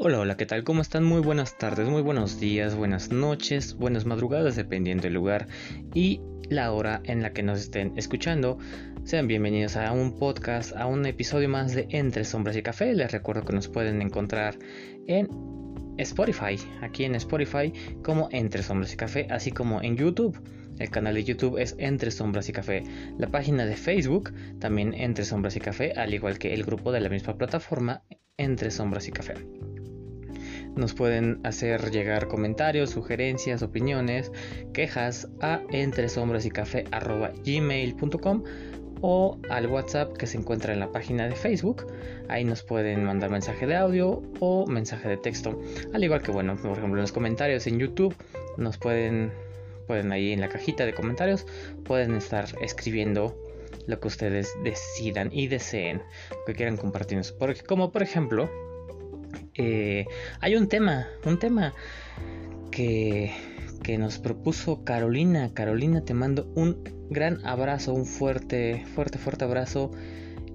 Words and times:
Hola, 0.00 0.20
hola, 0.20 0.36
¿qué 0.36 0.46
tal? 0.46 0.62
¿Cómo 0.62 0.80
están? 0.80 1.02
Muy 1.02 1.20
buenas 1.20 1.58
tardes, 1.58 1.88
muy 1.88 2.02
buenos 2.02 2.38
días, 2.38 2.76
buenas 2.76 3.10
noches, 3.10 3.74
buenas 3.74 4.06
madrugadas, 4.06 4.54
dependiendo 4.54 5.02
del 5.02 5.14
lugar 5.14 5.48
y 5.92 6.20
la 6.48 6.70
hora 6.70 7.00
en 7.02 7.20
la 7.20 7.32
que 7.32 7.42
nos 7.42 7.58
estén 7.58 7.94
escuchando. 7.96 8.58
Sean 9.02 9.26
bienvenidos 9.26 9.76
a 9.76 9.90
un 9.90 10.16
podcast, 10.16 10.72
a 10.76 10.86
un 10.86 11.04
episodio 11.04 11.48
más 11.48 11.74
de 11.74 11.88
Entre 11.90 12.24
Sombras 12.24 12.56
y 12.56 12.62
Café. 12.62 12.94
Les 12.94 13.10
recuerdo 13.10 13.44
que 13.44 13.52
nos 13.52 13.66
pueden 13.66 14.00
encontrar 14.00 14.56
en 15.08 15.28
Spotify, 15.96 16.56
aquí 16.80 17.02
en 17.02 17.16
Spotify, 17.16 17.72
como 18.04 18.28
Entre 18.30 18.62
Sombras 18.62 18.94
y 18.94 18.96
Café, 18.96 19.26
así 19.30 19.50
como 19.50 19.82
en 19.82 19.96
YouTube. 19.96 20.40
El 20.78 20.90
canal 20.90 21.14
de 21.14 21.24
YouTube 21.24 21.58
es 21.58 21.74
Entre 21.76 22.12
Sombras 22.12 22.48
y 22.48 22.52
Café. 22.52 22.84
La 23.18 23.26
página 23.26 23.66
de 23.66 23.74
Facebook 23.74 24.32
también 24.60 24.94
Entre 24.94 25.24
Sombras 25.24 25.56
y 25.56 25.60
Café, 25.60 25.92
al 25.94 26.14
igual 26.14 26.38
que 26.38 26.54
el 26.54 26.62
grupo 26.62 26.92
de 26.92 27.00
la 27.00 27.08
misma 27.08 27.36
plataforma 27.36 28.04
Entre 28.36 28.70
Sombras 28.70 29.08
y 29.08 29.10
Café. 29.10 29.34
Nos 30.78 30.94
pueden 30.94 31.40
hacer 31.42 31.90
llegar 31.90 32.28
comentarios, 32.28 32.90
sugerencias, 32.90 33.62
opiniones, 33.62 34.30
quejas 34.72 35.28
a 35.40 35.60
gmail.com 37.44 38.44
o 39.00 39.38
al 39.50 39.66
WhatsApp 39.66 40.16
que 40.16 40.28
se 40.28 40.38
encuentra 40.38 40.72
en 40.72 40.78
la 40.78 40.92
página 40.92 41.28
de 41.28 41.34
Facebook. 41.34 41.84
Ahí 42.28 42.44
nos 42.44 42.62
pueden 42.62 43.02
mandar 43.02 43.28
mensaje 43.28 43.66
de 43.66 43.74
audio 43.74 44.22
o 44.38 44.68
mensaje 44.68 45.08
de 45.08 45.16
texto. 45.16 45.60
Al 45.92 46.04
igual 46.04 46.22
que, 46.22 46.30
bueno, 46.30 46.54
por 46.54 46.78
ejemplo, 46.78 46.94
en 46.94 47.02
los 47.02 47.10
comentarios 47.10 47.66
en 47.66 47.80
YouTube 47.80 48.14
nos 48.56 48.78
pueden, 48.78 49.32
pueden 49.88 50.12
ahí 50.12 50.32
en 50.32 50.40
la 50.40 50.48
cajita 50.48 50.86
de 50.86 50.94
comentarios, 50.94 51.44
pueden 51.82 52.14
estar 52.14 52.46
escribiendo 52.60 53.36
lo 53.88 53.98
que 53.98 54.06
ustedes 54.06 54.54
decidan 54.62 55.30
y 55.32 55.48
deseen, 55.48 56.02
que 56.46 56.54
quieran 56.54 56.76
compartirnos. 56.76 57.32
Porque, 57.32 57.62
como 57.62 57.90
por 57.90 58.04
ejemplo, 58.04 58.48
eh, 59.54 60.06
hay 60.40 60.56
un 60.56 60.68
tema, 60.68 61.06
un 61.24 61.38
tema 61.38 61.74
que, 62.70 63.32
que 63.82 63.98
nos 63.98 64.18
propuso 64.18 64.84
Carolina. 64.84 65.52
Carolina, 65.54 66.04
te 66.04 66.14
mando 66.14 66.50
un 66.54 66.82
gran 67.10 67.44
abrazo, 67.46 67.94
un 67.94 68.06
fuerte, 68.06 68.84
fuerte, 68.94 69.18
fuerte 69.18 69.44
abrazo 69.44 69.90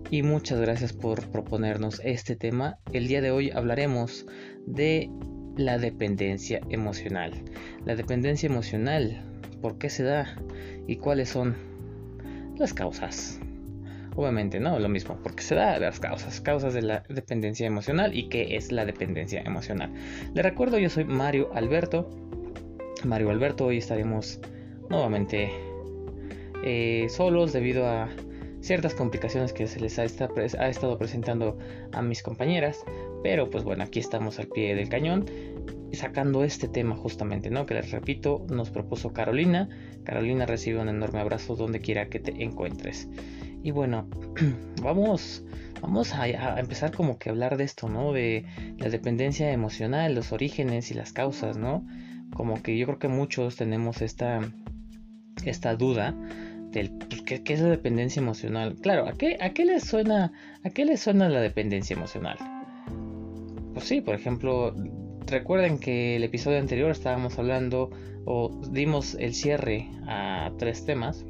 y 0.09 0.21
muchas 0.21 0.59
gracias 0.59 0.93
por 0.93 1.29
proponernos 1.29 1.99
este 2.03 2.35
tema. 2.35 2.77
El 2.91 3.07
día 3.07 3.21
de 3.21 3.31
hoy 3.31 3.49
hablaremos 3.49 4.25
de 4.65 5.09
la 5.57 5.77
dependencia 5.77 6.61
emocional. 6.69 7.33
La 7.85 7.95
dependencia 7.95 8.47
emocional, 8.47 9.23
¿por 9.61 9.77
qué 9.77 9.89
se 9.89 10.03
da 10.03 10.37
y 10.87 10.97
cuáles 10.97 11.29
son 11.29 11.55
las 12.57 12.73
causas? 12.73 13.39
Obviamente, 14.15 14.59
no, 14.59 14.77
lo 14.79 14.89
mismo, 14.89 15.17
porque 15.23 15.41
se 15.41 15.55
da 15.55 15.79
las 15.79 15.99
causas, 15.99 16.39
causas 16.41 16.73
de 16.73 16.83
la 16.83 17.03
dependencia 17.09 17.65
emocional 17.65 18.15
y 18.15 18.29
qué 18.29 18.55
es 18.55 18.71
la 18.71 18.85
dependencia 18.85 19.41
emocional. 19.41 19.91
Le 20.33 20.41
recuerdo, 20.41 20.77
yo 20.77 20.89
soy 20.89 21.05
Mario 21.05 21.49
Alberto. 21.53 22.09
Mario 23.03 23.31
Alberto, 23.31 23.65
hoy 23.65 23.77
estaremos 23.77 24.39
nuevamente 24.89 25.51
eh, 26.63 27.07
solos 27.09 27.53
debido 27.53 27.87
a 27.87 28.09
ciertas 28.61 28.93
complicaciones 28.93 29.51
que 29.51 29.67
se 29.67 29.79
les 29.79 29.99
ha, 29.99 30.03
ha 30.03 30.69
estado 30.69 30.97
presentando 30.97 31.57
a 31.91 32.01
mis 32.01 32.21
compañeras. 32.21 32.83
Pero 33.23 33.49
pues 33.49 33.63
bueno, 33.63 33.83
aquí 33.83 33.99
estamos 33.99 34.37
al 34.39 34.47
pie 34.47 34.75
del 34.75 34.89
cañón 34.89 35.25
sacando 35.93 36.43
este 36.43 36.67
tema 36.67 36.95
justamente, 36.95 37.49
¿no? 37.49 37.65
Que 37.65 37.75
les 37.75 37.91
repito, 37.91 38.45
nos 38.49 38.69
propuso 38.69 39.13
Carolina. 39.13 39.69
Carolina 40.03 40.45
recibe 40.45 40.79
un 40.79 40.89
enorme 40.89 41.19
abrazo 41.19 41.55
donde 41.55 41.79
quiera 41.79 42.07
que 42.07 42.19
te 42.19 42.43
encuentres. 42.43 43.07
Y 43.63 43.71
bueno, 43.71 44.07
vamos, 44.83 45.43
vamos 45.81 46.13
a, 46.13 46.59
empezar 46.59 46.91
como 46.91 47.17
que 47.17 47.29
a 47.29 47.31
hablar 47.31 47.55
de 47.55 47.63
esto, 47.63 47.87
¿no? 47.87 48.11
De 48.11 48.45
la 48.77 48.89
dependencia 48.89 49.51
emocional, 49.51 50.13
los 50.13 50.33
orígenes 50.33 50.91
y 50.91 50.93
las 50.93 51.13
causas, 51.13 51.57
¿no? 51.57 51.87
Como 52.35 52.61
que 52.61 52.77
yo 52.77 52.85
creo 52.85 52.99
que 52.99 53.07
muchos 53.07 53.55
tenemos 53.55 54.01
esta, 54.01 54.41
esta 55.45 55.75
duda 55.75 56.13
del 56.71 56.91
pues, 56.91 57.21
¿qué, 57.21 57.53
es 57.53 57.61
la 57.61 57.69
dependencia 57.69 58.19
emocional. 58.19 58.75
Claro, 58.81 59.07
¿a 59.07 59.13
qué, 59.13 59.37
a 59.39 59.51
qué 59.51 59.63
le 59.63 59.79
suena, 59.79 60.33
a 60.65 60.69
qué 60.69 60.83
le 60.83 60.97
suena 60.97 61.29
la 61.29 61.39
dependencia 61.39 61.95
emocional? 61.95 62.37
Pues 63.73 63.85
sí, 63.85 64.01
por 64.01 64.15
ejemplo, 64.15 64.75
recuerden 65.25 65.79
que 65.79 66.17
el 66.17 66.23
episodio 66.23 66.59
anterior 66.59 66.91
estábamos 66.91 67.39
hablando 67.39 67.91
o 68.25 68.61
dimos 68.71 69.15
el 69.19 69.33
cierre 69.33 69.89
a 70.07 70.51
tres 70.57 70.85
temas 70.85 71.25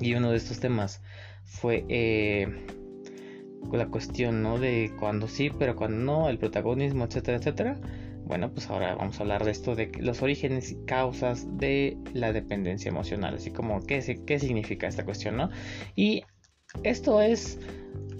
y 0.00 0.14
uno 0.14 0.30
de 0.30 0.36
estos 0.36 0.60
temas 0.60 1.02
fue 1.60 1.84
eh, 1.88 2.48
la 3.72 3.86
cuestión, 3.86 4.42
¿no? 4.42 4.58
De 4.58 4.92
cuando 4.98 5.28
sí, 5.28 5.50
pero 5.58 5.76
cuando 5.76 5.98
no, 5.98 6.28
el 6.28 6.38
protagonismo, 6.38 7.04
etcétera, 7.04 7.38
etcétera. 7.38 7.76
Bueno, 8.24 8.52
pues 8.52 8.68
ahora 8.70 8.94
vamos 8.96 9.18
a 9.18 9.22
hablar 9.22 9.44
de 9.44 9.52
esto, 9.52 9.76
de 9.76 9.90
los 10.00 10.20
orígenes 10.22 10.72
y 10.72 10.84
causas 10.84 11.46
de 11.58 11.96
la 12.12 12.32
dependencia 12.32 12.88
emocional, 12.88 13.36
así 13.36 13.52
como 13.52 13.84
qué, 13.86 14.20
qué 14.26 14.38
significa 14.40 14.88
esta 14.88 15.04
cuestión, 15.04 15.36
¿no? 15.36 15.50
Y 15.94 16.24
esto 16.82 17.20
es, 17.22 17.58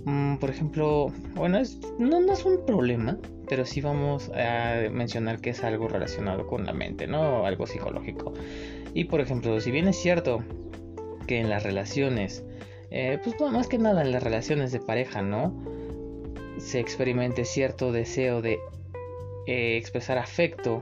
mm, 0.04 0.36
por 0.36 0.50
ejemplo, 0.50 1.08
bueno, 1.34 1.60
no, 1.98 2.20
no 2.20 2.32
es 2.32 2.44
un 2.44 2.64
problema, 2.64 3.18
pero 3.48 3.64
sí 3.64 3.80
vamos 3.80 4.30
a 4.30 4.88
mencionar 4.90 5.40
que 5.40 5.50
es 5.50 5.64
algo 5.64 5.88
relacionado 5.88 6.46
con 6.46 6.64
la 6.66 6.72
mente, 6.72 7.08
¿no? 7.08 7.44
Algo 7.44 7.66
psicológico. 7.66 8.32
Y 8.94 9.04
por 9.04 9.20
ejemplo, 9.20 9.60
si 9.60 9.72
bien 9.72 9.88
es 9.88 9.96
cierto 9.96 10.44
que 11.26 11.40
en 11.40 11.50
las 11.50 11.64
relaciones 11.64 12.44
eh, 12.90 13.18
pues 13.22 13.52
más 13.52 13.68
que 13.68 13.78
nada 13.78 14.02
en 14.02 14.12
las 14.12 14.22
relaciones 14.22 14.72
de 14.72 14.80
pareja, 14.80 15.22
¿no? 15.22 15.54
Se 16.58 16.80
experimente 16.80 17.44
cierto 17.44 17.92
deseo 17.92 18.42
de 18.42 18.58
eh, 19.46 19.76
expresar 19.76 20.18
afecto 20.18 20.80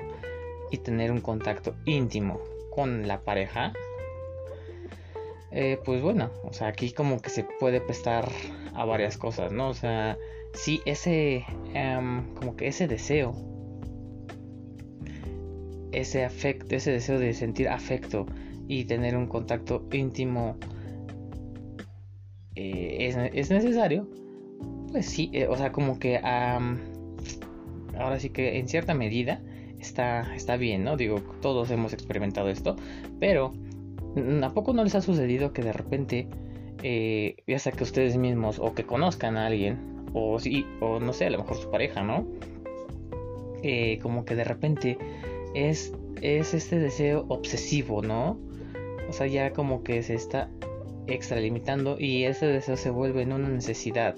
y 0.70 0.78
tener 0.78 1.10
un 1.10 1.20
contacto 1.20 1.74
íntimo 1.84 2.40
con 2.70 3.06
la 3.06 3.20
pareja. 3.20 3.72
Eh, 5.50 5.78
pues 5.84 6.02
bueno, 6.02 6.30
o 6.42 6.52
sea, 6.52 6.68
aquí 6.68 6.92
como 6.92 7.20
que 7.20 7.30
se 7.30 7.44
puede 7.44 7.80
prestar 7.80 8.28
a 8.74 8.84
varias 8.84 9.16
cosas, 9.16 9.52
¿no? 9.52 9.68
O 9.68 9.74
sea, 9.74 10.18
si 10.52 10.80
ese, 10.84 11.44
em, 11.74 12.34
como 12.34 12.56
que 12.56 12.66
ese 12.66 12.88
deseo, 12.88 13.34
ese 15.92 16.24
afecto, 16.24 16.74
ese 16.74 16.90
deseo 16.90 17.18
de 17.18 17.34
sentir 17.34 17.68
afecto 17.68 18.26
y 18.66 18.84
tener 18.84 19.16
un 19.16 19.26
contacto 19.26 19.86
íntimo 19.92 20.56
eh, 22.56 23.30
es, 23.32 23.50
necesario, 23.50 24.08
pues 24.92 25.06
sí, 25.06 25.30
eh, 25.32 25.48
o 25.48 25.56
sea, 25.56 25.72
como 25.72 25.98
que 25.98 26.18
ahora 26.18 26.78
sí 28.18 28.30
que 28.30 28.58
en 28.58 28.68
cierta 28.68 28.94
medida 28.94 29.42
está, 29.80 30.34
está 30.34 30.56
bien, 30.56 30.84
¿no? 30.84 30.96
Digo, 30.96 31.20
todos 31.40 31.70
hemos 31.70 31.92
experimentado 31.92 32.48
esto, 32.48 32.76
pero 33.18 33.52
¿a 34.42 34.50
poco 34.50 34.72
no 34.72 34.84
les 34.84 34.94
ha 34.94 35.00
sucedido 35.00 35.52
que 35.52 35.62
de 35.62 35.72
repente, 35.72 36.28
eh, 36.82 37.36
ya 37.46 37.58
sea 37.58 37.72
que 37.72 37.82
ustedes 37.82 38.16
mismos 38.16 38.60
o 38.60 38.74
que 38.74 38.84
conozcan 38.84 39.36
a 39.36 39.46
alguien, 39.46 40.06
o 40.12 40.38
sí, 40.38 40.64
o 40.80 41.00
no 41.00 41.12
sé, 41.12 41.26
a 41.26 41.30
lo 41.30 41.38
mejor 41.38 41.56
su 41.56 41.70
pareja, 41.70 42.02
¿no? 42.02 42.26
como 44.02 44.26
que 44.26 44.34
de 44.34 44.44
repente 44.44 44.98
es, 45.54 45.94
es 46.20 46.52
este 46.52 46.78
deseo 46.78 47.24
obsesivo, 47.28 48.02
¿no? 48.02 48.38
O 49.08 49.12
sea, 49.14 49.26
ya 49.26 49.54
como 49.54 49.82
que 49.82 50.02
se 50.02 50.12
está 50.12 50.50
extralimitando 51.06 51.96
y 51.98 52.24
ese 52.24 52.46
deseo 52.46 52.76
se 52.76 52.90
vuelve 52.90 53.22
en 53.22 53.32
una 53.32 53.48
necesidad. 53.48 54.16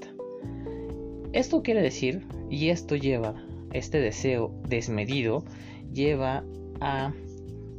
Esto 1.33 1.63
quiere 1.63 1.83
decir, 1.83 2.27
y 2.51 2.69
esto 2.71 2.97
lleva, 2.97 3.35
este 3.73 4.01
deseo 4.01 4.55
desmedido, 4.69 5.45
lleva 5.93 6.45
a 6.81 7.13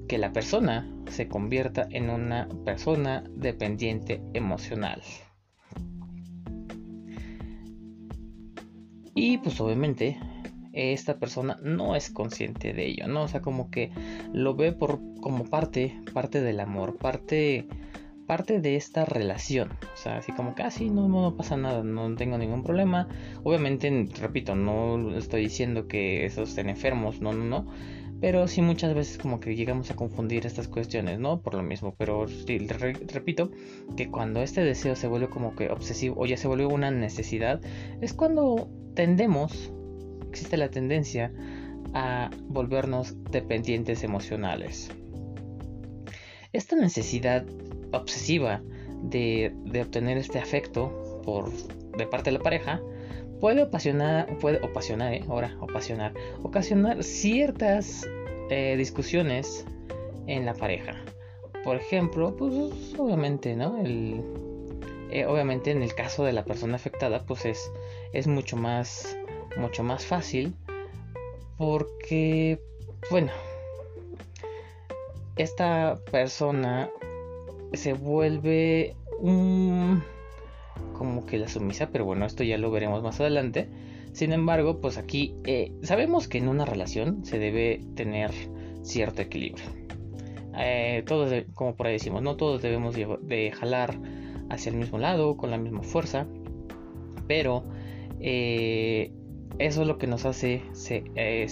que 0.08 0.18
la 0.18 0.32
persona 0.32 0.90
se 1.10 1.28
convierta 1.28 1.88
en 1.92 2.10
una 2.10 2.48
persona 2.66 3.24
dependiente 3.36 4.22
emocional. 4.34 5.02
Y 9.16 9.40
pues 9.40 9.60
obviamente 9.60 10.18
esta 10.74 11.18
persona 11.18 11.58
no 11.64 11.96
es 11.96 12.12
consciente 12.12 12.74
de 12.74 12.86
ello, 12.86 13.08
¿no? 13.08 13.24
O 13.24 13.28
sea, 13.28 13.42
como 13.42 13.72
que 13.72 13.92
lo 14.32 14.56
ve 14.56 14.74
por 14.74 15.00
como 15.22 15.46
parte, 15.46 16.00
parte 16.14 16.42
del 16.42 16.60
amor, 16.60 16.98
parte 16.98 17.68
parte 18.28 18.60
de 18.60 18.76
esta 18.76 19.06
relación. 19.06 19.70
O 19.94 19.98
sea, 19.98 20.18
así 20.18 20.32
como 20.34 20.54
así 20.64 20.88
ah, 20.90 20.94
no, 20.94 21.36
pasa 21.36 21.58
nada, 21.58 21.84
no 21.84 22.16
tengo 22.16 22.38
ningún 22.38 22.64
problema. 22.64 23.08
Obviamente, 23.44 24.08
repito, 24.20 24.56
no 24.56 25.18
estoy 25.18 25.44
diciendo 25.44 25.88
que 25.88 26.26
esos 26.26 26.50
estén 26.50 26.70
enfermos, 26.70 27.22
no, 27.22 27.34
no, 27.34 27.46
no. 27.46 27.68
Pero 28.20 28.48
sí 28.48 28.62
muchas 28.62 28.96
veces 28.96 29.18
como 29.18 29.40
que 29.40 29.56
llegamos 29.56 29.92
a 29.92 29.96
confundir 29.96 30.46
estas 30.46 30.68
cuestiones, 30.68 31.20
¿no? 31.20 31.42
Por 31.42 31.54
lo 31.54 31.64
mismo. 31.64 31.96
Pero 31.98 32.28
sí, 32.28 32.58
repito 32.68 33.52
que 33.96 34.10
cuando 34.10 34.42
este 34.42 34.62
deseo 34.62 34.96
se 34.96 35.08
vuelve 35.08 35.30
como 35.30 35.56
que 35.56 35.70
obsesivo 35.70 36.16
o 36.20 36.26
ya 36.26 36.36
se 36.36 36.48
vuelve 36.48 36.66
una 36.66 36.92
necesidad, 36.92 37.62
es 38.02 38.14
cuando 38.14 38.70
tendemos, 38.96 39.72
existe 40.30 40.58
la 40.58 40.70
tendencia 40.70 41.32
a 41.94 42.32
volvernos 42.48 43.16
dependientes 43.32 44.04
emocionales. 44.04 44.92
Esta 46.54 46.76
necesidad 46.76 47.46
obsesiva 47.92 48.62
de, 49.04 49.54
obtener 49.82 50.18
este 50.18 50.40
afecto 50.40 51.22
por, 51.24 51.52
de 51.98 52.08
parte 52.08 52.32
de 52.32 52.38
la 52.38 52.44
pareja, 52.44 52.82
puede 53.40 53.64
ocasionar, 53.64 54.38
puede 54.38 54.60
ocasionar, 54.64 55.14
¿eh? 55.14 55.24
ahora, 55.28 55.56
ocasionar, 55.60 56.14
ocasionar 56.44 57.04
ciertas 57.04 58.08
eh, 58.50 58.76
discusiones 58.78 59.66
en 60.28 60.46
la 60.46 60.54
pareja. 60.54 60.96
Por 61.64 61.76
ejemplo, 61.76 62.36
pues 62.36 62.96
obviamente, 62.98 63.56
¿no? 63.56 63.78
El, 63.84 64.24
eh, 65.12 65.26
obviamente 65.26 65.72
en 65.72 65.84
el 65.84 65.94
caso 65.94 66.24
de 66.24 66.34
la 66.34 66.44
persona 66.46 66.76
afectada, 66.76 67.26
pues 67.26 67.46
es, 67.46 67.72
es 68.14 68.28
mucho 68.28 68.58
más, 68.58 69.18
mucho 69.58 69.84
más 69.84 70.06
fácil 70.06 70.56
porque, 71.58 72.62
bueno, 73.10 73.32
esta 75.36 76.00
persona 76.12 76.90
se 77.74 77.94
vuelve 77.94 78.96
un 79.20 80.04
como 80.94 81.26
que 81.26 81.38
la 81.38 81.48
sumisa, 81.48 81.90
pero 81.92 82.06
bueno, 82.06 82.26
esto 82.26 82.44
ya 82.44 82.58
lo 82.58 82.72
veremos 82.72 83.04
más 83.04 83.20
adelante. 83.20 83.70
Sin 84.14 84.34
embargo, 84.34 84.82
pues 84.82 84.98
aquí 84.98 85.36
eh, 85.46 85.72
sabemos 85.84 86.28
que 86.28 86.40
en 86.40 86.48
una 86.48 86.66
relación 86.66 87.24
se 87.24 87.40
debe 87.40 87.82
tener 87.96 88.32
cierto 88.82 89.22
equilibrio. 89.22 89.66
Eh, 90.58 91.04
todos, 91.06 91.32
como 91.54 91.76
por 91.76 91.88
ahí 91.88 91.94
decimos, 91.94 92.24
no 92.24 92.36
todos 92.36 92.62
debemos 92.62 92.96
de 92.96 93.52
jalar 93.52 94.00
hacia 94.50 94.72
el 94.72 94.78
mismo 94.78 94.98
lado, 94.98 95.38
con 95.38 95.52
la 95.52 95.58
misma 95.58 95.84
fuerza, 95.84 96.26
pero 97.28 97.64
eh, 98.20 99.12
eso 99.60 99.82
es 99.82 99.88
lo 99.88 100.00
que 100.00 100.08
nos 100.08 100.26
hace 100.26 100.64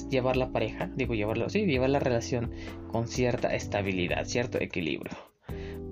llevar 0.09 0.37
la 0.37 0.51
pareja, 0.51 0.89
digo 0.95 1.13
llevarlo, 1.13 1.49
sí, 1.49 1.65
llevar 1.65 1.91
la 1.91 1.99
relación 1.99 2.51
con 2.91 3.07
cierta 3.07 3.53
estabilidad, 3.53 4.25
cierto 4.25 4.59
equilibrio. 4.59 5.34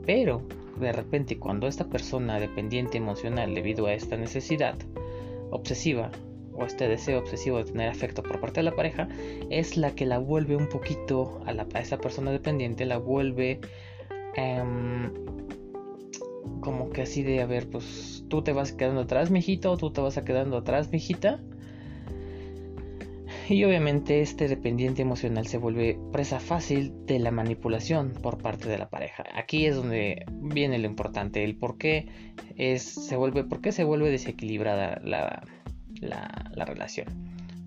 Pero 0.06 0.42
de 0.80 0.92
repente 0.92 1.38
cuando 1.38 1.68
esta 1.68 1.86
persona 1.86 2.40
dependiente 2.40 2.98
emocional 2.98 3.54
debido 3.54 3.86
a 3.86 3.94
esta 3.94 4.18
necesidad 4.18 4.76
obsesiva 5.52 6.12
o 6.56 6.66
este 6.66 6.88
deseo 6.88 7.20
obsesivo 7.20 7.58
de 7.58 7.66
tener 7.66 7.90
afecto 7.90 8.24
por 8.24 8.40
parte 8.40 8.60
de 8.60 8.64
la 8.64 8.76
pareja 8.76 9.08
es 9.50 9.78
la 9.78 9.96
que 9.96 10.06
la 10.06 10.20
vuelve 10.20 10.56
un 10.56 10.68
poquito 10.68 11.42
a, 11.46 11.54
la, 11.54 11.68
esa 11.80 11.98
persona 11.98 12.32
dependiente, 12.32 12.86
la 12.86 12.98
vuelve 12.98 13.60
em, 14.36 15.12
como 16.60 16.90
que 16.90 17.04
así 17.04 17.24
de, 17.24 17.42
a 17.42 17.46
ver, 17.46 17.70
pues 17.70 18.26
tú 18.30 18.42
te 18.42 18.54
vas 18.54 18.72
quedando 18.72 19.02
atrás, 19.02 19.32
mijito, 19.32 19.72
o 19.72 19.78
tú 19.78 19.92
te 19.92 20.02
vas 20.02 20.20
quedando 20.20 20.58
atrás, 20.58 20.92
mijita. 20.92 21.42
Y 23.50 23.64
obviamente 23.66 24.22
este 24.22 24.48
dependiente 24.48 25.02
emocional 25.02 25.48
se 25.48 25.58
vuelve 25.58 26.00
presa 26.12 26.40
fácil 26.40 26.94
de 27.06 27.20
la 27.20 27.32
manipulación 27.32 28.14
por 28.14 28.38
parte 28.38 28.70
de 28.70 28.78
la 28.78 28.90
pareja. 28.90 29.26
Aquí 29.36 29.66
es 29.66 29.76
donde 29.76 30.26
viene 30.32 30.80
lo 30.80 30.88
importante, 30.88 31.44
el 31.44 31.58
por 31.58 31.78
qué 31.78 32.08
es, 32.56 32.84
se 32.84 33.18
vuelve, 33.18 33.44
por 33.44 33.60
qué 33.60 33.74
se 33.74 33.84
vuelve 33.84 34.10
desequilibrada 34.12 35.02
la, 35.04 35.44
la, 36.00 36.66
relación. 36.66 37.08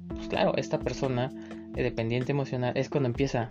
Pues 0.08 0.28
claro, 0.28 0.56
esta 0.56 0.78
persona 0.78 1.30
dependiente 1.74 2.32
emocional 2.32 2.72
es 2.74 2.88
cuando 2.88 3.08
empieza 3.08 3.50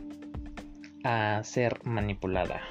a 1.04 1.42
ser 1.44 1.80
manipulada. 1.83 2.62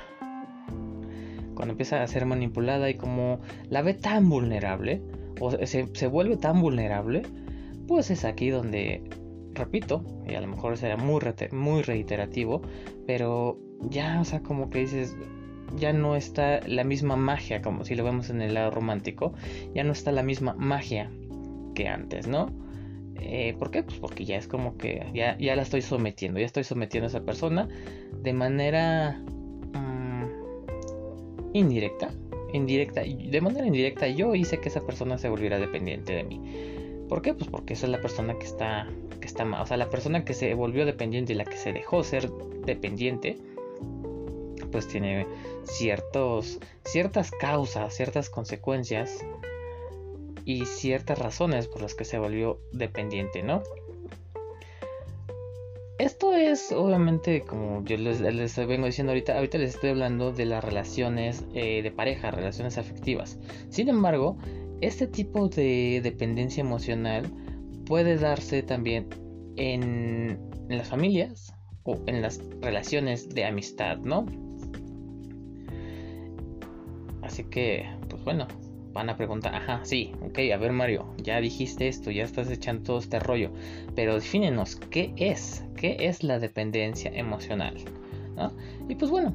Cuando 1.54 1.72
empieza 1.72 2.02
a 2.02 2.06
ser 2.08 2.26
manipulada 2.26 2.90
y 2.90 2.94
como 2.94 3.40
la 3.70 3.82
ve 3.82 3.94
tan 3.94 4.28
vulnerable, 4.28 5.00
o 5.40 5.52
se, 5.52 5.88
se 5.94 6.06
vuelve 6.08 6.36
tan 6.36 6.60
vulnerable, 6.60 7.22
pues 7.86 8.10
es 8.10 8.24
aquí 8.24 8.50
donde 8.50 9.04
repito, 9.54 10.04
y 10.28 10.34
a 10.34 10.40
lo 10.40 10.46
mejor 10.48 10.76
será 10.76 10.96
muy, 10.96 11.20
muy 11.52 11.82
reiterativo, 11.82 12.62
pero 13.06 13.58
ya, 13.88 14.20
o 14.20 14.24
sea, 14.24 14.40
como 14.40 14.70
que 14.70 14.80
dices, 14.80 15.16
ya 15.76 15.92
no 15.92 16.16
está 16.16 16.60
la 16.66 16.84
misma 16.84 17.16
magia, 17.16 17.62
como 17.62 17.84
si 17.84 17.94
lo 17.94 18.04
vemos 18.04 18.30
en 18.30 18.40
el 18.42 18.54
lado 18.54 18.70
romántico, 18.70 19.34
ya 19.74 19.84
no 19.84 19.92
está 19.92 20.12
la 20.12 20.22
misma 20.22 20.54
magia 20.54 21.10
que 21.74 21.88
antes, 21.88 22.26
¿no? 22.26 22.50
Eh, 23.16 23.54
¿Por 23.58 23.70
qué? 23.70 23.82
Pues 23.82 23.98
porque 23.98 24.24
ya 24.24 24.36
es 24.36 24.48
como 24.48 24.76
que 24.76 25.06
ya, 25.14 25.38
ya 25.38 25.56
la 25.56 25.62
estoy 25.62 25.82
sometiendo, 25.82 26.40
ya 26.40 26.46
estoy 26.46 26.64
sometiendo 26.64 27.06
a 27.06 27.08
esa 27.08 27.24
persona 27.24 27.68
de 28.22 28.32
manera 28.32 29.22
mm, 29.72 30.24
indirecta, 31.52 32.10
indirecta, 32.52 33.02
de 33.02 33.40
manera 33.40 33.66
indirecta 33.66 34.08
yo 34.08 34.34
hice 34.34 34.60
que 34.60 34.68
esa 34.68 34.80
persona 34.80 35.18
se 35.18 35.28
volviera 35.28 35.58
dependiente 35.58 36.12
de 36.12 36.24
mí. 36.24 36.40
¿Por 37.08 37.22
qué? 37.22 37.34
Pues 37.34 37.48
porque 37.50 37.74
esa 37.74 37.86
es 37.86 37.92
la 37.92 38.00
persona 38.00 38.34
que 38.38 38.46
está, 38.46 38.88
está 39.26 39.44
mal. 39.44 39.62
O 39.62 39.66
sea, 39.66 39.76
la 39.76 39.90
persona 39.90 40.24
que 40.24 40.34
se 40.34 40.54
volvió 40.54 40.86
dependiente 40.86 41.32
y 41.32 41.36
la 41.36 41.44
que 41.44 41.56
se 41.56 41.72
dejó 41.72 42.04
ser 42.04 42.30
dependiente, 42.64 43.38
pues 44.70 44.88
tiene 44.88 45.26
ciertos, 45.64 46.58
ciertas 46.84 47.30
causas, 47.30 47.94
ciertas 47.94 48.30
consecuencias 48.30 49.24
y 50.44 50.66
ciertas 50.66 51.18
razones 51.18 51.68
por 51.68 51.82
las 51.82 51.94
que 51.94 52.04
se 52.04 52.18
volvió 52.18 52.58
dependiente, 52.72 53.42
¿no? 53.42 53.62
Esto 55.98 56.34
es 56.34 56.72
obviamente 56.72 57.42
como 57.42 57.84
yo 57.84 57.96
les, 57.96 58.20
vengo 58.66 58.86
diciendo 58.86 59.12
ahorita, 59.12 59.36
ahorita 59.36 59.58
les 59.58 59.74
estoy 59.74 59.90
hablando 59.90 60.32
de 60.32 60.44
las 60.44 60.64
relaciones 60.64 61.44
eh, 61.54 61.82
de 61.82 61.90
pareja, 61.92 62.32
relaciones 62.32 62.78
afectivas. 62.78 63.38
Sin 63.70 63.88
embargo, 63.88 64.36
este 64.80 65.06
tipo 65.06 65.48
de 65.48 66.00
dependencia 66.02 66.62
emocional 66.62 67.30
puede 67.86 68.16
darse 68.16 68.62
también 68.62 69.08
en, 69.56 70.38
las 70.68 70.88
familias 70.88 71.54
o 71.84 72.00
en 72.06 72.22
las 72.22 72.40
relaciones 72.60 73.28
de 73.28 73.44
amistad, 73.44 73.98
¿no? 73.98 74.26
Así 77.22 77.44
que, 77.44 77.86
pues 78.08 78.24
bueno, 78.24 78.46
van 78.92 79.10
a 79.10 79.16
preguntar, 79.16 79.54
ajá, 79.54 79.80
sí, 79.84 80.12
ok, 80.22 80.38
a 80.52 80.56
ver 80.56 80.72
Mario, 80.72 81.14
ya 81.18 81.40
dijiste 81.40 81.88
esto, 81.88 82.10
ya 82.10 82.24
estás 82.24 82.50
echando 82.50 82.82
todo 82.82 82.98
este 82.98 83.18
rollo, 83.18 83.50
pero 83.94 84.14
defínenos, 84.14 84.76
¿qué 84.76 85.12
es? 85.16 85.64
¿Qué 85.76 85.96
es 86.00 86.22
la 86.22 86.38
dependencia 86.38 87.10
emocional? 87.14 87.76
Y 88.88 88.94
pues 88.94 89.10
bueno, 89.10 89.34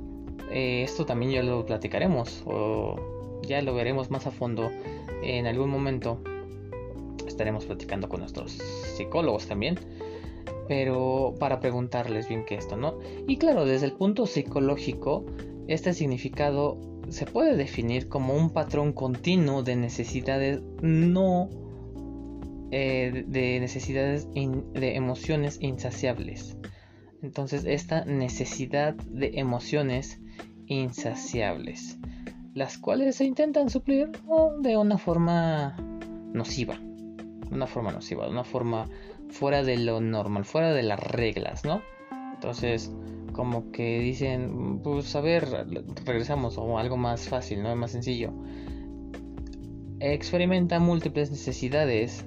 eh, 0.51 0.83
esto 0.83 1.05
también 1.05 1.31
ya 1.31 1.43
lo 1.43 1.65
platicaremos 1.65 2.43
o 2.45 3.41
ya 3.43 3.61
lo 3.61 3.73
veremos 3.73 4.11
más 4.11 4.27
a 4.27 4.31
fondo 4.31 4.71
en 5.21 5.47
algún 5.47 5.69
momento 5.69 6.21
estaremos 7.29 7.65
platicando 7.65 8.09
con 8.09 8.19
nuestros 8.19 8.53
psicólogos 8.97 9.47
también. 9.47 9.79
Pero 10.67 11.33
para 11.39 11.59
preguntarles 11.59 12.27
bien 12.27 12.45
qué 12.45 12.55
esto, 12.55 12.77
¿no? 12.77 12.99
Y 13.27 13.37
claro, 13.37 13.65
desde 13.65 13.87
el 13.87 13.93
punto 13.93 14.27
psicológico, 14.27 15.25
este 15.67 15.93
significado 15.93 16.77
se 17.09 17.25
puede 17.25 17.55
definir 17.55 18.07
como 18.07 18.35
un 18.35 18.51
patrón 18.51 18.93
continuo 18.93 19.63
de 19.63 19.75
necesidades 19.75 20.61
no 20.81 21.49
eh, 22.71 23.25
de 23.27 23.59
necesidades 23.59 24.27
de 24.33 24.95
emociones 24.95 25.57
insaciables. 25.59 26.55
Entonces, 27.23 27.65
esta 27.65 28.05
necesidad 28.05 28.93
de 28.93 29.39
emociones 29.39 30.21
insaciables 30.67 31.97
las 32.53 32.77
cuales 32.77 33.15
se 33.15 33.25
intentan 33.25 33.69
suplir 33.69 34.11
de 34.59 34.77
una 34.77 34.97
forma 34.97 35.75
nociva, 36.33 36.79
una 37.51 37.67
forma 37.67 37.91
nociva, 37.91 38.25
de 38.25 38.31
una 38.31 38.43
forma 38.43 38.87
fuera 39.29 39.63
de 39.63 39.77
lo 39.77 40.01
normal, 40.01 40.45
fuera 40.45 40.73
de 40.73 40.83
las 40.83 40.99
reglas, 40.99 41.65
¿no? 41.65 41.81
Entonces, 42.33 42.91
como 43.33 43.71
que 43.71 43.99
dicen, 43.99 44.81
pues 44.83 45.15
a 45.15 45.21
ver, 45.21 45.47
regresamos 46.05 46.57
o 46.57 46.77
algo 46.77 46.97
más 46.97 47.27
fácil, 47.27 47.63
¿no? 47.63 47.75
Más 47.75 47.91
sencillo. 47.91 48.31
Experimenta 49.99 50.79
múltiples 50.79 51.31
necesidades 51.31 52.25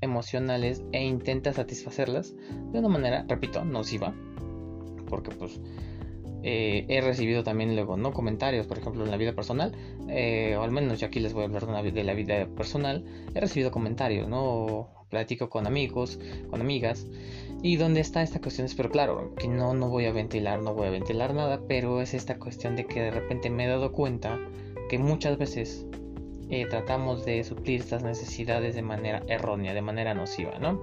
emocionales 0.00 0.82
e 0.92 1.04
intenta 1.04 1.52
satisfacerlas 1.52 2.34
de 2.72 2.78
una 2.78 2.88
manera, 2.88 3.24
repito, 3.28 3.64
nociva, 3.64 4.14
porque 5.08 5.30
pues 5.32 5.60
eh, 6.42 6.84
he 6.88 7.00
recibido 7.00 7.42
también 7.42 7.74
luego 7.74 7.96
no 7.96 8.12
comentarios, 8.12 8.66
por 8.66 8.78
ejemplo, 8.78 9.04
en 9.04 9.10
la 9.10 9.16
vida 9.16 9.34
personal, 9.34 9.72
eh, 10.08 10.56
o 10.58 10.62
al 10.62 10.70
menos 10.70 11.00
ya 11.00 11.08
aquí 11.08 11.20
les 11.20 11.32
voy 11.32 11.42
a 11.42 11.46
hablar 11.46 11.92
de, 11.92 12.04
la 12.04 12.14
vida 12.14 12.46
personal, 12.46 13.04
he 13.34 13.40
recibido 13.40 13.70
comentarios, 13.70 14.28
¿no? 14.28 14.88
Platico 15.08 15.48
con 15.48 15.66
amigos, 15.66 16.20
con 16.50 16.60
amigas, 16.60 17.06
y 17.62 17.76
donde 17.76 18.00
está 18.00 18.22
esta 18.22 18.40
cuestión, 18.40 18.68
pero 18.76 18.90
claro, 18.90 19.34
que 19.36 19.48
no, 19.48 19.74
no 19.74 19.88
voy 19.88 20.04
a 20.04 20.12
ventilar, 20.12 20.62
no 20.62 20.74
voy 20.74 20.88
a 20.88 20.90
ventilar 20.90 21.34
nada, 21.34 21.60
pero 21.66 22.00
es 22.00 22.14
esta 22.14 22.38
cuestión 22.38 22.76
de 22.76 22.84
que 22.86 23.00
de 23.00 23.10
repente 23.10 23.50
me 23.50 23.64
he 23.64 23.68
dado 23.68 23.92
cuenta 23.92 24.38
que 24.88 24.98
muchas 24.98 25.38
veces 25.38 25.86
eh, 26.50 26.66
tratamos 26.66 27.24
de 27.24 27.42
suplir 27.42 27.80
estas 27.80 28.02
necesidades 28.02 28.74
de 28.74 28.82
manera 28.82 29.22
errónea, 29.28 29.74
de 29.74 29.82
manera 29.82 30.14
nociva, 30.14 30.58
¿no? 30.58 30.80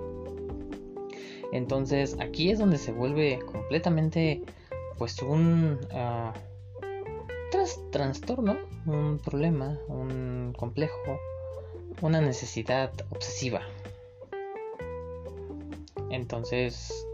Entonces 1.52 2.18
aquí 2.20 2.52
es 2.52 2.60
donde 2.60 2.78
se 2.78 2.92
vuelve 2.92 3.40
completamente 3.46 4.44
pues 4.98 5.22
un 5.22 5.80
uh, 5.92 6.32
trastorno, 7.92 8.58
un 8.86 9.20
problema, 9.20 9.80
un 9.88 10.54
complejo, 10.58 11.20
una 12.02 12.22
necesidad 12.22 12.92
obsesiva. 13.10 13.62
Entonces, 16.10 17.06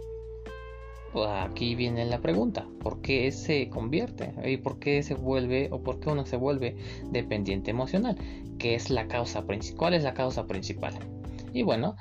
pues 1.13 1.29
aquí 1.29 1.75
viene 1.75 2.05
la 2.05 2.19
pregunta, 2.19 2.67
¿por 2.81 3.01
qué 3.01 3.31
se 3.31 3.69
convierte? 3.69 4.33
¿Y 4.45 4.57
por 4.57 4.79
qué 4.79 5.03
se 5.03 5.15
vuelve 5.15 5.69
o 5.71 5.81
por 5.81 5.99
qué 5.99 6.09
uno 6.09 6.25
se 6.25 6.37
vuelve 6.37 6.75
dependiente 7.11 7.71
emocional? 7.71 8.15
¿Qué 8.57 8.75
es 8.75 8.89
la 8.89 9.07
causa 9.07 9.45
principal? 9.45 9.77
¿Cuál 9.77 9.93
es 9.95 10.03
la 10.03 10.13
causa 10.13 10.47
principal? 10.47 10.93
Y 11.53 11.63
bueno, 11.63 11.95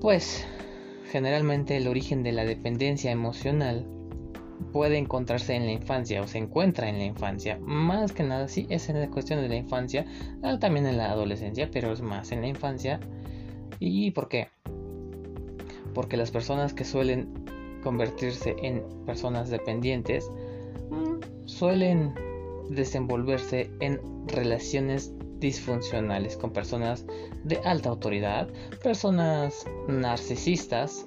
pues 0.00 0.44
generalmente 1.10 1.76
el 1.76 1.88
origen 1.88 2.22
de 2.22 2.32
la 2.32 2.44
dependencia 2.44 3.10
emocional 3.10 3.86
puede 4.62 4.98
encontrarse 4.98 5.54
en 5.54 5.66
la 5.66 5.72
infancia 5.72 6.22
o 6.22 6.26
se 6.26 6.38
encuentra 6.38 6.88
en 6.88 6.98
la 6.98 7.04
infancia. 7.04 7.58
Más 7.60 8.12
que 8.12 8.22
nada, 8.22 8.48
sí, 8.48 8.66
es 8.70 8.88
en 8.88 9.00
la 9.00 9.10
cuestión 9.10 9.40
de 9.40 9.48
la 9.48 9.56
infancia, 9.56 10.06
ah, 10.42 10.58
también 10.58 10.86
en 10.86 10.98
la 10.98 11.10
adolescencia, 11.10 11.68
pero 11.72 11.92
es 11.92 12.00
más 12.00 12.32
en 12.32 12.40
la 12.40 12.48
infancia. 12.48 13.00
¿Y 13.78 14.10
por 14.12 14.28
qué? 14.28 14.48
Porque 15.94 16.16
las 16.16 16.30
personas 16.30 16.72
que 16.74 16.84
suelen 16.84 17.28
convertirse 17.82 18.54
en 18.62 18.82
personas 19.04 19.50
dependientes 19.50 20.30
mm, 20.90 21.46
suelen 21.46 22.14
desenvolverse 22.70 23.70
en 23.80 24.00
relaciones 24.28 25.12
disfuncionales 25.40 26.36
con 26.36 26.52
personas 26.52 27.04
de 27.44 27.58
alta 27.64 27.88
autoridad, 27.88 28.48
personas 28.82 29.66
narcisistas, 29.88 31.04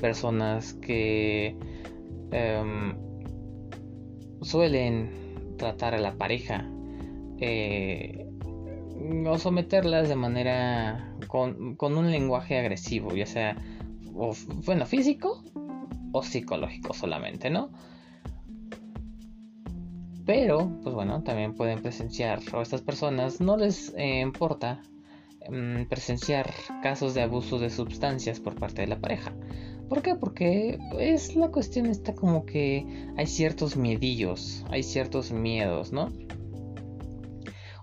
personas 0.00 0.74
que 0.74 1.56
em, 2.32 2.94
suelen 4.42 5.56
tratar 5.56 5.94
a 5.94 5.98
la 5.98 6.14
pareja 6.16 6.68
eh, 7.38 8.26
o 9.26 9.38
someterlas 9.38 10.08
de 10.08 10.16
manera 10.16 11.14
con, 11.28 11.76
un 11.80 12.10
lenguaje 12.10 12.58
agresivo, 12.58 13.14
ya 13.14 13.26
sea 13.26 13.56
bueno 14.64 14.86
físico 14.86 15.42
o 16.12 16.22
psicológico 16.22 16.94
solamente, 16.94 17.50
¿no? 17.50 17.70
Pero, 20.24 20.78
pues 20.82 20.94
bueno, 20.94 21.22
también 21.22 21.54
pueden 21.54 21.82
presenciar, 21.82 22.40
o 22.52 22.62
estas 22.62 22.80
personas 22.80 23.40
no 23.40 23.56
les 23.56 23.92
eh, 23.96 24.20
importa 24.20 24.80
mm, 25.50 25.84
presenciar 25.88 26.52
casos 26.80 27.14
de 27.14 27.22
abuso 27.22 27.58
de 27.58 27.70
sustancias 27.70 28.38
por 28.38 28.54
parte 28.54 28.82
de 28.82 28.88
la 28.88 29.00
pareja. 29.00 29.32
¿Por 29.92 30.00
qué? 30.00 30.14
Porque 30.14 30.78
es 30.98 31.36
la 31.36 31.48
cuestión 31.48 31.84
está 31.84 32.14
como 32.14 32.46
que 32.46 32.86
hay 33.18 33.26
ciertos 33.26 33.76
miedillos, 33.76 34.64
hay 34.70 34.82
ciertos 34.82 35.32
miedos, 35.32 35.92
¿no? 35.92 36.08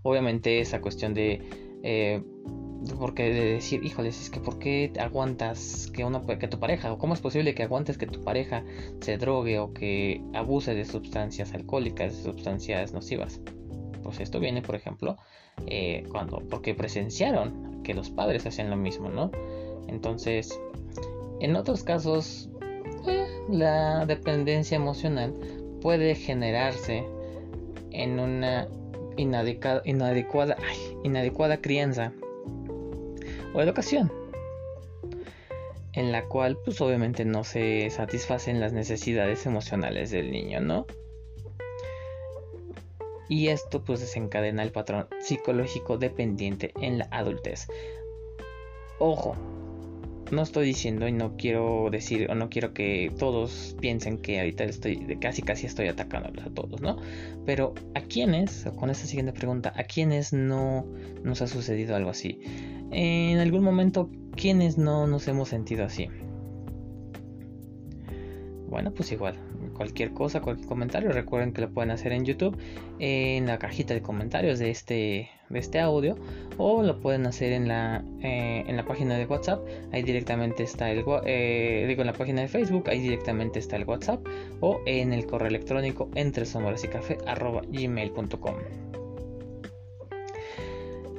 Obviamente 0.02 0.60
esa 0.60 0.82
cuestión 0.82 1.14
de 1.14 1.48
eh, 1.84 2.24
porque 2.98 3.32
de 3.32 3.46
decir, 3.54 3.86
híjoles, 3.86 4.20
es 4.20 4.32
que 4.32 4.40
¿por 4.40 4.58
qué 4.58 4.92
aguantas 5.00 5.92
que, 5.94 6.04
una, 6.04 6.26
que 6.26 6.48
tu 6.48 6.58
pareja, 6.58 6.92
o 6.92 6.98
cómo 6.98 7.14
es 7.14 7.22
posible 7.22 7.54
que 7.54 7.62
aguantes 7.62 8.00
que 8.00 8.08
tu 8.08 8.24
pareja 8.24 8.66
se 9.02 9.20
drogue 9.20 9.60
o 9.60 9.72
que 9.72 10.24
abuse 10.34 10.74
de 10.74 10.86
sustancias 10.86 11.54
alcohólicas, 11.54 12.18
de 12.18 12.24
sustancias 12.24 12.92
nocivas? 12.92 13.40
Pues 14.02 14.20
esto 14.20 14.40
viene, 14.40 14.64
por 14.64 14.74
ejemplo, 14.74 15.18
eh, 15.68 16.02
cuando, 16.10 16.40
porque 16.50 16.74
presenciaron 16.74 17.84
que 17.84 17.94
los 17.94 18.10
padres 18.10 18.48
hacían 18.48 18.72
lo 18.72 18.78
mismo, 18.78 19.10
¿no? 19.10 19.30
Entonces, 19.88 20.60
en 21.40 21.56
otros 21.56 21.84
casos, 21.84 22.50
eh, 23.08 23.26
la 23.50 24.06
dependencia 24.06 24.76
emocional 24.76 25.34
puede 25.82 26.16
generarse 26.16 27.06
en 27.92 28.20
una 28.20 28.68
inadecuada, 29.18 29.82
inadecuada, 29.86 30.58
inadecuada 31.04 31.62
crianza 31.62 32.14
o 33.54 33.62
educación, 33.62 34.12
en 35.94 36.12
la 36.12 36.26
cual 36.26 36.58
pues 36.64 36.80
obviamente 36.82 37.26
no 37.26 37.44
se 37.44 37.90
satisfacen 37.90 38.60
las 38.60 38.74
necesidades 38.74 39.46
emocionales 39.46 40.12
del 40.12 40.32
niño, 40.32 40.62
¿no? 40.62 40.86
Y 43.28 43.50
esto 43.50 43.84
pues 43.84 44.00
desencadena 44.00 44.64
el 44.64 44.72
patrón 44.72 45.08
psicológico 45.20 45.98
dependiente 45.98 46.74
en 46.82 46.98
la 46.98 47.08
adultez. 47.12 47.68
Ojo, 48.98 49.36
no 50.32 50.42
estoy 50.42 50.66
diciendo 50.66 51.08
y 51.08 51.12
no 51.12 51.36
quiero 51.38 51.90
decir 51.92 52.30
o 52.30 52.36
no 52.36 52.50
quiero 52.50 52.74
que 52.74 53.12
todos 53.18 53.76
piensen 53.80 54.18
que 54.18 54.40
ahorita 54.40 54.64
estoy 54.64 55.18
casi 55.20 55.42
casi 55.42 55.66
estoy 55.66 55.88
atacándolos 55.88 56.46
a 56.46 56.50
todos, 56.50 56.82
¿no? 56.82 56.98
Pero 57.46 57.74
a 57.96 58.02
quienes, 58.02 58.66
con 58.76 58.90
esta 58.90 59.08
siguiente 59.08 59.34
pregunta, 59.34 59.74
a 59.76 59.84
quienes 59.84 60.34
no 60.34 60.86
nos 61.24 61.42
ha 61.42 61.48
sucedido 61.48 61.96
algo 61.96 62.10
así, 62.10 62.40
en 62.92 63.40
algún 63.40 63.64
momento, 63.64 64.10
quienes 64.36 64.78
no 64.78 65.08
nos 65.08 65.28
hemos 65.28 65.50
sentido 65.50 65.86
así. 65.86 66.08
Bueno, 68.70 68.92
pues 68.94 69.12
igual, 69.12 69.36
cualquier 69.80 70.12
cosa, 70.12 70.42
cualquier 70.42 70.68
comentario, 70.68 71.10
recuerden 71.14 71.54
que 71.54 71.62
lo 71.62 71.70
pueden 71.70 71.90
hacer 71.90 72.12
en 72.12 72.26
YouTube, 72.26 72.58
en 73.00 73.48
la 73.48 73.58
cajita 73.60 73.94
de 73.94 74.02
comentarios 74.02 74.60
de 74.60 74.72
este, 74.72 75.30
de 75.48 75.60
este 75.60 75.80
audio, 75.80 76.18
o 76.58 76.84
lo 76.84 77.00
pueden 77.00 77.26
hacer 77.26 77.54
en 77.54 77.70
la, 77.70 78.04
eh, 78.22 78.66
en 78.68 78.76
la 78.76 78.84
página 78.84 79.18
de 79.18 79.26
WhatsApp, 79.26 79.66
ahí 79.94 80.04
directamente 80.04 80.64
está 80.64 80.92
el, 80.92 81.06
eh, 81.26 81.86
digo 81.88 82.02
en 82.02 82.08
la 82.08 82.14
página 82.14 82.42
de 82.42 82.50
Facebook, 82.50 82.90
ahí 82.90 83.00
directamente 83.00 83.60
está 83.60 83.78
el 83.78 83.86
WhatsApp, 83.86 84.20
o 84.60 84.82
en 84.86 85.14
el 85.14 85.26
correo 85.26 85.48
electrónico 85.48 86.10
entre 86.14 86.46
sombras 86.46 86.84
y 86.84 86.90
café 86.90 87.18
gmail.com. 87.72 88.56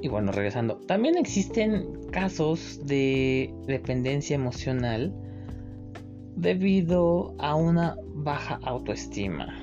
Y 0.02 0.08
bueno, 0.08 0.32
regresando, 0.32 0.76
también 0.86 1.16
existen 1.16 2.10
casos 2.10 2.80
de 2.84 3.54
dependencia 3.66 4.34
emocional 4.34 5.14
debido 6.40 7.34
a 7.38 7.54
una 7.54 7.96
baja 8.14 8.58
autoestima. 8.64 9.54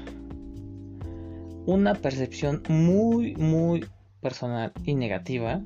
Una 1.65 1.95
percepción 1.95 2.61
muy, 2.69 3.35
muy 3.35 3.85
personal 4.21 4.71
y 4.85 4.93
negativa 4.93 5.61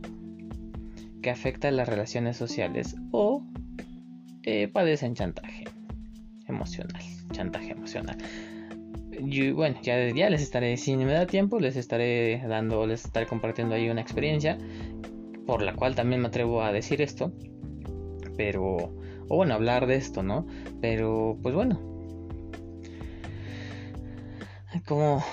que 1.22 1.30
afecta 1.30 1.70
las 1.70 1.88
relaciones 1.88 2.38
sociales 2.38 2.96
o 3.12 3.44
eh, 4.44 4.68
padecen 4.70 5.14
chantaje 5.14 5.66
emocional. 6.48 7.02
Chantaje 7.32 7.72
emocional. 7.72 8.18
Y 9.20 9.52
bueno, 9.52 9.78
ya, 9.84 10.10
ya 10.10 10.30
les 10.30 10.42
estaré, 10.42 10.78
si 10.78 10.96
me 10.96 11.12
da 11.12 11.28
tiempo, 11.28 11.60
les 11.60 11.76
estaré 11.76 12.42
dando, 12.48 12.88
les 12.88 13.06
estaré 13.06 13.28
compartiendo 13.28 13.76
ahí 13.76 13.90
una 13.90 14.02
experiencia 14.02 14.58
por 15.46 15.62
la 15.62 15.76
cual 15.76 15.94
también 15.94 16.22
me 16.22 16.30
atrevo 16.30 16.64
a 16.64 16.72
decir 16.72 17.02
esto. 17.02 17.32
Pero 18.38 19.01
o 19.28 19.38
bueno, 19.38 19.54
hablar 19.54 19.88
de 19.88 19.96
esto, 19.96 20.24
¿no? 20.24 20.46
Pero, 20.82 21.38
pues 21.42 21.56
bueno. 21.56 21.80
Como, 24.86 25.24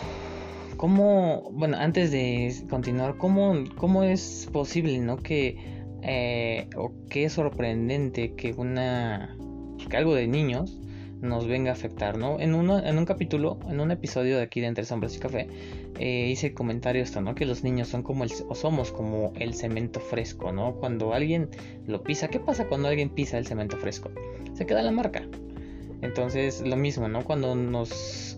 cómo, 0.77 1.51
bueno, 1.53 1.77
antes 1.79 2.11
de 2.11 2.55
continuar, 2.69 3.17
¿cómo, 3.17 3.65
cómo 3.77 4.03
es 4.03 4.49
posible, 4.53 4.99
¿no? 4.99 5.17
Que, 5.17 5.57
eh, 6.03 6.69
o 6.77 6.93
qué 7.09 7.29
sorprendente 7.29 8.35
que 8.35 8.53
una, 8.53 9.37
que 9.89 9.97
algo 9.97 10.15
de 10.15 10.27
niños 10.27 10.81
nos 11.21 11.47
venga 11.47 11.71
a 11.71 11.75
afectar, 11.75 12.17
¿no? 12.17 12.39
En, 12.39 12.55
uno, 12.55 12.79
en 12.79 12.99
un 12.99 13.05
capítulo, 13.05 13.59
en 13.69 13.81
un 13.81 13.91
episodio 13.91 14.37
de 14.37 14.43
aquí 14.43 14.61
de 14.61 14.69
Entre 14.69 14.85
Sombras 14.85 15.17
y 15.17 15.19
Café, 15.19 15.49
eh, 15.99 16.29
hice 16.31 16.49
el 16.49 16.55
comentario 16.55 17.03
esto, 17.03 17.21
¿no? 17.21 17.35
Que 17.35 17.45
los 17.45 17.65
niños 17.65 17.89
son 17.89 18.03
como 18.03 18.25
el, 18.25 18.31
o 18.49 18.55
somos 18.55 18.93
como 18.93 19.33
el 19.37 19.55
cemento 19.55 20.01
fresco, 20.01 20.53
¿no? 20.53 20.75
Cuando 20.77 21.13
alguien 21.13 21.51
lo 21.87 22.03
pisa, 22.03 22.29
¿qué 22.29 22.39
pasa 22.39 22.69
cuando 22.69 22.89
alguien 22.89 23.11
pisa 23.11 23.39
el 23.39 23.47
cemento 23.47 23.77
fresco? 23.77 24.11
Se 24.55 24.67
queda 24.67 24.83
la 24.83 24.93
marca. 24.93 25.27
Entonces, 26.03 26.61
lo 26.61 26.77
mismo, 26.77 27.09
¿no? 27.09 27.25
Cuando 27.25 27.55
nos... 27.55 28.37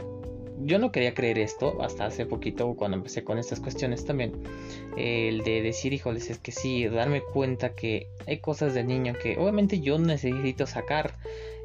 Yo 0.63 0.79
no 0.79 0.93
quería 0.93 1.15
creer 1.15 1.39
esto 1.39 1.81
hasta 1.83 2.05
hace 2.05 2.27
poquito, 2.27 2.75
cuando 2.75 2.99
empecé 2.99 3.25
con 3.25 3.39
estas 3.39 3.61
cuestiones 3.61 4.05
también. 4.05 4.33
el 4.97 5.43
de 5.43 5.63
decir, 5.63 5.95
híjoles, 5.95 6.29
es 6.29 6.39
que 6.39 6.53
sí, 6.53 6.87
darme 6.87 7.23
cuenta 7.23 7.75
que 7.75 8.09
hay 8.27 8.41
cosas 8.41 8.75
de 8.75 8.85
niño 8.85 9.15
que 9.23 9.39
obviamente 9.39 9.81
yo 9.81 9.99
necesito 9.99 10.67
sacar 10.67 11.15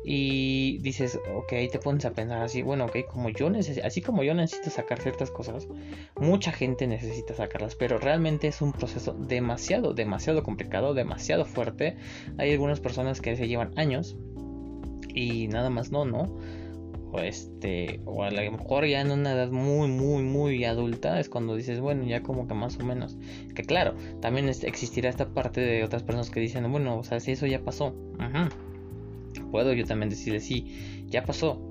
y 0.07 0.77
dices, 0.83 1.19
ok, 1.33 1.49
te 1.71 1.79
pones 1.79 2.05
a 2.05 2.11
pensar 2.11 2.43
así, 2.43 2.61
bueno, 2.61 2.85
ok, 2.85 2.97
como 3.11 3.29
yo 3.29 3.49
así 3.83 4.01
como 4.03 4.21
yo 4.21 4.35
necesito 4.35 4.69
sacar 4.69 5.01
ciertas 5.01 5.31
cosas, 5.31 5.67
mucha 6.15 6.51
gente 6.51 6.85
necesita 6.85 7.33
sacarlas, 7.33 7.75
pero 7.75 7.97
realmente 7.97 8.47
es 8.47 8.61
un 8.61 8.71
proceso 8.71 9.13
demasiado, 9.13 9.95
demasiado 9.95 10.43
complicado, 10.43 10.93
demasiado 10.93 11.43
fuerte. 11.43 11.97
Hay 12.37 12.51
algunas 12.51 12.79
personas 12.81 13.19
que 13.19 13.35
se 13.35 13.47
llevan 13.47 13.71
años 13.77 14.15
y 15.11 15.47
nada 15.47 15.71
más 15.71 15.89
no, 15.91 16.05
¿no? 16.05 16.37
O 17.11 17.19
este, 17.19 17.99
o 18.05 18.21
a 18.23 18.29
lo 18.29 18.51
mejor 18.51 18.85
ya 18.85 19.01
en 19.01 19.09
una 19.09 19.31
edad 19.31 19.49
muy, 19.49 19.87
muy, 19.87 20.21
muy 20.21 20.65
adulta 20.65 21.19
es 21.19 21.29
cuando 21.29 21.55
dices, 21.55 21.79
bueno, 21.79 22.03
ya 22.03 22.21
como 22.21 22.47
que 22.47 22.53
más 22.53 22.77
o 22.77 22.83
menos. 22.83 23.17
Que 23.55 23.63
claro, 23.63 23.95
también 24.21 24.49
existirá 24.49 25.09
esta 25.09 25.33
parte 25.33 25.61
de 25.61 25.83
otras 25.83 26.03
personas 26.03 26.29
que 26.29 26.41
dicen, 26.41 26.71
bueno, 26.71 26.99
o 26.99 27.03
sea, 27.03 27.19
si 27.19 27.31
eso 27.31 27.47
ya 27.47 27.63
pasó. 27.63 27.95
Ajá 28.19 28.49
puedo 29.55 29.71
yo 29.71 29.85
también 29.85 30.09
decirle, 30.09 30.41
sí, 30.41 31.05
ya 31.07 31.23
pasó. 31.23 31.61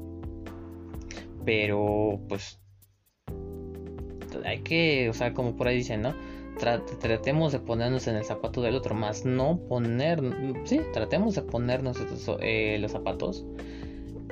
Pero 1.44 2.18
pues 2.30 2.58
hay 4.42 4.60
que, 4.60 5.10
o 5.10 5.12
sea, 5.12 5.34
como 5.34 5.54
por 5.54 5.68
ahí 5.68 5.76
dicen, 5.76 6.00
¿no? 6.00 6.14
tratemos 6.56 7.52
de 7.52 7.58
ponernos 7.58 8.06
en 8.06 8.16
el 8.16 8.24
zapato 8.24 8.62
del 8.62 8.74
otro, 8.74 8.94
más 8.94 9.26
no 9.26 9.58
poner, 9.68 10.22
sí, 10.64 10.80
tratemos 10.94 11.34
de 11.34 11.42
ponernos 11.42 11.98
eh, 12.40 12.78
los 12.80 12.92
zapatos 12.92 13.44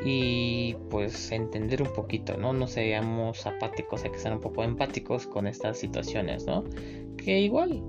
y 0.03 0.75
pues 0.89 1.31
entender 1.31 1.83
un 1.83 1.93
poquito, 1.93 2.39
¿no? 2.39 2.55
No 2.55 2.67
seamos 2.67 3.47
apáticos, 3.47 4.05
hay 4.05 4.13
que 4.13 4.19
ser 4.19 4.33
un 4.33 4.41
poco 4.41 4.65
empáticos 4.65 5.27
con 5.27 5.47
estas 5.47 5.77
situaciones, 5.77 6.47
¿no? 6.47 6.65
Que 7.19 7.41
igual, 7.41 7.83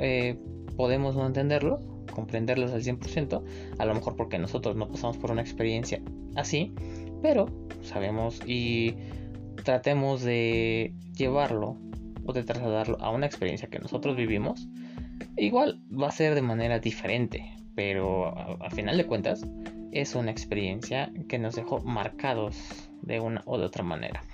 eh, 0.00 0.36
podemos 0.76 1.16
no 1.16 1.26
entenderlo, 1.26 1.80
comprenderlos 2.18 2.72
al 2.72 2.82
100%, 2.82 3.44
a 3.78 3.84
lo 3.84 3.94
mejor 3.94 4.16
porque 4.16 4.40
nosotros 4.40 4.74
no 4.74 4.88
pasamos 4.88 5.16
por 5.18 5.30
una 5.30 5.40
experiencia 5.40 6.02
así, 6.34 6.72
pero 7.22 7.46
sabemos 7.82 8.40
y 8.44 8.96
tratemos 9.62 10.22
de 10.22 10.92
llevarlo 11.16 11.76
o 12.26 12.32
de 12.32 12.42
trasladarlo 12.42 13.00
a 13.00 13.10
una 13.10 13.26
experiencia 13.26 13.68
que 13.68 13.78
nosotros 13.78 14.16
vivimos, 14.16 14.66
igual 15.36 15.80
va 15.88 16.08
a 16.08 16.10
ser 16.10 16.34
de 16.34 16.42
manera 16.42 16.80
diferente, 16.80 17.54
pero 17.76 18.36
a, 18.60 18.68
final 18.70 18.96
de 18.96 19.06
cuentas 19.06 19.46
es 19.92 20.16
una 20.16 20.32
experiencia 20.32 21.12
que 21.28 21.38
nos 21.38 21.54
dejó 21.54 21.78
marcados 21.82 22.56
de 23.02 23.20
una 23.20 23.42
o 23.46 23.58
de 23.58 23.66
otra 23.66 23.84
manera. 23.84 24.24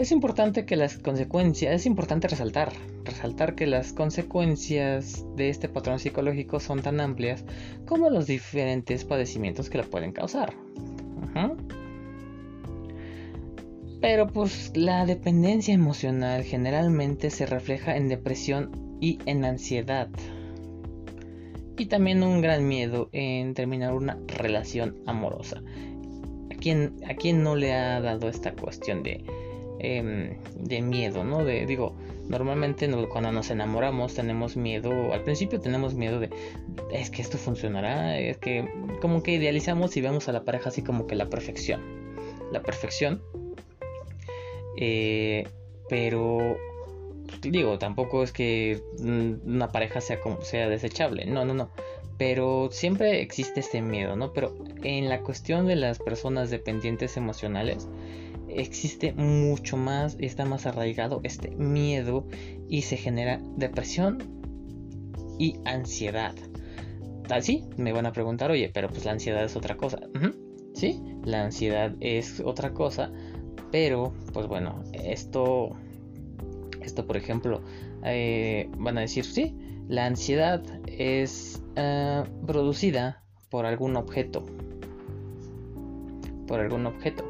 Es 0.00 0.12
importante 0.12 0.64
que 0.64 0.76
las 0.76 0.96
consecuencias, 0.96 1.74
es 1.74 1.84
importante 1.84 2.26
resaltar, 2.26 2.72
resaltar 3.04 3.54
que 3.54 3.66
las 3.66 3.92
consecuencias 3.92 5.26
de 5.36 5.50
este 5.50 5.68
patrón 5.68 5.98
psicológico 5.98 6.58
son 6.58 6.80
tan 6.80 7.00
amplias 7.00 7.44
como 7.84 8.08
los 8.08 8.26
diferentes 8.26 9.04
padecimientos 9.04 9.68
que 9.68 9.76
la 9.76 9.84
pueden 9.84 10.12
causar. 10.12 10.54
Pero 14.00 14.26
pues 14.28 14.72
la 14.74 15.04
dependencia 15.04 15.74
emocional 15.74 16.44
generalmente 16.44 17.28
se 17.28 17.44
refleja 17.44 17.94
en 17.94 18.08
depresión 18.08 18.70
y 19.02 19.18
en 19.26 19.44
ansiedad. 19.44 20.08
Y 21.76 21.84
también 21.84 22.22
un 22.22 22.40
gran 22.40 22.66
miedo 22.66 23.10
en 23.12 23.52
terminar 23.52 23.92
una 23.92 24.18
relación 24.28 24.96
amorosa. 25.04 25.62
¿A 26.50 26.54
quién, 26.54 26.94
a 27.06 27.12
quién 27.16 27.42
no 27.42 27.54
le 27.54 27.74
ha 27.74 28.00
dado 28.00 28.30
esta 28.30 28.52
cuestión 28.52 29.02
de 29.02 29.22
Em, 29.82 30.36
de 30.56 30.82
miedo, 30.82 31.24
¿no? 31.24 31.42
De, 31.42 31.64
digo, 31.64 31.94
normalmente 32.28 32.86
cuando 33.08 33.32
nos 33.32 33.50
enamoramos 33.50 34.14
tenemos 34.14 34.54
miedo, 34.54 35.14
al 35.14 35.24
principio 35.24 35.58
tenemos 35.58 35.94
miedo 35.94 36.20
de, 36.20 36.28
es 36.92 37.08
que 37.08 37.22
esto 37.22 37.38
funcionará, 37.38 38.18
es 38.18 38.36
que 38.36 38.68
como 39.00 39.22
que 39.22 39.32
idealizamos 39.32 39.96
y 39.96 40.02
vemos 40.02 40.28
a 40.28 40.32
la 40.32 40.44
pareja 40.44 40.68
así 40.68 40.82
como 40.82 41.06
que 41.06 41.14
la 41.14 41.30
perfección, 41.30 41.80
la 42.52 42.60
perfección, 42.60 43.22
eh, 44.76 45.48
pero 45.88 46.58
digo, 47.40 47.78
tampoco 47.78 48.22
es 48.22 48.32
que 48.32 48.82
una 48.98 49.68
pareja 49.68 50.02
sea 50.02 50.20
como 50.20 50.42
sea 50.42 50.68
desechable, 50.68 51.24
no, 51.24 51.46
no, 51.46 51.54
no. 51.54 51.70
Pero 52.18 52.68
siempre 52.70 53.22
existe 53.22 53.60
este 53.60 53.80
miedo, 53.80 54.14
¿no? 54.14 54.34
Pero 54.34 54.54
en 54.82 55.08
la 55.08 55.22
cuestión 55.22 55.66
de 55.66 55.76
las 55.76 55.98
personas 55.98 56.50
dependientes 56.50 57.16
emocionales, 57.16 57.88
existe 58.56 59.12
mucho 59.12 59.76
más, 59.76 60.16
está 60.18 60.44
más 60.44 60.66
arraigado 60.66 61.20
este 61.24 61.50
miedo 61.50 62.26
y 62.68 62.82
se 62.82 62.96
genera 62.96 63.40
depresión 63.56 64.18
y 65.38 65.56
ansiedad. 65.64 66.34
Así 67.30 67.64
me 67.76 67.92
van 67.92 68.06
a 68.06 68.12
preguntar, 68.12 68.50
oye, 68.50 68.70
pero 68.72 68.88
pues 68.88 69.04
la 69.04 69.12
ansiedad 69.12 69.44
es 69.44 69.56
otra 69.56 69.76
cosa. 69.76 70.00
Sí, 70.74 71.02
la 71.24 71.44
ansiedad 71.44 71.94
es 72.00 72.40
otra 72.40 72.72
cosa, 72.72 73.12
pero 73.70 74.12
pues 74.32 74.46
bueno, 74.46 74.82
esto, 74.92 75.76
esto 76.82 77.06
por 77.06 77.16
ejemplo, 77.16 77.62
eh, 78.04 78.68
van 78.78 78.98
a 78.98 79.02
decir, 79.02 79.24
sí, 79.24 79.56
la 79.88 80.06
ansiedad 80.06 80.62
es 80.86 81.62
ah, 81.76 82.24
producida 82.46 83.22
por 83.50 83.66
algún 83.66 83.96
objeto. 83.96 84.46
Por 86.50 86.58
algún 86.58 86.84
objeto. 86.84 87.24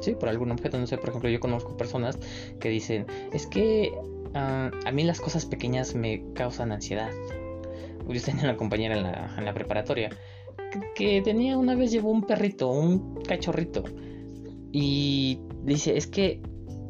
Sí, 0.00 0.16
por 0.16 0.28
algún 0.28 0.50
objeto. 0.50 0.76
No 0.76 0.88
sé, 0.88 0.98
por 0.98 1.10
ejemplo, 1.10 1.30
yo 1.30 1.38
conozco 1.38 1.76
personas 1.76 2.18
que 2.58 2.68
dicen, 2.68 3.06
es 3.32 3.46
que 3.46 3.92
ah, 4.34 4.72
a 4.84 4.90
mí 4.90 5.04
las 5.04 5.20
cosas 5.20 5.46
pequeñas 5.46 5.94
me 5.94 6.24
causan 6.34 6.72
ansiedad. 6.72 7.12
Yo 8.08 8.20
tenía 8.20 8.42
una 8.42 8.56
compañera 8.56 8.96
en 9.38 9.44
la, 9.44 9.54
preparatoria 9.54 10.10
que, 10.96 11.22
tenía 11.22 11.56
una 11.56 11.76
vez 11.76 11.92
llevó 11.92 12.10
un 12.10 12.22
perrito, 12.22 12.68
un 12.68 13.22
cachorrito. 13.22 13.84
Y 14.72 15.38
dice, 15.62 15.96
es 15.96 16.08
que 16.08 16.40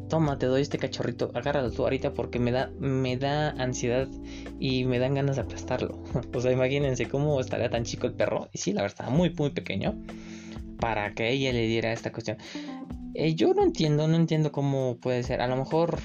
toma, 0.09 0.39
te 0.39 0.47
doy 0.47 0.63
este 0.63 0.79
cachorrito, 0.79 1.31
agárralo 1.35 1.71
tú 1.71 1.83
ahorita 1.83 2.15
porque 2.15 2.39
me 2.39 2.53
da, 2.53 2.71
me 2.79 3.19
da 3.19 3.51
ansiedad 3.51 4.09
y 4.59 4.85
me 4.87 4.99
dan 4.99 5.13
ganas 5.13 5.37
de 5.37 5.43
aplastarlo. 5.43 6.03
o 6.35 6.41
sea, 6.41 6.53
imagínense 6.53 7.07
cómo 7.07 7.39
estaría 7.39 7.69
tan 7.69 7.85
chico 7.85 8.07
el 8.07 8.15
perro. 8.15 8.49
Y 8.55 8.59
sí, 8.59 8.73
la 8.73 8.81
verdad, 8.81 9.11
muy, 9.11 9.29
muy 9.35 9.51
pequeño. 9.51 9.95
Para 10.79 11.15
que 11.15 11.31
ella 11.31 11.53
le 11.53 11.67
diera 11.67 11.93
esta 11.93 12.13
cuestión. 12.13 12.39
Eh, 13.19 13.35
yo 13.35 13.55
no 13.55 13.63
entiendo, 13.63 14.07
no 14.09 14.17
entiendo 14.17 14.53
cómo 14.53 14.99
puede 14.99 15.23
ser. 15.23 15.41
A 15.41 15.47
lo 15.49 15.57
mejor, 15.57 15.99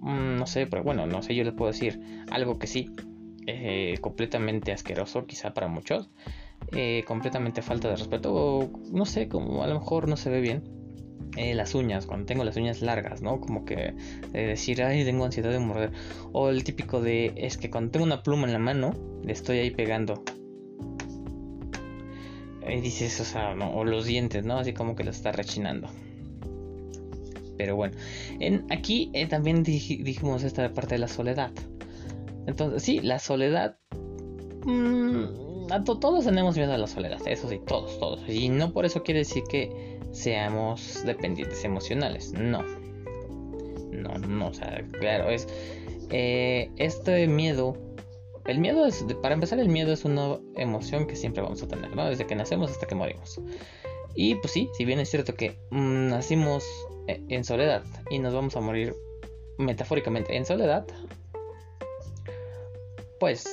mm, 0.00 0.36
no 0.36 0.46
sé, 0.46 0.66
pero 0.66 0.84
bueno, 0.84 1.06
no 1.06 1.22
sé, 1.22 1.34
yo 1.34 1.42
les 1.42 1.54
puedo 1.54 1.72
decir 1.72 1.98
algo 2.30 2.58
que 2.58 2.66
sí, 2.66 2.90
eh, 3.46 3.96
completamente 4.02 4.72
asqueroso 4.72 5.24
quizá 5.24 5.54
para 5.54 5.68
muchos, 5.68 6.10
eh, 6.72 7.04
completamente 7.06 7.62
falta 7.62 7.88
de 7.88 7.96
respeto, 7.96 8.34
o 8.34 8.70
no 8.92 9.06
sé, 9.06 9.28
como 9.28 9.62
a 9.62 9.66
lo 9.66 9.74
mejor 9.80 10.08
no 10.08 10.16
se 10.16 10.30
ve 10.30 10.40
bien. 10.40 10.62
las 11.36 11.74
uñas, 11.74 12.06
cuando 12.06 12.26
tengo 12.26 12.42
las 12.42 12.56
uñas 12.56 12.82
largas, 12.82 13.22
¿no? 13.22 13.40
Como 13.40 13.64
que 13.64 13.94
decir, 14.32 14.82
ay, 14.82 15.04
tengo 15.04 15.24
ansiedad 15.24 15.50
de 15.50 15.60
morder. 15.60 15.92
O 16.32 16.48
el 16.50 16.64
típico 16.64 17.00
de, 17.00 17.32
es 17.36 17.56
que 17.56 17.70
cuando 17.70 17.92
tengo 17.92 18.06
una 18.06 18.22
pluma 18.24 18.46
en 18.46 18.52
la 18.52 18.58
mano, 18.58 18.92
le 19.22 19.32
estoy 19.32 19.58
ahí 19.58 19.70
pegando. 19.70 20.24
Y 22.68 22.80
dices, 22.80 23.20
o 23.20 23.24
sea, 23.24 23.52
o 23.52 23.84
los 23.84 24.04
dientes, 24.04 24.44
¿no? 24.44 24.58
Así 24.58 24.72
como 24.72 24.94
que 24.94 25.04
lo 25.04 25.10
está 25.10 25.32
rechinando. 25.32 25.88
Pero 27.56 27.76
bueno, 27.76 27.96
en, 28.38 28.64
aquí 28.70 29.10
eh, 29.14 29.26
también 29.26 29.62
dijimos 29.64 30.44
esta 30.44 30.72
parte 30.72 30.94
de 30.94 30.98
la 31.00 31.08
soledad. 31.08 31.50
Entonces, 32.46 32.82
sí, 32.82 33.00
la 33.00 33.18
soledad. 33.18 33.76
Mmm, 34.64 35.48
todos 36.00 36.24
tenemos 36.24 36.56
miedo 36.56 36.72
a 36.72 36.78
la 36.78 36.86
soledad, 36.86 37.20
eso 37.26 37.48
sí, 37.48 37.60
todos, 37.66 37.98
todos. 37.98 38.20
Y 38.28 38.48
no 38.48 38.72
por 38.72 38.86
eso 38.86 39.02
quiere 39.02 39.20
decir 39.20 39.42
que 39.48 39.98
seamos 40.12 41.02
dependientes 41.04 41.64
emocionales, 41.64 42.32
no. 42.32 42.62
No, 43.92 44.18
no, 44.18 44.48
o 44.48 44.54
sea, 44.54 44.84
claro, 44.98 45.30
es. 45.30 45.46
Eh, 46.10 46.70
este 46.76 47.26
miedo. 47.26 47.76
El 48.48 48.60
miedo 48.60 48.86
es, 48.86 49.04
para 49.20 49.34
empezar, 49.34 49.58
el 49.58 49.68
miedo 49.68 49.92
es 49.92 50.06
una 50.06 50.38
emoción 50.56 51.06
que 51.06 51.16
siempre 51.16 51.42
vamos 51.42 51.62
a 51.62 51.68
tener, 51.68 51.94
¿no? 51.94 52.08
Desde 52.08 52.26
que 52.26 52.34
nacemos 52.34 52.70
hasta 52.70 52.86
que 52.86 52.94
morimos. 52.94 53.38
Y 54.14 54.36
pues 54.36 54.54
sí, 54.54 54.70
si 54.72 54.86
bien 54.86 54.98
es 55.00 55.10
cierto 55.10 55.34
que 55.34 55.58
mm, 55.70 56.08
nacimos 56.08 56.64
eh, 57.08 57.22
en 57.28 57.44
soledad 57.44 57.84
y 58.08 58.18
nos 58.18 58.32
vamos 58.32 58.56
a 58.56 58.60
morir 58.60 58.94
metafóricamente 59.58 60.34
en 60.34 60.46
soledad, 60.46 60.86
pues 63.20 63.46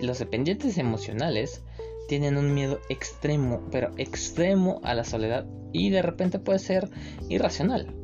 los 0.00 0.18
dependientes 0.18 0.78
emocionales 0.78 1.62
tienen 2.08 2.38
un 2.38 2.54
miedo 2.54 2.80
extremo, 2.88 3.60
pero 3.70 3.90
extremo 3.98 4.80
a 4.84 4.94
la 4.94 5.04
soledad 5.04 5.46
y 5.70 5.90
de 5.90 6.00
repente 6.00 6.38
puede 6.38 6.60
ser 6.60 6.88
irracional. 7.28 7.94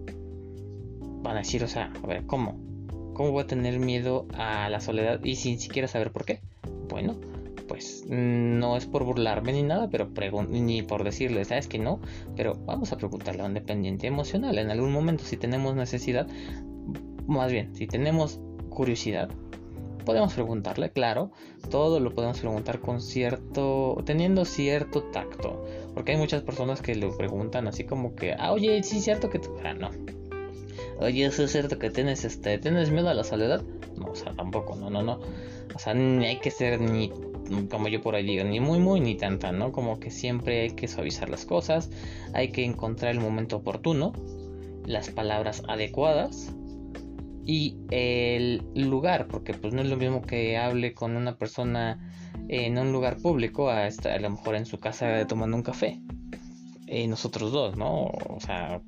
Van 1.22 1.36
a 1.36 1.40
decir, 1.40 1.64
o 1.64 1.68
sea, 1.68 1.90
a 2.02 2.06
ver, 2.06 2.26
¿cómo? 2.26 2.69
¿Cómo 3.20 3.32
voy 3.32 3.42
a 3.42 3.46
tener 3.46 3.78
miedo 3.78 4.24
a 4.32 4.70
la 4.70 4.80
soledad 4.80 5.22
y 5.22 5.36
sin 5.36 5.60
siquiera 5.60 5.86
saber 5.86 6.10
por 6.10 6.24
qué? 6.24 6.40
Bueno, 6.88 7.20
pues 7.68 8.06
no 8.08 8.78
es 8.78 8.86
por 8.86 9.04
burlarme 9.04 9.52
ni 9.52 9.62
nada, 9.62 9.90
pero 9.90 10.08
ni 10.48 10.80
por 10.80 11.04
decirle, 11.04 11.44
sabes 11.44 11.68
que 11.68 11.78
no, 11.78 12.00
pero 12.34 12.54
vamos 12.64 12.92
a 12.92 12.96
preguntarle 12.96 13.42
a 13.42 13.44
un 13.44 13.52
dependiente 13.52 14.06
emocional. 14.06 14.56
En 14.56 14.70
algún 14.70 14.90
momento, 14.90 15.22
si 15.24 15.36
tenemos 15.36 15.76
necesidad, 15.76 16.28
más 17.26 17.52
bien, 17.52 17.76
si 17.76 17.86
tenemos 17.86 18.40
curiosidad, 18.70 19.28
podemos 20.06 20.32
preguntarle, 20.32 20.90
claro, 20.90 21.30
todo 21.68 22.00
lo 22.00 22.14
podemos 22.14 22.40
preguntar 22.40 22.80
con 22.80 23.02
cierto, 23.02 23.98
teniendo 24.06 24.46
cierto 24.46 25.02
tacto, 25.02 25.62
porque 25.92 26.12
hay 26.12 26.16
muchas 26.16 26.40
personas 26.40 26.80
que 26.80 26.94
lo 26.94 27.14
preguntan 27.14 27.68
así 27.68 27.84
como 27.84 28.14
que, 28.14 28.32
ah, 28.32 28.50
oye, 28.50 28.82
sí 28.82 28.96
es 28.96 29.04
cierto 29.04 29.28
que 29.28 29.40
tú, 29.40 29.50
ah, 29.62 29.74
no. 29.74 29.90
Oye, 31.00 31.24
¿es 31.24 31.50
cierto 31.50 31.78
que 31.78 31.90
tienes 31.90 32.24
este, 32.24 32.58
tienes 32.58 32.90
miedo 32.90 33.08
a 33.08 33.14
la 33.14 33.24
soledad? 33.24 33.62
No, 33.96 34.06
o 34.06 34.14
sea, 34.14 34.32
tampoco, 34.34 34.76
no, 34.76 34.90
no, 34.90 35.02
no. 35.02 35.20
O 35.74 35.78
sea, 35.78 35.94
ni 35.94 36.26
hay 36.26 36.38
que 36.40 36.50
ser 36.50 36.80
ni 36.80 37.10
como 37.68 37.88
yo 37.88 38.00
por 38.00 38.14
ahí 38.14 38.24
digo, 38.24 38.44
ni 38.44 38.60
muy 38.60 38.78
muy 38.78 39.00
ni 39.00 39.16
tanta, 39.16 39.52
¿no? 39.52 39.72
Como 39.72 39.98
que 39.98 40.10
siempre 40.10 40.62
hay 40.62 40.70
que 40.70 40.88
suavizar 40.88 41.28
las 41.28 41.44
cosas, 41.44 41.90
hay 42.32 42.52
que 42.52 42.64
encontrar 42.64 43.12
el 43.12 43.20
momento 43.20 43.56
oportuno, 43.56 44.12
las 44.86 45.10
palabras 45.10 45.62
adecuadas 45.68 46.52
y 47.44 47.76
el 47.90 48.62
lugar, 48.74 49.26
porque 49.26 49.54
pues 49.54 49.74
no 49.74 49.82
es 49.82 49.88
lo 49.88 49.96
mismo 49.96 50.22
que 50.22 50.56
hable 50.56 50.94
con 50.94 51.16
una 51.16 51.36
persona 51.36 51.98
en 52.48 52.78
un 52.78 52.92
lugar 52.92 53.16
público 53.16 53.70
a, 53.70 53.86
estar, 53.86 54.12
a 54.12 54.20
lo 54.20 54.30
mejor 54.30 54.54
en 54.54 54.66
su 54.66 54.78
casa 54.78 55.26
tomando 55.26 55.56
un 55.56 55.62
café. 55.62 56.00
Eh, 56.86 57.06
nosotros 57.06 57.52
dos, 57.52 57.76
¿no? 57.76 58.04
O 58.04 58.40
sea, 58.40 58.80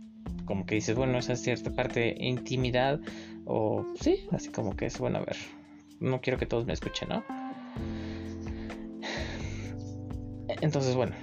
como 0.45 0.67
que 0.67 0.75
dices, 0.77 0.97
bueno, 0.97 1.19
esa 1.19 1.35
es 1.35 1.43
cierta 1.43 1.71
parte 1.75 2.01
de 2.01 2.17
intimidad 2.19 3.01
o 3.45 3.85
sí, 4.01 4.27
así 4.31 4.51
como 4.51 4.77
que 4.77 4.87
es, 4.87 4.99
bueno, 4.99 5.19
a 5.19 5.25
ver, 5.25 5.37
no 6.01 6.21
quiero 6.21 6.39
que 6.39 6.47
todos 6.47 6.67
me 6.67 6.73
escuchen, 6.73 7.09
¿no? 7.09 7.25
Entonces, 10.61 10.95
bueno, 10.95 11.15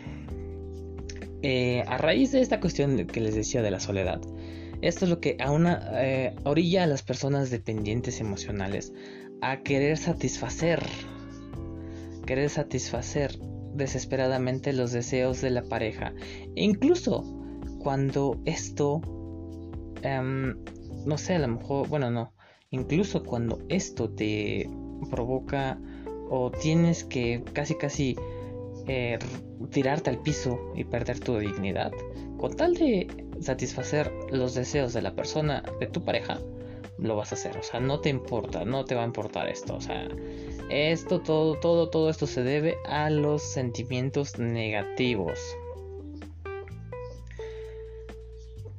eh, 1.41 1.83
a 1.87 1.97
raíz 1.97 2.31
de 2.31 2.41
esta 2.41 2.59
cuestión 2.59 3.05
que 3.07 3.21
les 3.21 3.35
decía 3.35 3.61
de 3.61 3.71
la 3.71 3.79
soledad, 3.79 4.19
Esto 4.81 5.05
es 5.05 5.11
lo 5.11 5.19
que 5.19 5.35
a 5.39 5.51
una 5.51 5.81
eh, 5.95 6.33
orilla 6.45 6.83
a 6.83 6.87
las 6.87 7.03
personas 7.03 7.49
dependientes 7.49 8.21
emocionales 8.21 8.93
a 9.41 9.61
querer 9.61 9.97
satisfacer, 9.97 10.81
querer 12.25 12.49
satisfacer 12.49 13.37
desesperadamente 13.73 14.71
los 14.73 14.91
deseos 14.91 15.41
de 15.41 15.49
la 15.49 15.63
pareja. 15.63 16.13
Incluso 16.55 17.38
cuando 17.79 18.37
esto, 18.45 19.01
em, 20.01 20.55
no 21.05 21.17
sé, 21.17 21.35
a 21.35 21.39
lo 21.39 21.47
mejor, 21.47 21.87
bueno, 21.87 22.11
no, 22.11 22.33
incluso 22.71 23.23
cuando 23.23 23.59
esto 23.69 24.09
te 24.09 24.69
provoca 25.09 25.79
o 26.29 26.51
tienes 26.51 27.03
que 27.03 27.43
casi 27.53 27.75
casi 27.75 28.15
eh, 28.87 29.17
tirarte 29.71 30.09
al 30.09 30.19
piso 30.19 30.59
y 30.75 30.83
perder 30.83 31.19
tu 31.19 31.37
dignidad, 31.37 31.91
con 32.37 32.55
tal 32.55 32.75
de 32.75 33.07
satisfacer 33.39 34.11
los 34.31 34.55
deseos 34.55 34.93
de 34.93 35.01
la 35.01 35.15
persona, 35.15 35.63
de 35.79 35.87
tu 35.87 36.03
pareja, 36.03 36.39
lo 36.97 37.15
vas 37.15 37.31
a 37.31 37.35
hacer. 37.35 37.57
O 37.57 37.63
sea, 37.63 37.79
no 37.79 37.99
te 37.99 38.09
importa, 38.09 38.65
no 38.65 38.85
te 38.85 38.95
va 38.95 39.03
a 39.03 39.05
importar 39.05 39.47
esto. 39.47 39.75
O 39.75 39.81
sea, 39.81 40.07
esto, 40.69 41.19
todo, 41.21 41.55
todo, 41.55 41.89
todo 41.89 42.09
esto 42.09 42.27
se 42.27 42.43
debe 42.43 42.77
a 42.85 43.09
los 43.09 43.41
sentimientos 43.41 44.37
negativos. 44.37 45.39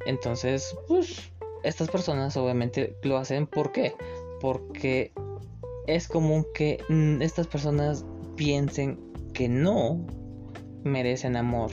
Entonces, 0.06 0.76
pues, 0.88 1.30
estas 1.62 1.88
personas 1.88 2.36
obviamente 2.36 2.96
lo 3.02 3.18
hacen. 3.18 3.46
¿Por 3.46 3.72
qué? 3.72 3.94
Porque 4.40 5.12
es 5.86 6.08
común 6.08 6.46
que 6.54 6.82
mm, 6.88 7.22
estas 7.22 7.46
personas 7.46 8.04
piensen 8.36 8.98
que 9.34 9.48
no 9.48 10.04
merecen 10.84 11.36
amor. 11.36 11.70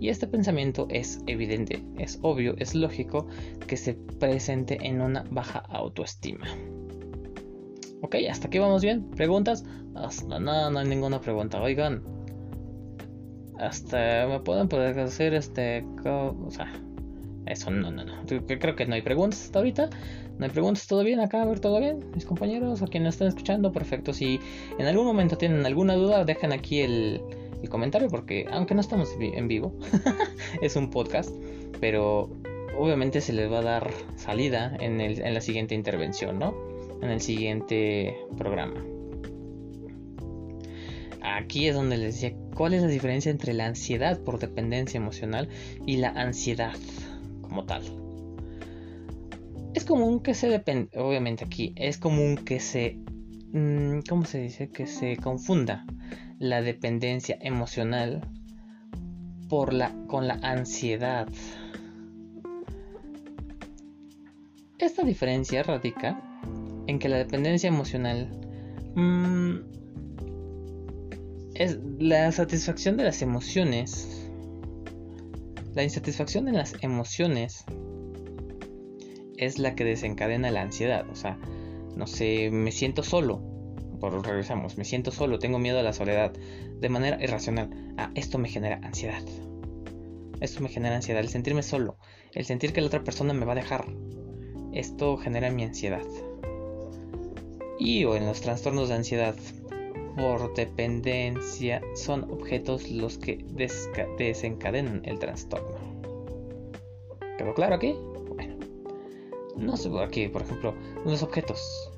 Y 0.00 0.08
este 0.08 0.26
pensamiento 0.26 0.86
es 0.90 1.20
evidente, 1.26 1.82
es 1.98 2.18
obvio, 2.22 2.54
es 2.58 2.74
lógico 2.74 3.26
que 3.66 3.76
se 3.76 3.94
presente 3.94 4.78
en 4.82 5.00
una 5.00 5.24
baja 5.30 5.60
autoestima. 5.68 6.46
Ok, 8.02 8.16
hasta 8.28 8.48
aquí 8.48 8.58
vamos 8.58 8.82
bien. 8.82 9.08
¿Preguntas? 9.12 9.64
Hasta 9.94 10.38
nada, 10.38 10.70
no 10.70 10.80
hay 10.80 10.88
ninguna 10.88 11.20
pregunta. 11.20 11.62
Oigan, 11.62 12.02
hasta 13.58 14.26
me 14.28 14.40
pueden 14.40 14.68
poder 14.68 14.98
hacer 14.98 15.32
este. 15.32 15.86
O 16.04 16.50
sea, 16.50 16.70
eso 17.46 17.70
no, 17.70 17.90
no, 17.90 18.04
no. 18.04 18.14
Creo 18.46 18.74
que 18.74 18.86
no 18.86 18.94
hay 18.94 19.02
preguntas 19.02 19.44
hasta 19.44 19.58
ahorita. 19.58 19.90
No 20.38 20.44
hay 20.44 20.50
preguntas, 20.50 20.86
todo 20.86 21.04
bien 21.04 21.20
acá, 21.20 21.42
a 21.42 21.46
ver, 21.46 21.60
todo 21.60 21.78
bien. 21.78 22.04
Mis 22.14 22.24
compañeros 22.24 22.82
o 22.82 22.86
quienes 22.86 23.14
están 23.14 23.28
escuchando, 23.28 23.72
perfecto. 23.72 24.12
Si 24.12 24.40
en 24.78 24.86
algún 24.86 25.06
momento 25.06 25.36
tienen 25.36 25.64
alguna 25.66 25.94
duda, 25.94 26.24
dejen 26.24 26.52
aquí 26.52 26.80
el, 26.80 27.20
comentario 27.70 28.08
porque 28.08 28.46
aunque 28.50 28.74
no 28.74 28.82
estamos 28.82 29.08
en 29.18 29.48
vivo, 29.48 29.74
es 30.62 30.76
un 30.76 30.90
podcast, 30.90 31.30
pero 31.80 32.30
obviamente 32.76 33.22
se 33.22 33.32
les 33.32 33.50
va 33.50 33.60
a 33.60 33.62
dar 33.62 33.90
salida 34.16 34.76
en, 34.80 35.00
en 35.00 35.34
la 35.34 35.40
siguiente 35.40 35.74
intervención, 35.74 36.38
¿no? 36.38 36.54
En 37.00 37.08
el 37.10 37.20
siguiente 37.20 38.18
programa. 38.36 38.84
Aquí 41.22 41.68
es 41.68 41.74
donde 41.74 41.96
les 41.96 42.20
decía 42.20 42.36
cuál 42.54 42.74
es 42.74 42.82
la 42.82 42.88
diferencia 42.88 43.30
entre 43.30 43.54
la 43.54 43.64
ansiedad 43.64 44.20
por 44.20 44.38
dependencia 44.38 44.98
emocional 44.98 45.48
y 45.86 45.96
la 45.96 46.10
ansiedad 46.10 46.74
tal. 47.62 47.82
Es 49.74 49.84
común 49.84 50.20
que 50.20 50.34
se 50.34 50.48
depende, 50.48 50.98
obviamente 50.98 51.44
aquí, 51.44 51.72
es 51.76 51.98
común 51.98 52.36
que 52.36 52.58
se, 52.58 52.98
mm, 53.52 54.00
¿cómo 54.08 54.24
se 54.24 54.40
dice? 54.40 54.68
Que 54.68 54.88
se 54.88 55.16
confunda 55.16 55.86
la 56.38 56.60
dependencia 56.60 57.38
emocional 57.40 58.20
por 59.48 59.72
la, 59.72 59.92
con 60.08 60.26
la 60.26 60.34
ansiedad. 60.42 61.28
Esta 64.78 65.02
diferencia 65.04 65.62
radica 65.62 66.20
en 66.86 66.98
que 66.98 67.08
la 67.08 67.16
dependencia 67.16 67.68
emocional 67.68 68.28
mm, 68.94 69.54
es 71.54 71.78
la 71.98 72.30
satisfacción 72.32 72.96
de 72.96 73.04
las 73.04 73.22
emociones. 73.22 74.13
La 75.74 75.82
insatisfacción 75.82 76.44
de 76.44 76.52
las 76.52 76.74
emociones 76.82 77.64
es 79.36 79.58
la 79.58 79.74
que 79.74 79.84
desencadena 79.84 80.50
la 80.50 80.62
ansiedad. 80.62 81.08
O 81.10 81.14
sea, 81.14 81.38
no 81.96 82.06
sé, 82.06 82.50
me 82.50 82.72
siento 82.72 83.02
solo 83.02 83.54
regresamos, 84.10 84.76
me 84.76 84.84
siento 84.84 85.10
solo, 85.10 85.38
tengo 85.38 85.58
miedo 85.58 85.78
a 85.78 85.82
la 85.82 85.92
soledad, 85.92 86.32
de 86.32 86.88
manera 86.88 87.22
irracional. 87.22 87.70
Ah, 87.96 88.10
esto 88.14 88.38
me 88.38 88.48
genera 88.48 88.80
ansiedad. 88.82 89.22
Esto 90.40 90.62
me 90.62 90.68
genera 90.68 90.96
ansiedad, 90.96 91.22
el 91.22 91.28
sentirme 91.28 91.62
solo, 91.62 91.96
el 92.32 92.44
sentir 92.44 92.72
que 92.72 92.80
la 92.80 92.88
otra 92.88 93.04
persona 93.04 93.32
me 93.32 93.46
va 93.46 93.52
a 93.52 93.56
dejar. 93.56 93.86
Esto 94.72 95.16
genera 95.16 95.50
mi 95.50 95.64
ansiedad. 95.64 96.02
Y 97.78 98.04
o 98.04 98.16
en 98.16 98.26
los 98.26 98.40
trastornos 98.40 98.88
de 98.88 98.96
ansiedad 98.96 99.34
por 100.16 100.54
dependencia 100.54 101.82
son 101.94 102.30
objetos 102.30 102.90
los 102.90 103.18
que 103.18 103.44
desencadenan 104.18 105.02
el 105.04 105.18
trastorno. 105.18 105.76
¿Quedó 107.38 107.54
claro 107.54 107.74
aquí? 107.74 107.96
Bueno, 108.28 108.56
no 109.56 109.76
sé, 109.76 109.90
aquí, 110.00 110.28
por 110.28 110.42
ejemplo, 110.42 110.74
los 111.04 111.22
objetos 111.22 111.90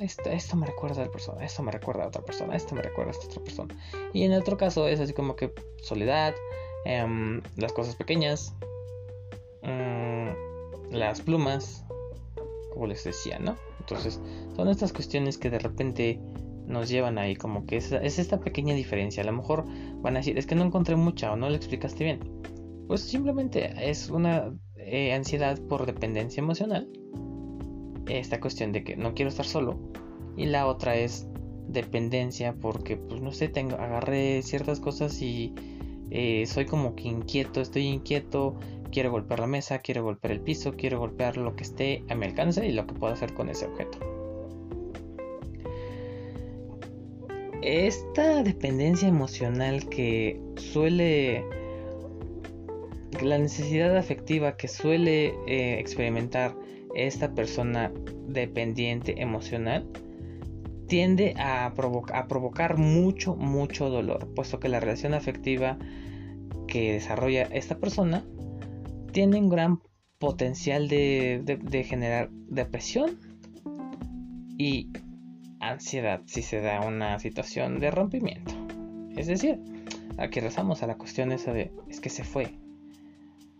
esto, 0.00 0.56
me 0.56 0.66
recuerda 0.66 1.02
a 1.02 1.06
la 1.06 1.10
persona, 1.10 1.44
esto 1.44 1.62
me 1.62 1.72
recuerda 1.72 2.04
a 2.04 2.08
otra 2.08 2.22
persona, 2.22 2.56
esto 2.56 2.74
me 2.74 2.82
recuerda 2.82 3.10
a 3.10 3.14
esta 3.14 3.26
otra 3.26 3.42
persona. 3.42 3.74
Y 4.12 4.24
en 4.24 4.32
el 4.32 4.40
otro 4.40 4.56
caso 4.56 4.88
es 4.88 5.00
así 5.00 5.12
como 5.12 5.36
que 5.36 5.52
soledad, 5.82 6.34
em, 6.84 7.40
las 7.56 7.72
cosas 7.72 7.94
pequeñas, 7.96 8.54
mm, 9.62 10.92
las 10.92 11.20
plumas, 11.20 11.84
como 12.72 12.86
les 12.86 13.04
decía, 13.04 13.38
¿no? 13.38 13.56
Entonces, 13.80 14.20
son 14.56 14.68
estas 14.68 14.92
cuestiones 14.92 15.38
que 15.38 15.50
de 15.50 15.58
repente 15.58 16.20
nos 16.66 16.88
llevan 16.88 17.18
ahí, 17.18 17.36
como 17.36 17.66
que 17.66 17.76
es, 17.76 17.92
esta 17.92 18.40
pequeña 18.40 18.74
diferencia. 18.74 19.22
A 19.22 19.26
lo 19.26 19.32
mejor 19.32 19.64
van 19.96 20.16
a 20.16 20.20
decir, 20.20 20.38
es 20.38 20.46
que 20.46 20.54
no 20.54 20.64
encontré 20.64 20.96
mucha 20.96 21.32
o 21.32 21.36
no 21.36 21.48
lo 21.48 21.56
explicaste 21.56 22.04
bien. 22.04 22.20
Pues 22.88 23.00
simplemente 23.02 23.72
es 23.78 24.10
una 24.10 24.52
eh, 24.76 25.12
ansiedad 25.12 25.58
por 25.68 25.86
dependencia 25.86 26.40
emocional 26.40 26.88
esta 28.08 28.40
cuestión 28.40 28.72
de 28.72 28.84
que 28.84 28.96
no 28.96 29.14
quiero 29.14 29.28
estar 29.28 29.46
solo 29.46 29.78
y 30.36 30.46
la 30.46 30.66
otra 30.66 30.96
es 30.96 31.28
dependencia 31.68 32.54
porque 32.54 32.96
pues 32.96 33.20
no 33.20 33.32
sé 33.32 33.48
tengo 33.48 33.76
agarré 33.76 34.42
ciertas 34.42 34.80
cosas 34.80 35.20
y 35.22 35.54
eh, 36.10 36.44
soy 36.46 36.66
como 36.66 36.94
que 36.94 37.08
inquieto 37.08 37.60
estoy 37.60 37.86
inquieto 37.86 38.56
quiero 38.90 39.10
golpear 39.10 39.40
la 39.40 39.46
mesa 39.46 39.78
quiero 39.78 40.02
golpear 40.02 40.32
el 40.32 40.40
piso 40.40 40.74
quiero 40.76 40.98
golpear 40.98 41.36
lo 41.36 41.54
que 41.54 41.62
esté 41.62 42.04
a 42.08 42.14
mi 42.14 42.26
alcance 42.26 42.66
y 42.66 42.72
lo 42.72 42.86
que 42.86 42.94
puedo 42.94 43.12
hacer 43.12 43.32
con 43.32 43.48
ese 43.48 43.66
objeto 43.66 43.98
esta 47.62 48.42
dependencia 48.42 49.08
emocional 49.08 49.88
que 49.88 50.40
suele 50.56 51.44
la 53.22 53.38
necesidad 53.38 53.96
afectiva 53.96 54.56
que 54.56 54.68
suele 54.68 55.34
eh, 55.46 55.78
experimentar 55.78 56.56
esta 56.94 57.34
persona 57.34 57.92
dependiente 58.26 59.20
emocional 59.22 59.86
tiende 60.88 61.34
a, 61.38 61.72
provocar 61.74 62.76
mucho, 62.76 63.36
mucho 63.36 63.88
dolor, 63.88 64.28
puesto 64.34 64.58
que 64.58 64.68
la 64.68 64.80
relación 64.80 65.14
afectiva 65.14 65.78
que 66.66 66.94
desarrolla 66.94 67.42
esta 67.44 67.78
persona 67.78 68.24
tiene 69.12 69.38
un 69.38 69.48
gran 69.48 69.80
potencial 70.18 70.88
de 70.88 71.86
generar 71.88 72.28
depresión 72.30 73.18
y 74.58 74.90
ansiedad 75.62 76.20
si 76.26 76.42
se 76.42 76.60
da 76.60 76.80
una 76.80 77.18
situación 77.18 77.80
de 77.80 77.90
rompimiento. 77.90 78.52
Es 79.16 79.26
decir, 79.26 79.60
aquí 80.18 80.40
rezamos 80.40 80.82
a 80.82 80.86
la 80.86 80.96
cuestión 80.96 81.32
esa 81.32 81.52
de 81.52 81.70
es 81.88 82.00
que 82.00 82.10
se 82.10 82.24
fue, 82.24 82.54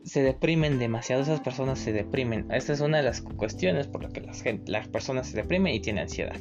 se 0.05 0.23
deprimen 0.23 0.79
demasiado, 0.79 1.23
esas 1.23 1.41
personas 1.41 1.79
se 1.79 1.93
deprimen. 1.93 2.51
Esta 2.51 2.73
es 2.73 2.81
una 2.81 2.99
de 2.99 3.05
las 3.05 3.23
cuestiones 3.23 3.87
por 3.87 4.03
las 4.03 4.13
que 4.13 4.21
las, 4.21 4.43
las 4.67 4.89
personas 4.89 5.29
se 5.29 5.37
deprimen 5.37 5.75
y 5.75 5.81
tienen 5.81 6.03
ansiedad. 6.03 6.41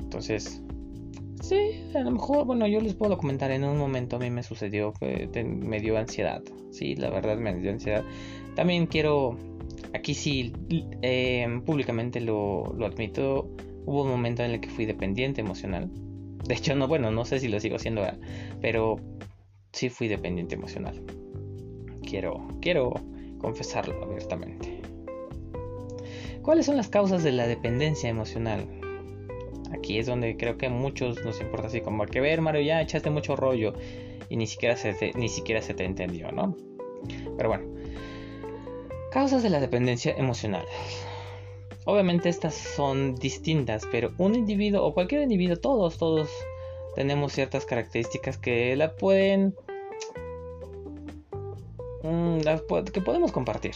Entonces, 0.00 0.62
sí, 1.40 1.90
a 1.94 2.00
lo 2.00 2.10
mejor, 2.10 2.46
bueno, 2.46 2.66
yo 2.66 2.80
les 2.80 2.94
puedo 2.94 3.16
comentar, 3.16 3.50
en 3.50 3.64
un 3.64 3.78
momento 3.78 4.16
a 4.16 4.18
mí 4.18 4.30
me 4.30 4.42
sucedió 4.42 4.92
me 5.44 5.80
dio 5.80 5.96
ansiedad. 5.98 6.42
Sí, 6.70 6.96
la 6.96 7.10
verdad 7.10 7.36
me 7.38 7.54
dio 7.56 7.70
ansiedad. 7.70 8.04
También 8.54 8.86
quiero, 8.86 9.36
aquí 9.94 10.14
sí, 10.14 10.52
em, 11.02 11.62
públicamente 11.62 12.20
lo, 12.20 12.72
lo 12.76 12.86
admito, 12.86 13.50
hubo 13.86 14.02
un 14.02 14.10
momento 14.10 14.42
en 14.42 14.50
el 14.50 14.60
que 14.60 14.68
fui 14.68 14.84
dependiente 14.84 15.40
emocional. 15.40 15.88
De 16.44 16.54
hecho, 16.54 16.74
no, 16.74 16.86
bueno, 16.86 17.10
no 17.10 17.24
sé 17.24 17.40
si 17.40 17.48
lo 17.48 17.58
sigo 17.58 17.76
haciendo, 17.76 18.02
pero 18.60 19.00
sí 19.72 19.88
fui 19.88 20.08
dependiente 20.08 20.54
emocional 20.54 21.02
quiero, 22.06 22.48
quiero 22.62 22.94
confesarlo 23.38 24.02
abiertamente. 24.02 24.80
¿Cuáles 26.40 26.64
son 26.64 26.76
las 26.76 26.88
causas 26.88 27.22
de 27.22 27.32
la 27.32 27.46
dependencia 27.46 28.08
emocional? 28.08 28.66
Aquí 29.72 29.98
es 29.98 30.06
donde 30.06 30.36
creo 30.36 30.56
que 30.56 30.66
a 30.66 30.70
muchos 30.70 31.22
nos 31.24 31.40
importa 31.40 31.66
así 31.66 31.80
como 31.80 32.06
que 32.06 32.20
ver 32.20 32.40
Mario 32.40 32.62
ya 32.62 32.80
echaste 32.80 33.10
mucho 33.10 33.36
rollo 33.36 33.74
y 34.30 34.36
ni 34.36 34.46
siquiera 34.46 34.76
se 34.76 34.94
te, 34.94 35.12
ni 35.14 35.28
siquiera 35.28 35.60
se 35.60 35.74
te 35.74 35.84
entendió, 35.84 36.30
¿no? 36.32 36.56
Pero 37.36 37.48
bueno, 37.48 37.66
Causas 39.10 39.42
de 39.42 39.50
la 39.50 39.60
dependencia 39.60 40.14
emocional. 40.16 40.64
Obviamente 41.86 42.28
estas 42.28 42.54
son 42.54 43.14
distintas, 43.14 43.84
pero 43.92 44.12
un 44.18 44.34
individuo 44.34 44.84
o 44.84 44.92
cualquier 44.92 45.22
individuo, 45.22 45.56
todos, 45.56 45.96
todos 45.98 46.28
tenemos 46.96 47.32
ciertas 47.32 47.64
características 47.64 48.38
que 48.38 48.74
la 48.74 48.96
pueden... 48.96 49.54
Mm, 52.02 52.40
que 52.92 53.00
podemos 53.00 53.30
compartir. 53.30 53.74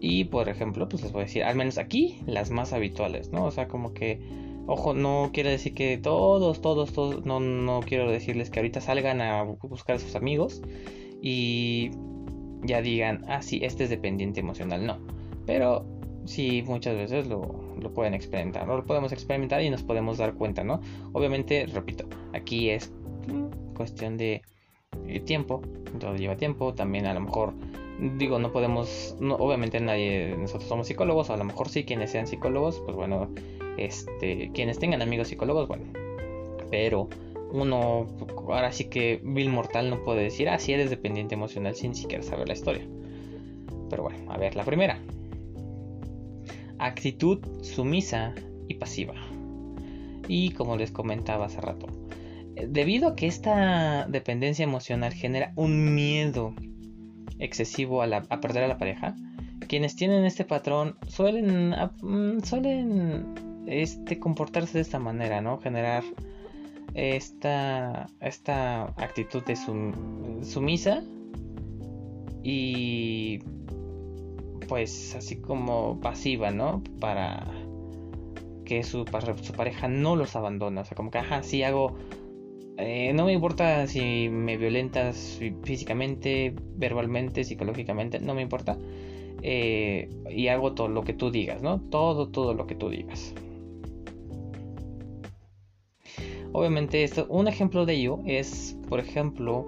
Y 0.00 0.24
por 0.24 0.48
ejemplo, 0.48 0.88
pues 0.88 1.02
les 1.02 1.12
voy 1.12 1.22
a 1.22 1.24
decir, 1.26 1.44
al 1.44 1.54
menos 1.54 1.76
aquí, 1.76 2.22
las 2.26 2.50
más 2.50 2.72
habituales, 2.72 3.30
¿no? 3.30 3.44
O 3.44 3.50
sea, 3.50 3.68
como 3.68 3.92
que, 3.92 4.20
ojo, 4.66 4.94
no 4.94 5.30
quiere 5.34 5.50
decir 5.50 5.74
que 5.74 5.98
todos, 5.98 6.62
todos, 6.62 6.94
todos, 6.94 7.26
no, 7.26 7.40
no 7.40 7.80
quiero 7.80 8.10
decirles 8.10 8.48
que 8.48 8.60
ahorita 8.60 8.80
salgan 8.80 9.20
a 9.20 9.42
buscar 9.42 9.96
a 9.96 9.98
sus 9.98 10.14
amigos 10.14 10.62
y 11.20 11.90
ya 12.62 12.80
digan, 12.80 13.22
ah, 13.28 13.42
sí, 13.42 13.60
este 13.62 13.84
es 13.84 13.90
dependiente 13.90 14.40
emocional, 14.40 14.86
no. 14.86 14.98
Pero 15.46 15.84
sí 16.24 16.62
muchas 16.66 16.96
veces 16.96 17.26
lo, 17.26 17.42
pueden 17.94 18.14
experimentar, 18.14 18.66
¿no? 18.66 18.76
Lo 18.76 18.84
podemos 18.84 19.12
experimentar 19.12 19.62
y 19.62 19.70
nos 19.70 19.82
podemos 19.82 20.18
dar 20.18 20.34
cuenta, 20.34 20.64
¿no? 20.64 20.80
Obviamente, 21.12 21.66
repito, 21.66 22.06
aquí 22.32 22.70
es 22.70 22.92
cuestión 23.74 24.16
de 24.16 24.42
eh, 25.06 25.20
tiempo, 25.20 25.62
todo 25.98 26.16
lleva 26.16 26.36
tiempo, 26.36 26.74
también 26.74 27.06
a 27.06 27.14
lo 27.14 27.20
mejor, 27.20 27.52
digo, 28.18 28.38
no 28.38 28.52
podemos, 28.52 29.16
no, 29.20 29.36
obviamente 29.36 29.80
nadie, 29.80 30.36
nosotros 30.38 30.68
somos 30.68 30.86
psicólogos, 30.86 31.30
a 31.30 31.36
lo 31.36 31.44
mejor 31.44 31.68
sí 31.68 31.84
quienes 31.84 32.10
sean 32.10 32.26
psicólogos, 32.26 32.80
pues 32.84 32.96
bueno, 32.96 33.28
este, 33.76 34.50
quienes 34.54 34.78
tengan 34.78 35.02
amigos 35.02 35.28
psicólogos, 35.28 35.68
bueno, 35.68 35.84
pero 36.70 37.08
uno, 37.52 38.08
ahora 38.48 38.72
sí 38.72 38.86
que 38.86 39.20
Bill 39.22 39.50
Mortal 39.50 39.90
no 39.90 40.02
puede 40.02 40.24
decir, 40.24 40.48
ah, 40.48 40.58
sí 40.58 40.72
eres 40.72 40.90
dependiente 40.90 41.34
emocional 41.34 41.76
sin 41.76 41.94
siquiera 41.94 42.22
saber 42.22 42.48
la 42.48 42.54
historia. 42.54 42.84
Pero 43.90 44.02
bueno, 44.02 44.32
a 44.32 44.36
ver, 44.38 44.56
la 44.56 44.64
primera, 44.64 44.98
actitud 46.78 47.38
sumisa 47.62 48.34
y 48.68 48.74
pasiva. 48.74 49.14
Y 50.28 50.50
como 50.50 50.76
les 50.76 50.90
comentaba 50.90 51.46
hace 51.46 51.60
rato, 51.60 51.86
debido 52.68 53.08
a 53.08 53.16
que 53.16 53.26
esta 53.26 54.06
dependencia 54.08 54.62
emocional 54.62 55.12
genera 55.12 55.52
un 55.56 55.94
miedo 55.94 56.54
excesivo 57.38 58.02
a, 58.02 58.40
perder 58.40 58.64
a 58.64 58.68
la 58.68 58.78
pareja, 58.78 59.14
quienes 59.68 59.96
tienen 59.96 60.24
este 60.24 60.44
patrón 60.44 60.96
suelen, 61.08 61.74
mm, 62.02 62.40
suelen 62.40 63.64
este, 63.66 64.18
comportarse 64.18 64.78
de 64.78 64.82
esta 64.82 64.98
manera, 64.98 65.40
¿no? 65.40 65.58
Generar 65.58 66.04
esta, 66.94 68.06
esta 68.20 68.84
actitud 68.96 69.42
de 69.44 69.56
sumisa 69.56 71.02
y 72.42 73.40
pues 74.68 75.14
así 75.14 75.36
como 75.36 76.00
pasiva, 76.00 76.50
¿no? 76.50 76.82
Para 77.00 77.46
que 78.64 78.82
su, 78.82 79.04
su 79.42 79.52
pareja 79.52 79.88
no 79.88 80.16
los 80.16 80.36
abandone. 80.36 80.80
O 80.80 80.84
sea, 80.84 80.96
como 80.96 81.10
que, 81.10 81.18
ajá, 81.18 81.42
sí 81.42 81.62
hago... 81.62 81.94
Eh, 82.76 83.12
no 83.14 83.24
me 83.26 83.32
importa 83.32 83.86
si 83.86 84.28
me 84.28 84.56
violentas 84.56 85.38
físicamente, 85.62 86.54
verbalmente, 86.76 87.44
psicológicamente, 87.44 88.18
no 88.18 88.34
me 88.34 88.42
importa. 88.42 88.76
Eh, 89.42 90.08
y 90.30 90.48
hago 90.48 90.72
todo 90.72 90.88
lo 90.88 91.04
que 91.04 91.12
tú 91.12 91.30
digas, 91.30 91.62
¿no? 91.62 91.80
Todo, 91.80 92.28
todo 92.30 92.54
lo 92.54 92.66
que 92.66 92.74
tú 92.74 92.88
digas. 92.88 93.34
Obviamente 96.52 97.02
esto, 97.02 97.26
un 97.28 97.48
ejemplo 97.48 97.84
de 97.84 97.94
ello 97.94 98.20
es, 98.26 98.78
por 98.88 99.00
ejemplo, 99.00 99.66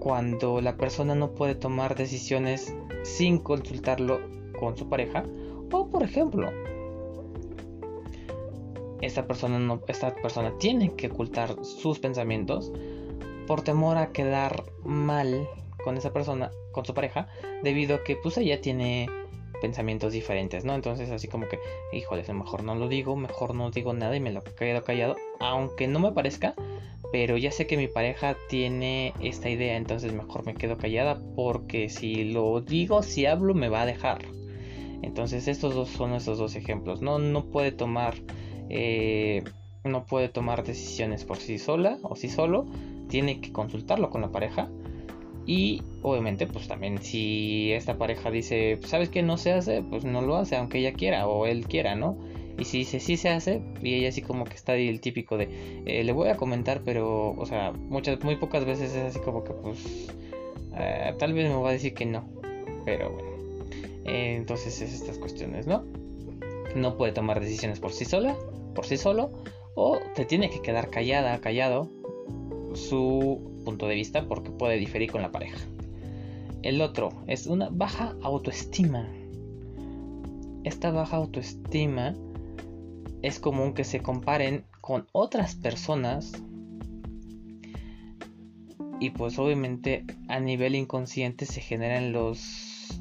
cuando 0.00 0.60
la 0.60 0.76
persona 0.76 1.14
no 1.14 1.32
puede 1.32 1.54
tomar 1.54 1.96
decisiones 1.96 2.74
sin 3.06 3.38
consultarlo 3.38 4.20
con 4.58 4.76
su 4.76 4.88
pareja. 4.88 5.24
O 5.70 5.88
por 5.88 6.02
ejemplo, 6.02 6.50
esta 9.00 9.26
persona, 9.26 9.58
no, 9.58 9.80
esta 9.88 10.14
persona 10.14 10.52
tiene 10.58 10.94
que 10.94 11.08
ocultar 11.08 11.64
sus 11.64 11.98
pensamientos 11.98 12.72
por 13.46 13.62
temor 13.62 13.96
a 13.96 14.12
quedar 14.12 14.64
mal 14.84 15.48
con 15.84 15.96
esa 15.96 16.12
persona, 16.12 16.50
con 16.72 16.84
su 16.84 16.94
pareja, 16.94 17.28
debido 17.62 17.96
a 17.96 18.04
que 18.04 18.16
pues 18.16 18.36
ella 18.38 18.60
tiene 18.60 19.08
pensamientos 19.60 20.12
diferentes, 20.12 20.64
¿no? 20.64 20.74
Entonces 20.74 21.10
así 21.10 21.28
como 21.28 21.48
que, 21.48 21.58
híjole, 21.92 22.24
mejor 22.34 22.64
no 22.64 22.74
lo 22.74 22.88
digo, 22.88 23.16
mejor 23.16 23.54
no 23.54 23.70
digo 23.70 23.92
nada 23.92 24.16
y 24.16 24.20
me 24.20 24.32
lo 24.32 24.42
quedo 24.42 24.82
callado, 24.82 25.16
aunque 25.38 25.86
no 25.86 26.00
me 26.00 26.12
parezca, 26.12 26.54
pero 27.12 27.36
ya 27.36 27.50
sé 27.50 27.66
que 27.66 27.76
mi 27.76 27.88
pareja 27.88 28.36
tiene 28.48 29.14
esta 29.20 29.48
idea, 29.48 29.76
entonces 29.76 30.12
mejor 30.12 30.44
me 30.44 30.54
quedo 30.54 30.76
callada 30.76 31.20
porque 31.34 31.88
si 31.88 32.24
lo 32.24 32.60
digo, 32.60 33.02
si 33.02 33.26
hablo, 33.26 33.54
me 33.54 33.68
va 33.68 33.82
a 33.82 33.86
dejar. 33.86 34.24
Entonces 35.02 35.46
estos 35.48 35.74
dos 35.74 35.88
son 35.88 36.14
estos 36.14 36.38
dos 36.38 36.56
ejemplos. 36.56 37.02
No, 37.02 37.18
no 37.18 37.44
puede 37.46 37.72
tomar, 37.72 38.14
eh, 38.68 39.44
no 39.84 40.04
puede 40.04 40.28
tomar 40.28 40.64
decisiones 40.64 41.24
por 41.24 41.36
sí 41.36 41.58
sola 41.58 41.98
o 42.02 42.16
sí 42.16 42.28
solo. 42.28 42.66
Tiene 43.08 43.40
que 43.40 43.52
consultarlo 43.52 44.10
con 44.10 44.22
la 44.22 44.32
pareja. 44.32 44.68
Y 45.46 45.82
obviamente, 46.02 46.48
pues 46.48 46.66
también 46.66 47.00
si 47.00 47.72
esta 47.72 47.96
pareja 47.98 48.32
dice, 48.32 48.80
¿sabes 48.84 49.10
que 49.10 49.22
no 49.22 49.36
se 49.36 49.52
hace? 49.52 49.80
Pues 49.82 50.04
no 50.04 50.22
lo 50.22 50.36
hace, 50.36 50.56
aunque 50.56 50.78
ella 50.78 50.92
quiera 50.92 51.28
o 51.28 51.46
él 51.46 51.68
quiera, 51.68 51.94
¿no? 51.94 52.18
Y 52.58 52.64
si 52.64 52.78
dice 52.78 53.00
sí 53.00 53.16
se 53.16 53.28
hace, 53.28 53.62
y 53.82 53.94
ella 53.94 54.08
así 54.08 54.22
como 54.22 54.44
que 54.44 54.54
está 54.54 54.74
el 54.74 55.00
típico 55.00 55.36
de, 55.36 55.48
eh, 55.84 56.04
le 56.04 56.12
voy 56.12 56.28
a 56.28 56.36
comentar, 56.36 56.82
pero, 56.84 57.32
o 57.32 57.46
sea, 57.46 57.72
muchas, 57.72 58.22
muy 58.24 58.36
pocas 58.36 58.64
veces 58.64 58.94
es 58.94 59.04
así 59.04 59.20
como 59.20 59.44
que 59.44 59.52
pues, 59.52 60.08
eh, 60.78 61.14
tal 61.18 61.34
vez 61.34 61.50
me 61.50 61.56
va 61.56 61.68
a 61.68 61.72
decir 61.72 61.92
que 61.94 62.06
no, 62.06 62.24
pero 62.84 63.10
bueno. 63.10 63.28
Eh, 64.06 64.36
entonces 64.36 64.80
es 64.80 64.94
estas 64.94 65.18
cuestiones, 65.18 65.66
¿no? 65.66 65.84
No 66.74 66.96
puede 66.96 67.12
tomar 67.12 67.40
decisiones 67.40 67.80
por 67.80 67.92
sí 67.92 68.04
sola, 68.04 68.36
por 68.74 68.86
sí 68.86 68.96
solo, 68.96 69.30
o 69.74 69.98
te 70.14 70.24
tiene 70.24 70.48
que 70.48 70.62
quedar 70.62 70.90
callada, 70.90 71.38
callado 71.40 71.90
su 72.74 73.40
punto 73.64 73.88
de 73.88 73.94
vista 73.94 74.26
porque 74.28 74.50
puede 74.50 74.76
diferir 74.76 75.10
con 75.10 75.22
la 75.22 75.32
pareja. 75.32 75.58
El 76.62 76.80
otro 76.80 77.10
es 77.26 77.46
una 77.46 77.68
baja 77.70 78.16
autoestima. 78.22 79.08
Esta 80.64 80.90
baja 80.90 81.16
autoestima 81.16 82.14
es 83.22 83.38
común 83.40 83.74
que 83.74 83.84
se 83.84 84.00
comparen 84.00 84.64
con 84.80 85.06
otras 85.12 85.54
personas 85.54 86.32
y 89.00 89.10
pues 89.10 89.38
obviamente 89.38 90.04
a 90.28 90.40
nivel 90.40 90.74
inconsciente 90.74 91.44
se 91.44 91.60
generan 91.60 92.12
los 92.12 93.00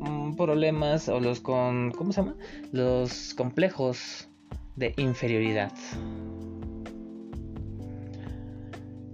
mm, 0.00 0.34
problemas 0.36 1.08
o 1.08 1.20
los 1.20 1.40
con 1.40 1.90
¿cómo 1.92 2.12
se 2.12 2.22
llama? 2.22 2.36
los 2.72 3.34
complejos 3.34 4.28
de 4.76 4.94
inferioridad. 4.96 5.72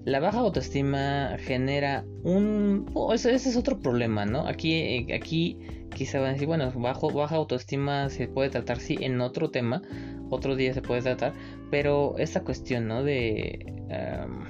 La 0.05 0.21
baja 0.21 0.40
autoestima 0.40 1.38
genera 1.38 2.05
un... 2.25 2.90
Oh, 2.93 3.14
ese, 3.14 3.35
es 3.35 3.57
otro 3.57 3.81
problema, 3.81 4.27
¿no? 4.27 4.47
Aquí, 4.47 5.11
aquí 5.14 5.57
quizá 5.95 6.21
van 6.21 6.31
a 6.31 6.33
decir, 6.33 6.47
bueno, 6.47 6.71
baja 6.73 7.37
autoestima 7.37 8.09
se 8.11 8.29
puede 8.29 8.51
tratar, 8.51 8.79
sí, 8.79 8.99
en 9.01 9.21
otro 9.21 9.51
tema, 9.51 9.83
otro 10.31 10.57
día 10.57 10.75
se 10.75 10.83
puede 10.83 11.03
tratar, 11.03 11.33
pero 11.71 12.17
esta 12.19 12.43
cuestión, 12.43 12.89
¿no? 12.89 13.03
De 13.03 13.73
em, 13.89 14.45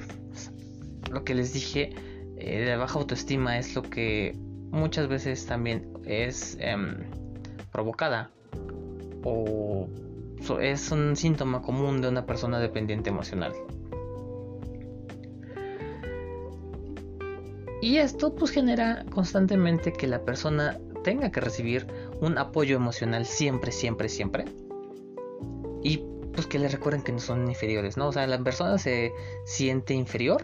lo 1.12 1.24
que 1.24 1.34
les 1.34 1.52
dije, 1.52 1.90
eh, 2.38 2.60
de 2.60 2.76
baja 2.76 2.98
autoestima 2.98 3.58
es 3.58 3.74
lo 3.74 3.82
que 3.82 4.36
muchas 4.70 5.08
veces 5.08 5.46
también 5.46 5.92
es 6.04 6.56
em, 6.60 7.04
provocada 7.70 8.30
o 9.22 9.88
es 10.60 10.90
un 10.90 11.16
síntoma 11.16 11.62
común 11.62 12.00
de 12.00 12.08
una 12.08 12.26
persona 12.26 12.58
dependiente 12.58 13.10
emocional. 13.10 13.52
Y 17.80 17.98
esto 17.98 18.34
pues 18.34 18.50
genera 18.50 19.04
constantemente 19.10 19.92
que 19.92 20.06
la 20.06 20.24
persona 20.24 20.78
tenga 21.04 21.30
que 21.30 21.40
recibir 21.40 21.86
un 22.20 22.36
apoyo 22.38 22.74
emocional 22.74 23.26
siempre, 23.26 23.70
siempre, 23.70 24.08
siempre. 24.08 24.44
Y 25.84 26.02
pues 26.32 26.48
que 26.48 26.58
le 26.58 26.68
recuerden 26.68 27.02
que 27.02 27.12
no 27.12 27.20
son 27.20 27.46
inferiores, 27.46 27.96
¿no? 27.96 28.08
O 28.08 28.12
sea, 28.12 28.26
la 28.26 28.38
persona 28.38 28.76
se 28.78 29.12
siente 29.44 29.94
inferior 29.94 30.42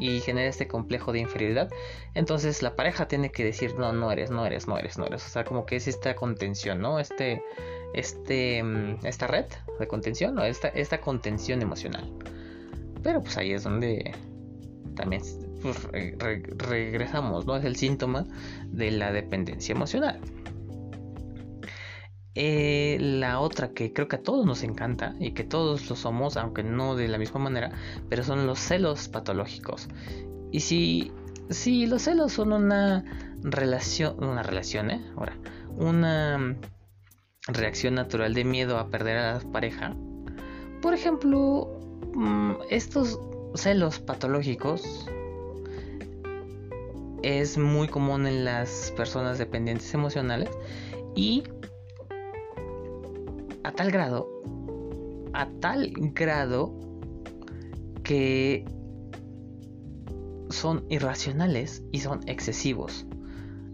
y 0.00 0.20
genera 0.20 0.48
este 0.48 0.66
complejo 0.66 1.12
de 1.12 1.20
inferioridad. 1.20 1.70
Entonces 2.14 2.62
la 2.62 2.74
pareja 2.74 3.06
tiene 3.06 3.30
que 3.30 3.44
decir, 3.44 3.76
no, 3.78 3.92
no 3.92 4.10
eres, 4.10 4.30
no 4.30 4.46
eres, 4.46 4.66
no 4.66 4.78
eres, 4.78 4.98
no 4.98 5.06
eres. 5.06 5.24
O 5.24 5.28
sea, 5.28 5.44
como 5.44 5.66
que 5.66 5.76
es 5.76 5.86
esta 5.86 6.16
contención, 6.16 6.80
¿no? 6.80 6.98
Este, 6.98 7.42
este, 7.94 8.62
mm, 8.62 9.06
esta 9.06 9.26
red 9.26 9.46
de 9.78 9.86
contención, 9.86 10.34
¿no? 10.34 10.44
Esta, 10.44 10.68
esta 10.68 11.00
contención 11.00 11.62
emocional. 11.62 12.10
Pero 13.02 13.22
pues 13.22 13.36
ahí 13.36 13.52
es 13.52 13.62
donde 13.62 14.12
también 14.96 15.22
pues, 15.62 15.88
regresamos, 16.58 17.46
¿no? 17.46 17.56
Es 17.56 17.64
el 17.64 17.76
síntoma 17.76 18.26
de 18.66 18.90
la 18.90 19.12
dependencia 19.12 19.74
emocional. 19.74 20.20
Eh, 22.40 22.98
la 23.00 23.40
otra 23.40 23.70
que 23.72 23.92
creo 23.92 24.06
que 24.06 24.14
a 24.16 24.22
todos 24.22 24.46
nos 24.46 24.62
encanta 24.62 25.16
y 25.18 25.32
que 25.32 25.42
todos 25.42 25.90
lo 25.90 25.96
somos, 25.96 26.36
aunque 26.36 26.62
no 26.62 26.94
de 26.94 27.08
la 27.08 27.18
misma 27.18 27.40
manera, 27.40 27.72
pero 28.08 28.22
son 28.22 28.46
los 28.46 28.60
celos 28.60 29.08
patológicos. 29.08 29.88
Y 30.52 30.60
si 30.60 31.10
los 31.86 32.02
celos 32.02 32.32
son 32.32 32.52
una 32.52 33.04
relación, 33.42 34.22
una 34.22 34.44
relación, 34.44 34.92
¿eh? 34.92 35.04
Ahora, 35.16 35.36
una 35.76 36.56
reacción 37.48 37.94
natural 37.94 38.34
de 38.34 38.44
miedo 38.44 38.78
a 38.78 38.88
perder 38.88 39.16
a 39.16 39.34
la 39.34 39.40
pareja, 39.50 39.96
por 40.80 40.94
ejemplo, 40.94 41.80
mm, 42.14 42.52
estos 42.70 43.18
celos 43.54 43.98
patológicos 43.98 45.08
es 47.22 47.58
muy 47.58 47.88
común 47.88 48.26
en 48.26 48.44
las 48.44 48.92
personas 48.96 49.38
dependientes 49.38 49.92
emocionales 49.94 50.50
y 51.14 51.42
a 53.64 53.72
tal 53.72 53.90
grado, 53.90 54.28
a 55.32 55.48
tal 55.60 55.92
grado 56.12 56.74
que 58.02 58.64
son 60.50 60.84
irracionales 60.88 61.82
y 61.92 62.00
son 62.00 62.20
excesivos. 62.26 63.06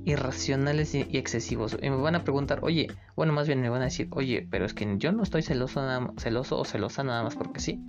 Irracionales 0.04 0.94
y, 0.94 1.07
excesivos. 1.12 1.78
Y 1.80 1.88
me 1.88 1.96
van 1.96 2.14
a 2.14 2.24
preguntar, 2.24 2.59
oye, 2.62 2.88
bueno, 3.16 3.33
más 3.33 3.46
bien 3.46 3.61
me 3.61 3.68
van 3.68 3.83
a 3.83 3.85
decir, 3.85 4.09
oye, 4.11 4.46
pero 4.50 4.66
es 4.66 4.74
que 4.74 4.96
yo 4.98 5.12
no 5.12 5.22
estoy 5.22 5.42
celoso, 5.42 5.80
celoso 6.18 6.59
o 6.59 6.64
celosa 6.64 7.04
nada 7.04 7.22
más 7.22 7.37
porque 7.37 7.61
sí. 7.61 7.83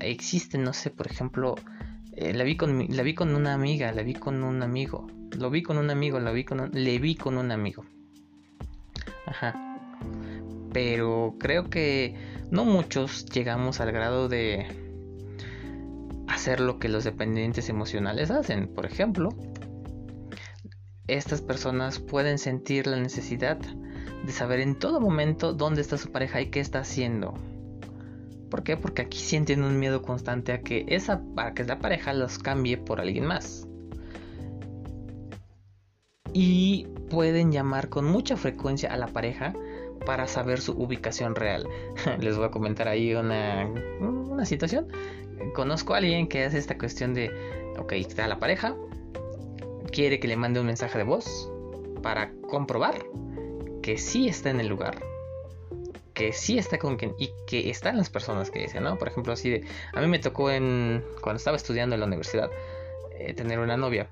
Existen, 0.00 0.64
no 0.64 0.72
sé, 0.72 0.90
por 0.90 1.06
ejemplo, 1.06 1.54
eh, 2.14 2.34
la, 2.34 2.44
vi 2.44 2.56
con, 2.56 2.86
la 2.88 3.02
vi 3.02 3.14
con 3.14 3.34
una 3.34 3.54
amiga, 3.54 3.92
la 3.92 4.02
vi 4.02 4.14
con 4.14 4.42
un 4.44 4.62
amigo, 4.62 5.06
lo 5.38 5.50
vi 5.50 5.62
con 5.62 5.78
un 5.78 5.90
amigo, 5.90 6.20
la 6.20 6.30
vi 6.30 6.44
con 6.44 6.70
le 6.72 6.98
vi 6.98 7.14
con 7.14 7.38
un 7.38 7.50
amigo. 7.50 7.84
Ajá. 9.26 9.54
Pero 10.72 11.36
creo 11.38 11.70
que 11.70 12.14
no 12.50 12.64
muchos 12.64 13.24
llegamos 13.26 13.80
al 13.80 13.92
grado 13.92 14.28
de 14.28 14.66
hacer 16.28 16.60
lo 16.60 16.78
que 16.78 16.88
los 16.88 17.04
dependientes 17.04 17.68
emocionales 17.68 18.30
hacen. 18.30 18.68
Por 18.68 18.84
ejemplo, 18.84 19.30
estas 21.06 21.40
personas 21.40 21.98
pueden 21.98 22.38
sentir 22.38 22.86
la 22.86 22.96
necesidad 22.96 23.58
de 23.58 24.32
saber 24.32 24.60
en 24.60 24.78
todo 24.78 25.00
momento 25.00 25.52
dónde 25.52 25.80
está 25.80 25.98
su 25.98 26.12
pareja 26.12 26.40
y 26.40 26.50
qué 26.50 26.60
está 26.60 26.80
haciendo. 26.80 27.34
¿Por 28.52 28.64
qué? 28.64 28.76
Porque 28.76 29.00
aquí 29.00 29.16
sienten 29.16 29.64
un 29.64 29.78
miedo 29.78 30.02
constante 30.02 30.52
a 30.52 30.60
que 30.60 30.84
esa 30.88 31.22
a 31.38 31.54
que 31.54 31.64
la 31.64 31.78
pareja 31.78 32.12
los 32.12 32.38
cambie 32.38 32.76
por 32.76 33.00
alguien 33.00 33.24
más. 33.24 33.66
Y 36.34 36.86
pueden 37.08 37.50
llamar 37.50 37.88
con 37.88 38.04
mucha 38.04 38.36
frecuencia 38.36 38.92
a 38.92 38.98
la 38.98 39.06
pareja 39.06 39.54
para 40.04 40.26
saber 40.26 40.60
su 40.60 40.72
ubicación 40.72 41.34
real. 41.34 41.66
Les 42.20 42.36
voy 42.36 42.44
a 42.44 42.50
comentar 42.50 42.88
ahí 42.88 43.14
una, 43.14 43.66
una 44.00 44.44
situación. 44.44 44.86
Conozco 45.54 45.94
a 45.94 45.96
alguien 45.96 46.28
que 46.28 46.44
hace 46.44 46.58
esta 46.58 46.76
cuestión 46.76 47.14
de, 47.14 47.30
ok, 47.78 47.92
está 47.92 48.28
la 48.28 48.38
pareja, 48.38 48.76
quiere 49.92 50.20
que 50.20 50.28
le 50.28 50.36
mande 50.36 50.60
un 50.60 50.66
mensaje 50.66 50.98
de 50.98 51.04
voz 51.04 51.50
para 52.02 52.32
comprobar 52.50 53.02
que 53.80 53.96
sí 53.96 54.28
está 54.28 54.50
en 54.50 54.60
el 54.60 54.68
lugar 54.68 55.11
que 56.14 56.32
sí 56.32 56.58
está 56.58 56.78
con 56.78 56.96
quien 56.96 57.14
y 57.18 57.30
que 57.46 57.70
están 57.70 57.96
las 57.96 58.10
personas 58.10 58.50
que 58.50 58.60
dicen, 58.60 58.84
¿no? 58.84 58.98
Por 58.98 59.08
ejemplo, 59.08 59.32
así 59.32 59.50
de, 59.50 59.64
a 59.92 60.00
mí 60.00 60.06
me 60.06 60.18
tocó 60.18 60.50
en 60.50 61.04
cuando 61.20 61.38
estaba 61.38 61.56
estudiando 61.56 61.94
en 61.94 62.00
la 62.00 62.06
universidad 62.06 62.50
eh, 63.18 63.34
tener 63.34 63.58
una 63.58 63.76
novia. 63.76 64.08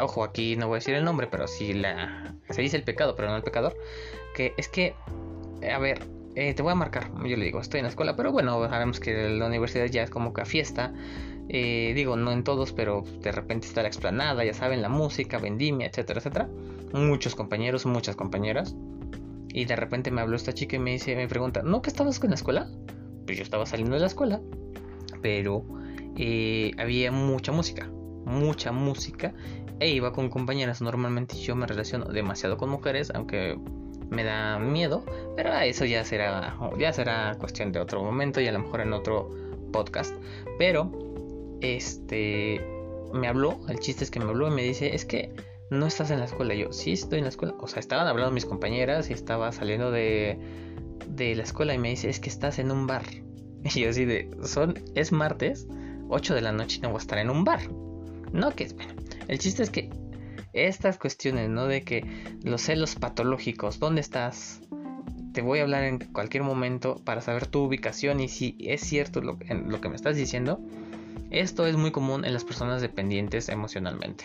Ojo, 0.00 0.22
aquí 0.22 0.56
no 0.56 0.68
voy 0.68 0.76
a 0.76 0.78
decir 0.78 0.94
el 0.94 1.04
nombre, 1.04 1.26
pero 1.26 1.48
sí 1.48 1.72
la 1.72 2.34
se 2.50 2.62
dice 2.62 2.76
el 2.76 2.84
pecado, 2.84 3.16
pero 3.16 3.28
no 3.28 3.36
el 3.36 3.42
pecador, 3.42 3.76
que 4.34 4.54
es 4.56 4.68
que 4.68 4.94
eh, 5.60 5.72
a 5.72 5.78
ver, 5.78 6.02
eh, 6.36 6.54
te 6.54 6.62
voy 6.62 6.72
a 6.72 6.76
marcar, 6.76 7.10
yo 7.24 7.36
le 7.36 7.44
digo, 7.44 7.60
estoy 7.60 7.80
en 7.80 7.84
la 7.84 7.90
escuela, 7.90 8.14
pero 8.14 8.30
bueno, 8.30 8.68
sabemos 8.68 9.00
que 9.00 9.28
la 9.28 9.46
universidad 9.46 9.86
ya 9.86 10.04
es 10.04 10.10
como 10.10 10.32
que 10.32 10.42
a 10.42 10.44
fiesta. 10.44 10.92
digo, 11.48 12.16
no 12.16 12.30
en 12.30 12.44
todos, 12.44 12.72
pero 12.72 13.02
de 13.22 13.32
repente 13.32 13.66
está 13.66 13.82
la 13.82 13.88
explanada, 13.88 14.44
ya 14.44 14.54
saben, 14.54 14.82
la 14.82 14.88
música, 14.88 15.38
vendimia, 15.38 15.88
etcétera, 15.88 16.20
etcétera. 16.20 16.48
Muchos 16.92 17.34
compañeros, 17.34 17.84
muchas 17.86 18.14
compañeras. 18.14 18.76
Y 19.48 19.64
de 19.64 19.76
repente 19.76 20.10
me 20.10 20.20
habló 20.20 20.36
esta 20.36 20.52
chica 20.52 20.76
y 20.76 20.78
me 20.78 20.92
dice, 20.92 21.16
me 21.16 21.28
pregunta, 21.28 21.62
¿no 21.62 21.82
que 21.82 21.90
estabas 21.90 22.18
con 22.18 22.30
la 22.30 22.36
escuela? 22.36 22.70
Pues 23.24 23.38
yo 23.38 23.42
estaba 23.42 23.66
saliendo 23.66 23.94
de 23.94 24.00
la 24.00 24.06
escuela, 24.06 24.40
pero 25.22 25.64
eh, 26.16 26.72
había 26.78 27.12
mucha 27.12 27.52
música, 27.52 27.88
mucha 28.24 28.72
música, 28.72 29.34
e 29.80 29.90
iba 29.90 30.12
con 30.12 30.28
compañeras. 30.28 30.80
Normalmente 30.80 31.36
yo 31.36 31.54
me 31.56 31.66
relaciono 31.66 32.06
demasiado 32.06 32.56
con 32.56 32.70
mujeres, 32.70 33.10
aunque 33.14 33.58
me 34.10 34.24
da 34.24 34.58
miedo, 34.58 35.04
pero 35.36 35.52
eso 35.54 35.84
ya 35.84 36.04
será, 36.04 36.58
ya 36.78 36.92
será 36.92 37.36
cuestión 37.38 37.72
de 37.72 37.80
otro 37.80 38.02
momento 38.02 38.40
y 38.40 38.46
a 38.46 38.52
lo 38.52 38.60
mejor 38.60 38.80
en 38.80 38.92
otro 38.92 39.30
podcast. 39.72 40.14
Pero, 40.58 40.90
este, 41.60 42.60
me 43.12 43.28
habló, 43.28 43.58
el 43.68 43.78
chiste 43.78 44.04
es 44.04 44.10
que 44.10 44.20
me 44.20 44.26
habló 44.26 44.48
y 44.48 44.50
me 44.50 44.62
dice, 44.62 44.94
es 44.94 45.04
que 45.04 45.32
no 45.70 45.86
estás 45.86 46.10
en 46.10 46.18
la 46.18 46.24
escuela. 46.24 46.54
yo, 46.54 46.72
sí, 46.72 46.92
estoy 46.92 47.18
en 47.18 47.24
la 47.24 47.30
escuela. 47.30 47.54
O 47.60 47.68
sea, 47.68 47.80
estaban 47.80 48.06
hablando 48.06 48.32
mis 48.32 48.46
compañeras 48.46 49.10
y 49.10 49.12
estaba 49.12 49.52
saliendo 49.52 49.90
de, 49.90 50.38
de 51.08 51.34
la 51.34 51.42
escuela 51.42 51.74
y 51.74 51.78
me 51.78 51.90
dice, 51.90 52.08
es 52.08 52.20
que 52.20 52.30
estás 52.30 52.58
en 52.58 52.70
un 52.70 52.86
bar. 52.86 53.04
Y 53.64 53.80
yo 53.80 53.90
así 53.90 54.04
de, 54.04 54.30
son, 54.44 54.74
es 54.94 55.10
martes, 55.10 55.66
8 56.08 56.34
de 56.34 56.40
la 56.40 56.52
noche 56.52 56.78
y 56.78 56.80
no 56.80 56.90
voy 56.90 56.98
a 56.98 57.00
estar 57.00 57.18
en 57.18 57.28
un 57.28 57.44
bar. 57.44 57.60
No, 58.32 58.54
que 58.54 58.64
es, 58.64 58.74
bueno, 58.74 58.92
el 59.26 59.38
chiste 59.38 59.64
es 59.64 59.70
que 59.70 59.90
estas 60.52 60.96
cuestiones, 60.96 61.50
¿no? 61.50 61.66
De 61.66 61.82
que 61.82 62.04
los 62.44 62.62
celos 62.62 62.94
patológicos, 62.94 63.80
¿dónde 63.80 64.00
estás? 64.00 64.60
Te 65.32 65.42
voy 65.42 65.58
a 65.58 65.62
hablar 65.62 65.84
en 65.84 65.98
cualquier 65.98 66.44
momento 66.44 67.02
para 67.04 67.20
saber 67.20 67.46
tu 67.46 67.64
ubicación 67.64 68.20
y 68.20 68.28
si 68.28 68.56
es 68.60 68.80
cierto 68.80 69.20
lo, 69.20 69.38
lo 69.66 69.80
que 69.80 69.88
me 69.88 69.96
estás 69.96 70.16
diciendo. 70.16 70.60
Esto 71.30 71.66
es 71.66 71.76
muy 71.76 71.90
común 71.90 72.24
en 72.24 72.32
las 72.32 72.44
personas 72.44 72.80
dependientes 72.80 73.48
emocionalmente 73.48 74.24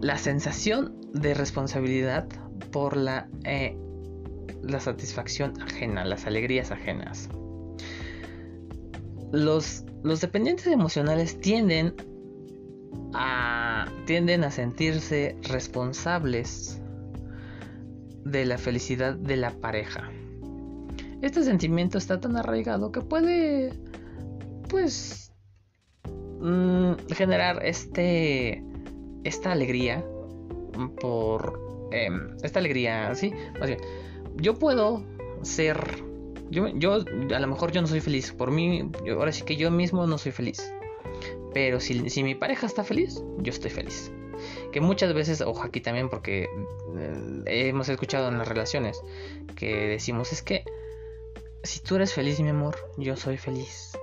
la 0.00 0.18
sensación 0.18 0.94
de 1.12 1.34
responsabilidad 1.34 2.26
por 2.70 2.96
la, 2.96 3.28
eh, 3.44 3.76
la 4.62 4.80
satisfacción 4.80 5.60
ajena, 5.62 6.04
las 6.04 6.26
alegrías 6.26 6.70
ajenas. 6.70 7.28
Los, 9.32 9.84
los 10.02 10.20
dependientes 10.20 10.66
emocionales 10.66 11.40
tienden 11.40 11.94
a, 13.14 13.86
tienden 14.06 14.44
a 14.44 14.50
sentirse 14.50 15.36
responsables 15.42 16.80
de 18.24 18.44
la 18.44 18.58
felicidad 18.58 19.14
de 19.14 19.36
la 19.36 19.50
pareja. 19.50 20.10
Este 21.22 21.42
sentimiento 21.42 21.98
está 21.98 22.20
tan 22.20 22.36
arraigado 22.36 22.92
que 22.92 23.00
puede, 23.00 23.72
pues, 24.68 25.32
mm, 26.40 26.92
generar 27.14 27.64
este 27.64 28.62
esta 29.26 29.52
alegría 29.52 30.04
por 31.00 31.88
em, 31.92 32.36
esta 32.42 32.58
alegría, 32.58 33.14
sí, 33.14 33.32
más 33.58 33.70
yo 34.36 34.54
puedo 34.54 35.02
ser, 35.42 35.78
yo, 36.50 36.68
yo 36.68 36.94
a 37.34 37.40
lo 37.40 37.46
mejor 37.46 37.72
yo 37.72 37.80
no 37.80 37.86
soy 37.86 38.00
feliz, 38.00 38.32
por 38.32 38.50
mí, 38.50 38.90
ahora 39.10 39.32
sí 39.32 39.42
que 39.44 39.56
yo 39.56 39.70
mismo 39.70 40.06
no 40.06 40.18
soy 40.18 40.32
feliz, 40.32 40.72
pero 41.54 41.80
si, 41.80 42.10
si 42.10 42.22
mi 42.22 42.34
pareja 42.34 42.66
está 42.66 42.84
feliz, 42.84 43.22
yo 43.38 43.50
estoy 43.50 43.70
feliz. 43.70 44.12
Que 44.70 44.82
muchas 44.82 45.14
veces, 45.14 45.40
ojo 45.40 45.62
aquí 45.62 45.80
también, 45.80 46.10
porque 46.10 46.46
eh, 46.98 47.68
hemos 47.68 47.88
escuchado 47.88 48.28
en 48.28 48.36
las 48.36 48.46
relaciones 48.46 49.00
que 49.56 49.86
decimos 49.86 50.32
es 50.32 50.42
que 50.42 50.62
si 51.62 51.80
tú 51.80 51.96
eres 51.96 52.12
feliz, 52.12 52.38
mi 52.40 52.50
amor, 52.50 52.76
yo 52.98 53.16
soy 53.16 53.38
feliz. 53.38 53.96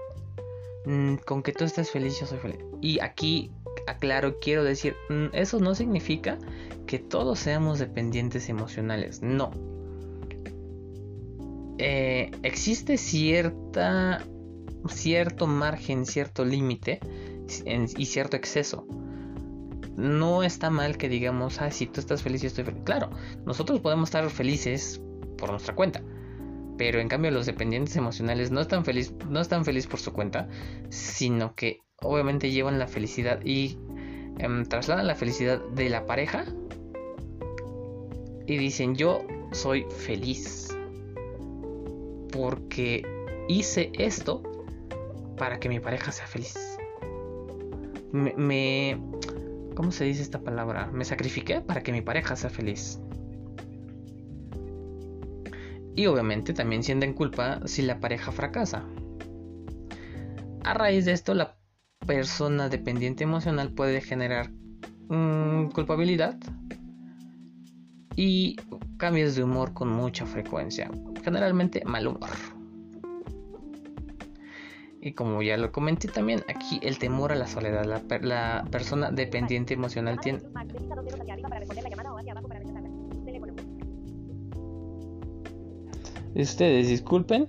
Mm, 0.86 1.18
con 1.18 1.44
que 1.44 1.54
tú 1.54 1.64
estés 1.64 1.92
feliz, 1.92 2.20
yo 2.20 2.26
soy 2.26 2.40
feliz. 2.40 2.60
Y 2.82 3.00
aquí 3.00 3.52
aclaro, 3.88 4.40
quiero 4.40 4.64
decir, 4.64 4.96
mm, 5.10 5.28
eso 5.34 5.60
no 5.60 5.76
significa 5.76 6.38
que 6.86 7.00
todos 7.00 7.40
seamos 7.40 7.80
dependientes 7.80 8.50
emocionales, 8.50 9.22
no. 9.22 9.52
Eh, 11.78 12.32
existe 12.44 12.98
cierta, 12.98 14.24
cierto 14.88 15.48
margen, 15.48 16.06
cierto 16.06 16.46
límite 16.46 17.00
y 17.98 18.06
cierto 18.06 18.38
exceso. 18.38 18.86
No 19.96 20.44
está 20.44 20.70
mal 20.70 20.98
que 20.98 21.10
digamos, 21.10 21.62
ah, 21.62 21.72
si 21.72 21.86
tú 21.86 22.00
estás 22.00 22.24
feliz, 22.24 22.42
yo 22.42 22.48
estoy 22.48 22.64
feliz. 22.64 22.82
Claro, 22.84 23.10
nosotros 23.46 23.80
podemos 23.80 24.10
estar 24.10 24.28
felices 24.30 25.02
por 25.38 25.52
nuestra 25.52 25.76
cuenta. 25.76 26.02
Pero 26.78 27.00
en 27.00 27.08
cambio 27.08 27.32
los 27.32 27.46
dependientes 27.46 27.96
emocionales 27.96 28.50
no 28.50 28.60
están 28.60 28.84
felices 28.84 29.14
no 29.30 29.40
están 29.40 29.64
feliz 29.64 29.86
por 29.86 30.00
su 30.00 30.12
cuenta, 30.12 30.48
sino 30.90 31.54
que 31.54 31.82
obviamente 32.04 32.52
llevan 32.52 32.80
la 32.80 32.88
felicidad 32.88 33.44
y 33.44 33.78
em, 34.40 34.66
trasladan 34.66 35.08
la 35.08 35.16
felicidad 35.16 35.62
de 35.76 35.90
la 35.90 36.06
pareja 36.06 36.46
y 38.46 38.58
dicen 38.58 38.96
yo 38.96 39.26
soy 39.52 39.86
feliz 39.90 40.76
porque 42.32 43.04
hice 43.48 43.92
esto 43.94 44.44
para 45.38 45.60
que 45.60 45.70
mi 45.70 45.80
pareja 45.80 46.12
sea 46.12 46.28
feliz. 46.28 46.56
Me, 48.12 48.34
me, 48.36 49.00
¿Cómo 49.76 49.92
se 49.92 50.06
dice 50.06 50.22
esta 50.22 50.42
palabra? 50.42 50.90
Me 50.92 51.06
sacrifiqué 51.06 51.62
para 51.62 51.82
que 51.82 51.92
mi 51.92 52.02
pareja 52.02 52.36
sea 52.36 52.50
feliz. 52.50 53.00
Y 55.96 56.08
obviamente 56.08 56.54
también 56.54 56.84
sienten 56.84 57.14
culpa 57.14 57.62
si 57.66 57.82
la 57.84 58.00
pareja 58.00 58.32
fracasa. 58.32 58.86
A 60.64 60.74
raíz 60.74 61.06
de 61.06 61.12
esto, 61.12 61.34
la 61.34 61.56
persona 62.06 62.70
dependiente 62.70 63.24
emocional 63.24 63.72
puede 63.72 64.02
generar 64.02 64.52
mm, 65.10 65.68
culpabilidad 65.70 66.38
y 68.16 68.58
cambios 68.98 69.36
de 69.36 69.44
humor 69.44 69.74
con 69.74 69.90
mucha 69.90 70.26
frecuencia, 70.26 70.90
generalmente 71.24 71.84
mal 71.86 72.08
humor. 72.08 72.30
Y 75.02 75.12
como 75.12 75.42
ya 75.42 75.58
lo 75.58 75.72
comenté 75.72 76.08
también, 76.08 76.44
aquí 76.48 76.80
el 76.82 76.98
temor 76.98 77.34
a 77.34 77.36
la 77.36 77.46
soledad, 77.46 77.86
la, 78.22 78.64
persona 78.72 79.12
dependiente 79.12 79.74
emocional 79.74 80.20
tiene... 80.22 80.40
Ustedes 86.36 86.88
disculpen. 86.88 87.48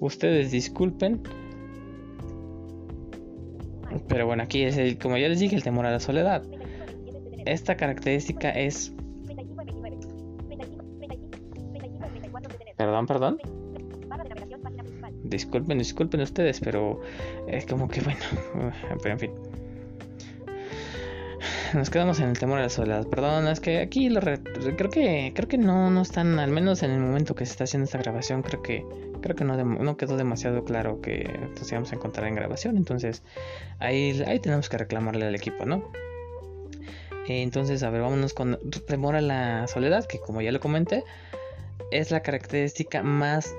Ustedes 0.00 0.50
disculpen. 0.50 1.22
Pero 4.08 4.26
bueno, 4.26 4.42
aquí 4.42 4.62
es 4.62 4.76
el, 4.76 4.98
como 4.98 5.16
ya 5.16 5.28
les 5.28 5.40
dije, 5.40 5.56
el 5.56 5.62
temor 5.62 5.86
a 5.86 5.90
la 5.90 6.00
soledad. 6.00 6.44
Esta 7.46 7.76
característica 7.76 8.50
es... 8.50 8.92
Perdón, 12.76 13.06
perdón. 13.06 13.38
Disculpen, 15.24 15.78
disculpen 15.78 16.20
ustedes, 16.22 16.60
pero 16.60 17.00
es 17.46 17.66
como 17.66 17.88
que 17.88 18.00
bueno, 18.00 18.20
pero 19.02 19.12
en 19.12 19.18
fin. 19.18 19.49
Nos 21.74 21.90
quedamos 21.90 22.20
en 22.20 22.28
el 22.28 22.38
temor 22.38 22.58
a 22.58 22.62
la 22.62 22.68
soledad. 22.68 23.06
Perdón, 23.06 23.46
es 23.48 23.60
que 23.60 23.78
aquí 23.78 24.08
lo 24.08 24.20
creo 24.20 24.90
que 24.90 25.32
creo 25.34 25.48
que 25.48 25.58
no 25.58 25.90
no 25.90 26.02
están 26.02 26.38
al 26.38 26.50
menos 26.50 26.82
en 26.82 26.90
el 26.90 27.00
momento 27.00 27.34
que 27.34 27.46
se 27.46 27.52
está 27.52 27.64
haciendo 27.64 27.84
esta 27.84 27.98
grabación, 27.98 28.42
creo 28.42 28.62
que 28.62 28.84
creo 29.20 29.36
que 29.36 29.44
no, 29.44 29.56
no 29.56 29.96
quedó 29.96 30.16
demasiado 30.16 30.64
claro 30.64 31.00
que 31.00 31.28
nos 31.58 31.70
íbamos 31.70 31.92
a 31.92 31.96
encontrar 31.96 32.26
en 32.26 32.34
grabación, 32.34 32.76
entonces 32.76 33.22
ahí 33.78 34.22
ahí 34.26 34.40
tenemos 34.40 34.68
que 34.68 34.78
reclamarle 34.78 35.26
al 35.26 35.34
equipo, 35.34 35.66
¿no? 35.66 35.90
entonces, 37.28 37.84
a 37.84 37.90
ver, 37.90 38.00
vámonos 38.00 38.34
con 38.34 38.58
temor 38.88 39.14
a 39.14 39.20
la 39.20 39.68
soledad, 39.68 40.04
que 40.06 40.18
como 40.18 40.40
ya 40.40 40.50
lo 40.50 40.58
comenté, 40.58 41.04
es 41.92 42.10
la 42.10 42.22
característica 42.22 43.04
más 43.04 43.54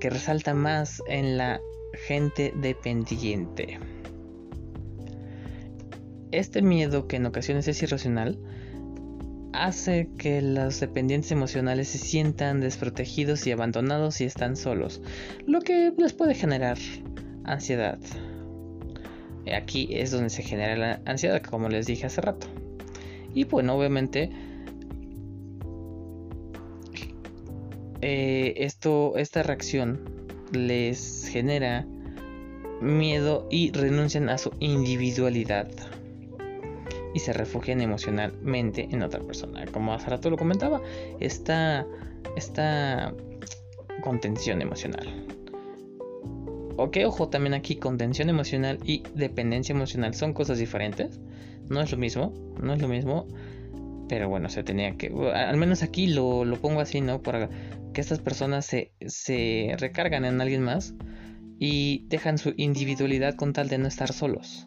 que 0.00 0.10
resalta 0.10 0.54
más 0.54 1.00
en 1.06 1.38
la 1.38 1.60
gente 2.08 2.52
dependiente. 2.56 3.78
Este 6.32 6.62
miedo, 6.62 7.06
que 7.06 7.16
en 7.16 7.26
ocasiones 7.26 7.68
es 7.68 7.82
irracional, 7.82 8.38
hace 9.52 10.08
que 10.18 10.42
los 10.42 10.80
dependientes 10.80 11.30
emocionales 11.30 11.88
se 11.88 11.98
sientan 11.98 12.60
desprotegidos 12.60 13.46
y 13.46 13.52
abandonados 13.52 14.20
y 14.20 14.24
están 14.24 14.56
solos, 14.56 15.02
lo 15.46 15.60
que 15.60 15.92
les 15.96 16.12
puede 16.14 16.34
generar 16.34 16.78
ansiedad. 17.44 17.98
Aquí 19.54 19.88
es 19.90 20.10
donde 20.10 20.30
se 20.30 20.42
genera 20.42 20.76
la 20.76 21.02
ansiedad, 21.04 21.42
como 21.42 21.68
les 21.68 21.86
dije 21.86 22.06
hace 22.06 22.20
rato. 22.20 22.46
Y 23.34 23.44
bueno, 23.44 23.74
obviamente 23.74 24.30
Eh, 28.02 28.54
esto, 28.56 29.16
esta 29.16 29.44
reacción 29.44 30.00
les 30.50 31.28
genera 31.28 31.86
miedo 32.80 33.46
y 33.48 33.70
renuncian 33.70 34.28
a 34.28 34.38
su 34.38 34.50
individualidad 34.58 35.68
y 37.14 37.20
se 37.20 37.32
refugian 37.32 37.80
emocionalmente 37.80 38.88
en 38.90 39.02
otra 39.02 39.20
persona. 39.20 39.64
Como 39.66 39.94
hace 39.94 40.10
rato 40.10 40.30
lo 40.30 40.36
comentaba, 40.36 40.80
esta, 41.20 41.86
esta 42.36 43.14
contención 44.02 44.62
emocional. 44.62 45.26
Ok, 46.76 46.98
ojo, 47.04 47.28
también 47.28 47.54
aquí 47.54 47.76
contención 47.76 48.28
emocional 48.30 48.78
y 48.84 49.02
dependencia 49.14 49.74
emocional 49.74 50.14
son 50.14 50.32
cosas 50.32 50.58
diferentes. 50.58 51.20
No 51.68 51.80
es 51.80 51.92
lo 51.92 51.98
mismo, 51.98 52.32
no 52.60 52.72
es 52.72 52.80
lo 52.80 52.88
mismo. 52.88 53.26
Pero 54.08 54.28
bueno, 54.28 54.48
se 54.48 54.62
tenía 54.62 54.96
que... 54.96 55.08
Al 55.34 55.56
menos 55.56 55.82
aquí 55.82 56.08
lo, 56.08 56.44
lo 56.44 56.56
pongo 56.56 56.80
así, 56.80 57.00
¿no? 57.00 57.22
Para 57.22 57.48
que 57.92 58.00
estas 58.00 58.18
personas 58.18 58.66
se, 58.66 59.76
recargan 59.78 60.24
en 60.24 60.40
alguien 60.40 60.62
más 60.62 60.94
y 61.58 62.06
dejan 62.08 62.38
su 62.38 62.54
individualidad 62.56 63.34
con 63.36 63.52
tal 63.52 63.68
de 63.68 63.78
no 63.78 63.88
estar 63.88 64.12
solos. 64.12 64.66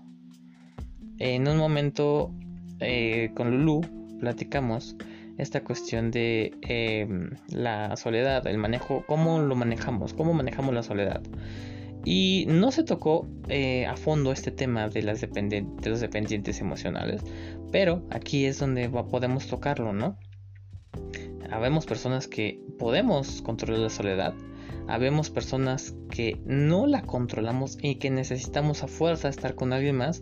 En 1.19 1.47
un 1.47 1.57
momento 1.57 2.31
eh, 2.79 3.31
con 3.35 3.51
Lulu 3.51 3.81
platicamos 4.19 4.95
esta 5.37 5.63
cuestión 5.63 6.11
de 6.11 6.53
em, 6.61 7.31
la 7.49 7.95
soledad, 7.97 8.47
el 8.47 8.57
manejo, 8.57 9.03
cómo 9.07 9.39
lo 9.39 9.55
manejamos, 9.55 10.13
cómo 10.13 10.33
manejamos 10.33 10.73
la 10.73 10.83
soledad. 10.83 11.21
Y 12.05 12.45
no 12.47 12.71
se 12.71 12.83
tocó 12.83 13.27
eh, 13.49 13.85
a 13.87 13.97
fondo 13.97 14.31
este 14.31 14.51
tema 14.51 14.89
de, 14.89 15.01
las 15.01 15.21
de 15.21 15.65
los 15.85 15.99
dependientes 15.99 16.61
emocionales, 16.61 17.21
pero 17.71 18.03
aquí 18.11 18.45
es 18.45 18.59
donde 18.59 18.87
podemos 18.89 19.47
tocarlo, 19.47 19.91
¿no? 19.91 20.17
Habemos 21.51 21.85
personas 21.85 22.27
que 22.27 22.59
podemos 22.77 23.41
controlar 23.41 23.79
la 23.79 23.89
soledad. 23.89 24.33
Habemos 24.87 25.31
personas 25.31 25.95
que 26.11 26.39
no 26.45 26.85
la 26.85 27.01
controlamos 27.01 27.77
y 27.81 27.95
que 27.95 28.11
necesitamos 28.11 28.83
a 28.83 28.87
fuerza 28.87 29.29
estar 29.29 29.55
con 29.55 29.73
alguien 29.73 29.95
más, 29.95 30.21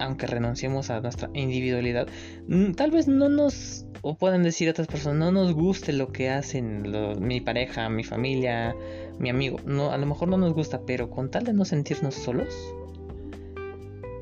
aunque 0.00 0.26
renunciemos 0.26 0.90
a 0.90 1.00
nuestra 1.00 1.30
individualidad. 1.34 2.08
Mm, 2.48 2.72
tal 2.72 2.90
vez 2.90 3.06
no 3.06 3.28
nos, 3.28 3.86
o 4.02 4.16
pueden 4.16 4.42
decir 4.42 4.68
otras 4.68 4.88
personas, 4.88 5.18
no 5.18 5.30
nos 5.30 5.52
guste 5.52 5.92
lo 5.92 6.10
que 6.10 6.30
hacen 6.30 6.82
mi 7.20 7.40
pareja, 7.40 7.88
mi 7.88 8.02
familia, 8.02 8.74
mi 9.18 9.30
amigo. 9.30 9.58
No, 9.64 9.92
a 9.92 9.98
lo 9.98 10.06
mejor 10.06 10.28
no 10.28 10.38
nos 10.38 10.54
gusta, 10.54 10.80
pero 10.86 11.10
con 11.10 11.30
tal 11.30 11.44
de 11.44 11.52
no 11.52 11.64
sentirnos 11.64 12.14
solos, 12.14 12.54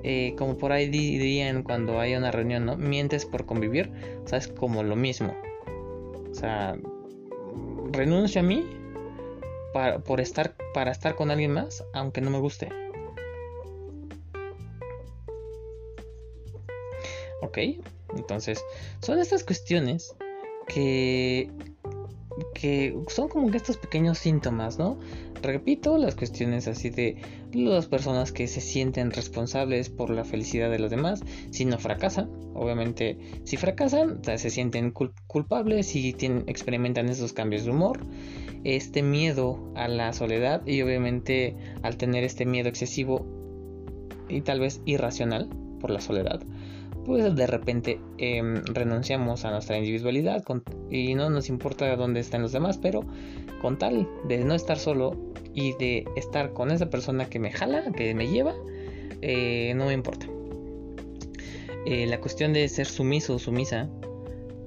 eh, 0.03 0.35
como 0.37 0.59
por 0.59 0.73
ahí 0.73 0.89
dirían 0.89 1.63
cuando 1.63 2.01
hay 2.01 2.15
una 2.15 2.31
reunión, 2.31 2.67
¿no? 2.67 2.77
Mientes 2.77 3.25
por 3.25 3.47
convivir, 3.47 3.91
o 4.25 4.29
sea, 4.29 4.39
es 4.39 4.49
como 4.49 4.83
lo 4.83 4.97
mismo. 4.97 5.35
O 6.31 6.35
sea, 6.35 6.77
renuncio 7.93 8.41
a 8.41 8.45
mí 8.45 8.65
para, 9.73 9.99
por 10.01 10.21
estar, 10.21 10.55
para 10.75 10.91
estar 10.91 11.15
con 11.15 11.31
alguien 11.31 11.53
más, 11.53 11.85
aunque 11.93 12.21
no 12.21 12.31
me 12.31 12.39
guste. 12.39 12.69
Ok, 17.43 17.59
entonces 18.17 18.63
son 19.01 19.19
estas 19.19 19.45
cuestiones 19.45 20.15
que 20.67 21.51
que 22.55 22.97
son 23.09 23.29
como 23.29 23.51
que 23.51 23.57
estos 23.57 23.77
pequeños 23.77 24.19
síntomas, 24.19 24.79
¿no? 24.79 24.99
Repito, 25.43 25.99
las 25.99 26.15
cuestiones 26.15 26.69
así 26.69 26.91
de 26.91 27.17
las 27.53 27.87
personas 27.87 28.33
que 28.33 28.47
se 28.49 28.61
sienten 28.61 29.11
responsables 29.11 29.89
por 29.89 30.11
la 30.11 30.25
felicidad 30.25 30.71
de 30.71 30.79
los 30.79 30.91
demás, 30.91 31.23
si 31.51 31.65
no 31.65 31.79
fracasan, 31.79 32.31
obviamente 32.55 33.19
si 33.45 33.57
fracasan, 33.57 34.21
se 34.25 34.51
sienten 34.51 34.93
culpables 35.27 35.95
y 35.95 36.11
experimentan 36.47 37.09
esos 37.09 37.33
cambios 37.33 37.65
de 37.65 37.71
humor, 37.71 38.01
este 38.65 39.03
miedo 39.03 39.73
a 39.75 39.89
la 39.89 40.13
soledad 40.13 40.67
y 40.67 40.83
obviamente 40.83 41.57
al 41.83 41.97
tener 41.97 42.25
este 42.25 42.45
miedo 42.45 42.69
excesivo 42.69 43.25
y 44.29 44.41
tal 44.43 44.61
vez 44.61 44.81
irracional 44.85 45.49
por 45.81 45.91
la 45.91 46.01
soledad, 46.01 46.43
pues 47.09 47.35
de 47.35 47.47
repente 47.47 47.99
em, 48.19 48.63
renunciamos 48.67 49.47
a 49.47 49.51
nuestra 49.51 49.79
individualidad 49.79 50.45
y 50.91 51.15
no 51.15 51.31
nos 51.31 51.49
importa 51.49 51.97
dónde 51.97 52.21
están 52.21 52.43
los 52.43 52.53
demás, 52.53 52.77
pero 52.77 53.03
con 53.63 53.79
tal 53.79 54.07
de 54.29 54.45
no 54.45 54.55
estar 54.55 54.79
solo 54.79 55.17
y 55.55 55.73
de 55.79 56.05
estar 56.17 56.53
con 56.53 56.71
esa 56.71 56.91
persona 56.91 57.25
que 57.25 57.39
me 57.39 57.51
jala, 57.51 57.93
que 57.93 58.15
me 58.15 58.29
lleva, 58.29 58.55
eh, 59.23 59.73
no 59.75 59.87
me 59.87 59.95
importa. 59.95 60.27
Eh, 61.87 62.07
la 62.07 62.21
cuestión 62.21 62.53
de 62.53 62.69
ser 62.69 62.87
sumiso 62.87 63.37
o 63.37 63.39
sumisa, 63.39 63.89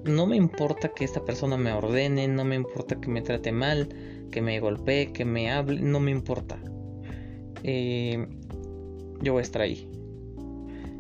no 0.06 0.26
me 0.26 0.36
importa 0.36 0.90
que 0.96 1.06
esta 1.06 1.24
persona 1.24 1.58
me 1.58 1.72
ordene, 1.72 2.28
no 2.28 2.44
me 2.44 2.56
importa 2.56 3.00
que 3.00 3.08
me 3.08 3.22
trate 3.22 3.52
mal, 3.52 3.88
que 4.32 4.42
me 4.42 4.60
golpee, 4.60 5.14
que 5.14 5.26
me 5.26 5.52
hable, 5.52 5.80
no 5.80 6.00
me 6.00 6.10
importa. 6.10 6.58
Eh, 7.62 8.26
yo 9.22 9.34
voy 9.34 9.42
a 9.42 9.44
estar 9.44 9.62
ahí 9.62 9.88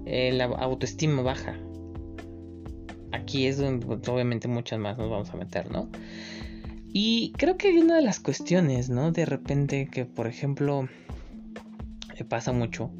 eh, 0.05 0.31
la 0.33 0.45
autoestima 0.45 1.21
baja. 1.21 1.57
Aquí 3.11 3.47
es 3.47 3.57
donde 3.57 3.85
pues, 3.85 4.07
obviamente 4.07 4.47
muchas 4.47 4.79
más 4.79 4.97
nos 4.97 5.09
vamos 5.09 5.29
a 5.31 5.37
meter, 5.37 5.69
¿no? 5.71 5.89
Y 6.93 7.33
creo 7.37 7.57
que 7.57 7.69
hay 7.69 7.77
una 7.77 7.95
de 7.95 8.01
las 8.01 8.19
cuestiones, 8.19 8.89
¿no? 8.89 9.11
De 9.11 9.25
repente 9.25 9.87
que, 9.89 10.05
por 10.05 10.27
ejemplo, 10.27 10.89
eh, 12.17 12.23
pasa 12.23 12.51
mucho, 12.51 12.91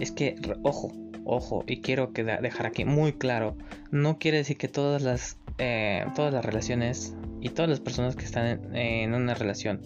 es 0.00 0.12
que, 0.12 0.36
ojo, 0.62 0.92
ojo, 1.24 1.64
y 1.66 1.80
quiero 1.80 2.12
que 2.12 2.24
dejar 2.24 2.66
aquí 2.66 2.84
muy 2.84 3.12
claro, 3.12 3.56
no 3.90 4.18
quiere 4.18 4.38
decir 4.38 4.56
que 4.56 4.68
todas 4.68 5.02
las, 5.02 5.38
eh, 5.58 6.04
todas 6.14 6.32
las 6.32 6.44
relaciones 6.44 7.14
y 7.40 7.50
todas 7.50 7.68
las 7.68 7.80
personas 7.80 8.16
que 8.16 8.24
están 8.24 8.74
en 8.74 9.12
una 9.12 9.34
relación 9.34 9.82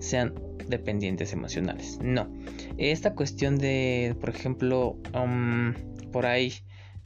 sean 0.00 0.34
dependientes 0.68 1.32
emocionales. 1.32 1.98
No. 2.02 2.28
Esta 2.78 3.14
cuestión 3.14 3.58
de, 3.58 4.16
por 4.20 4.30
ejemplo, 4.30 4.96
um, 5.14 5.74
por 6.10 6.26
ahí 6.26 6.52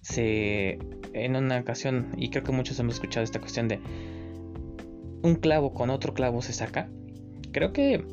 se 0.01 0.79
en 1.13 1.35
una 1.35 1.59
ocasión 1.59 2.13
y 2.17 2.31
creo 2.31 2.45
que 2.45 2.53
muchos 2.53 2.79
hemos 2.79 2.95
escuchado 2.95 3.25
esta 3.25 3.41
cuestión 3.41 3.69
de 3.69 3.81
un 5.23 5.37
clavo 5.37 5.73
con 5.75 5.91
otro 5.91 6.15
clavo 6.15 6.43
se 6.43 6.53
saca. 6.53 6.89
Creo 7.53 7.73
que 7.73 8.05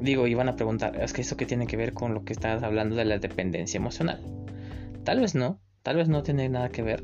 digo, 0.00 0.26
y 0.26 0.34
van 0.34 0.48
a 0.48 0.56
preguntar, 0.56 1.00
es 1.00 1.12
que 1.12 1.22
eso 1.22 1.36
que 1.36 1.46
tiene 1.46 1.66
que 1.66 1.76
ver 1.76 1.92
con 1.92 2.14
lo 2.14 2.24
que 2.24 2.32
estás 2.32 2.62
hablando 2.62 2.96
de 2.96 3.04
la 3.04 3.18
dependencia 3.18 3.78
emocional. 3.78 4.22
Tal 5.04 5.20
vez 5.20 5.34
no, 5.34 5.60
tal 5.82 5.96
vez 5.96 6.08
no 6.08 6.22
tiene 6.22 6.48
nada 6.48 6.68
que 6.68 6.82
ver, 6.82 7.02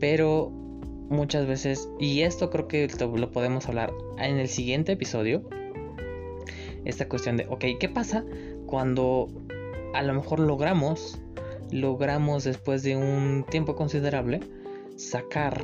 pero 0.00 0.50
muchas 0.50 1.46
veces, 1.46 1.88
y 1.98 2.22
esto 2.22 2.50
creo 2.50 2.68
que 2.68 2.88
lo 3.16 3.30
podemos 3.30 3.68
hablar 3.68 3.92
en 4.18 4.38
el 4.38 4.48
siguiente 4.48 4.92
episodio, 4.92 5.48
esta 6.84 7.08
cuestión 7.08 7.36
de, 7.36 7.46
ok, 7.48 7.64
¿qué 7.78 7.88
pasa 7.88 8.24
cuando 8.66 9.28
a 9.94 10.02
lo 10.02 10.14
mejor 10.14 10.40
logramos, 10.40 11.20
logramos 11.70 12.44
después 12.44 12.82
de 12.82 12.96
un 12.96 13.44
tiempo 13.48 13.76
considerable, 13.76 14.40
sacar, 14.96 15.60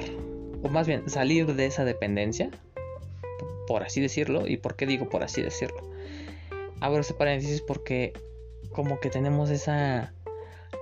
o 0.62 0.68
más 0.68 0.86
bien 0.86 1.08
salir 1.08 1.54
de 1.54 1.66
esa 1.66 1.84
dependencia, 1.84 2.50
por 3.66 3.82
así 3.82 4.00
decirlo, 4.00 4.46
y 4.46 4.56
por 4.56 4.76
qué 4.76 4.86
digo 4.86 5.08
por 5.08 5.22
así 5.22 5.42
decirlo. 5.42 5.90
Abro 6.80 7.00
este 7.00 7.14
paréntesis 7.14 7.60
porque 7.60 8.12
como 8.72 9.00
que 9.00 9.10
tenemos 9.10 9.50
esa, 9.50 10.14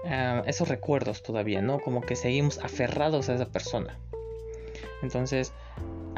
ah, 0.04 0.42
esos 0.46 0.68
recuerdos 0.68 1.22
todavía, 1.22 1.62
¿no? 1.62 1.80
Como 1.80 2.02
que 2.02 2.16
seguimos 2.16 2.58
aferrados 2.58 3.28
a 3.28 3.34
esa 3.34 3.46
persona. 3.46 3.98
Entonces, 5.02 5.52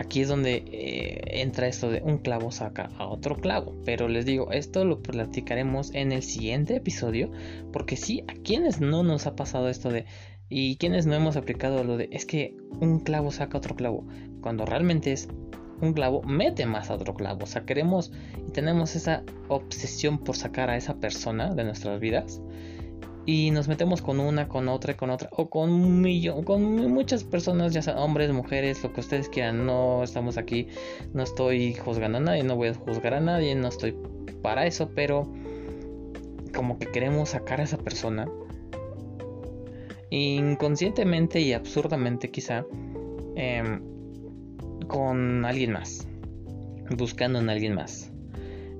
aquí 0.00 0.22
es 0.22 0.28
donde 0.28 0.64
eh, 0.72 1.42
entra 1.42 1.68
esto 1.68 1.90
de 1.90 2.00
un 2.02 2.18
clavo 2.18 2.50
saca 2.50 2.90
a 2.96 3.06
otro 3.06 3.36
clavo. 3.36 3.76
Pero 3.84 4.08
les 4.08 4.24
digo, 4.24 4.50
esto 4.50 4.84
lo 4.84 5.02
platicaremos 5.02 5.94
en 5.94 6.10
el 6.12 6.22
siguiente 6.22 6.76
episodio. 6.76 7.30
Porque 7.72 7.96
sí, 7.96 8.24
a 8.26 8.32
quienes 8.42 8.80
no 8.80 9.02
nos 9.02 9.26
ha 9.26 9.36
pasado 9.36 9.68
esto 9.68 9.90
de... 9.90 10.06
Y 10.48 10.76
quienes 10.76 11.06
no 11.06 11.14
hemos 11.14 11.36
aplicado 11.36 11.84
lo 11.84 11.96
de... 11.98 12.08
Es 12.12 12.24
que 12.24 12.56
un 12.80 13.00
clavo 13.00 13.30
saca 13.30 13.58
otro 13.58 13.76
clavo. 13.76 14.06
Cuando 14.40 14.64
realmente 14.64 15.12
es 15.12 15.28
un 15.82 15.92
clavo 15.92 16.22
mete 16.22 16.64
más 16.64 16.90
a 16.90 16.94
otro 16.94 17.14
clavo. 17.14 17.44
O 17.44 17.46
sea, 17.46 17.66
queremos 17.66 18.10
y 18.48 18.52
tenemos 18.52 18.96
esa 18.96 19.22
obsesión 19.48 20.18
por 20.18 20.36
sacar 20.36 20.70
a 20.70 20.76
esa 20.76 20.98
persona 20.98 21.54
de 21.54 21.64
nuestras 21.64 22.00
vidas 22.00 22.40
y 23.30 23.52
nos 23.52 23.68
metemos 23.68 24.02
con 24.02 24.18
una, 24.18 24.48
con 24.48 24.66
otra, 24.66 24.96
con 24.96 25.08
otra, 25.08 25.28
o 25.30 25.48
con 25.48 25.70
un 25.70 26.00
millón, 26.00 26.42
con 26.42 26.64
muchas 26.92 27.22
personas, 27.22 27.72
ya 27.72 27.80
sean 27.80 27.96
hombres, 27.96 28.32
mujeres, 28.32 28.82
lo 28.82 28.92
que 28.92 28.98
ustedes 28.98 29.28
quieran. 29.28 29.66
No 29.66 30.02
estamos 30.02 30.36
aquí, 30.36 30.66
no 31.14 31.22
estoy 31.22 31.74
juzgando 31.74 32.18
a 32.18 32.20
nadie, 32.20 32.42
no 32.42 32.56
voy 32.56 32.68
a 32.68 32.74
juzgar 32.74 33.14
a 33.14 33.20
nadie, 33.20 33.54
no 33.54 33.68
estoy 33.68 33.94
para 34.42 34.66
eso, 34.66 34.90
pero 34.96 35.32
como 36.56 36.80
que 36.80 36.88
queremos 36.88 37.28
sacar 37.28 37.60
a 37.60 37.62
esa 37.62 37.78
persona 37.78 38.28
inconscientemente 40.10 41.40
y 41.40 41.52
absurdamente 41.52 42.32
quizá 42.32 42.64
em, 43.36 43.80
con 44.88 45.44
alguien 45.44 45.70
más, 45.70 46.08
buscando 46.98 47.38
en 47.38 47.48
alguien 47.48 47.76
más. 47.76 48.10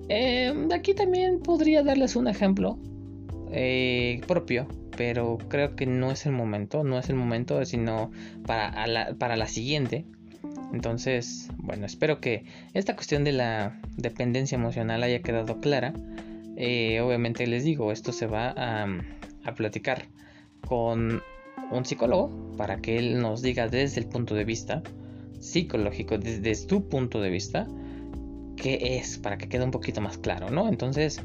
Eh, 0.09 0.53
aquí 0.75 0.93
también 0.93 1.39
podría 1.39 1.85
darles 1.85 2.17
un 2.17 2.27
ejemplo 2.27 2.81
eh, 3.53 4.21
propio, 4.27 4.67
pero 4.97 5.39
creo 5.49 5.77
que 5.77 5.87
no 5.87 6.11
es 6.11 6.27
el 6.27 6.33
momento, 6.33 6.85
no 6.85 6.99
es 6.99 7.09
el 7.09 7.17
momento, 7.17 7.65
sino 7.65 8.11
para 8.47 8.87
la, 8.87 9.15
para 9.15 9.37
la 9.37 9.47
siguiente. 9.47 10.05
Entonces, 10.73 11.49
bueno, 11.57 11.87
espero 11.87 12.21
que 12.21 12.45
esta 12.75 12.95
cuestión 12.95 13.25
de 13.25 13.33
la 13.33 13.81
dependencia 13.97 14.57
emocional 14.57 15.03
haya 15.03 15.21
quedado 15.21 15.61
clara. 15.61 15.93
Eh, 16.57 17.01
obviamente 17.01 17.47
les 17.47 17.65
digo, 17.65 17.91
esto 17.93 18.13
se 18.13 18.27
va 18.27 18.51
a, 18.57 18.87
a 19.45 19.55
platicar 19.55 20.07
con 20.67 21.23
un 21.71 21.85
psicólogo 21.85 22.55
para 22.57 22.79
que 22.79 22.99
él 22.99 23.21
nos 23.21 23.43
diga 23.43 23.69
desde 23.69 24.01
el 24.01 24.07
punto 24.07 24.35
de 24.35 24.45
vista 24.45 24.83
psicológico, 25.41 26.19
desde 26.19 26.67
tu 26.67 26.89
punto 26.89 27.21
de 27.21 27.31
vista, 27.31 27.67
qué 28.57 28.99
es, 28.99 29.19
para 29.19 29.39
que 29.39 29.49
quede 29.49 29.65
un 29.65 29.71
poquito 29.71 30.01
más 30.01 30.19
claro, 30.19 30.51
¿no? 30.51 30.69
Entonces, 30.69 31.21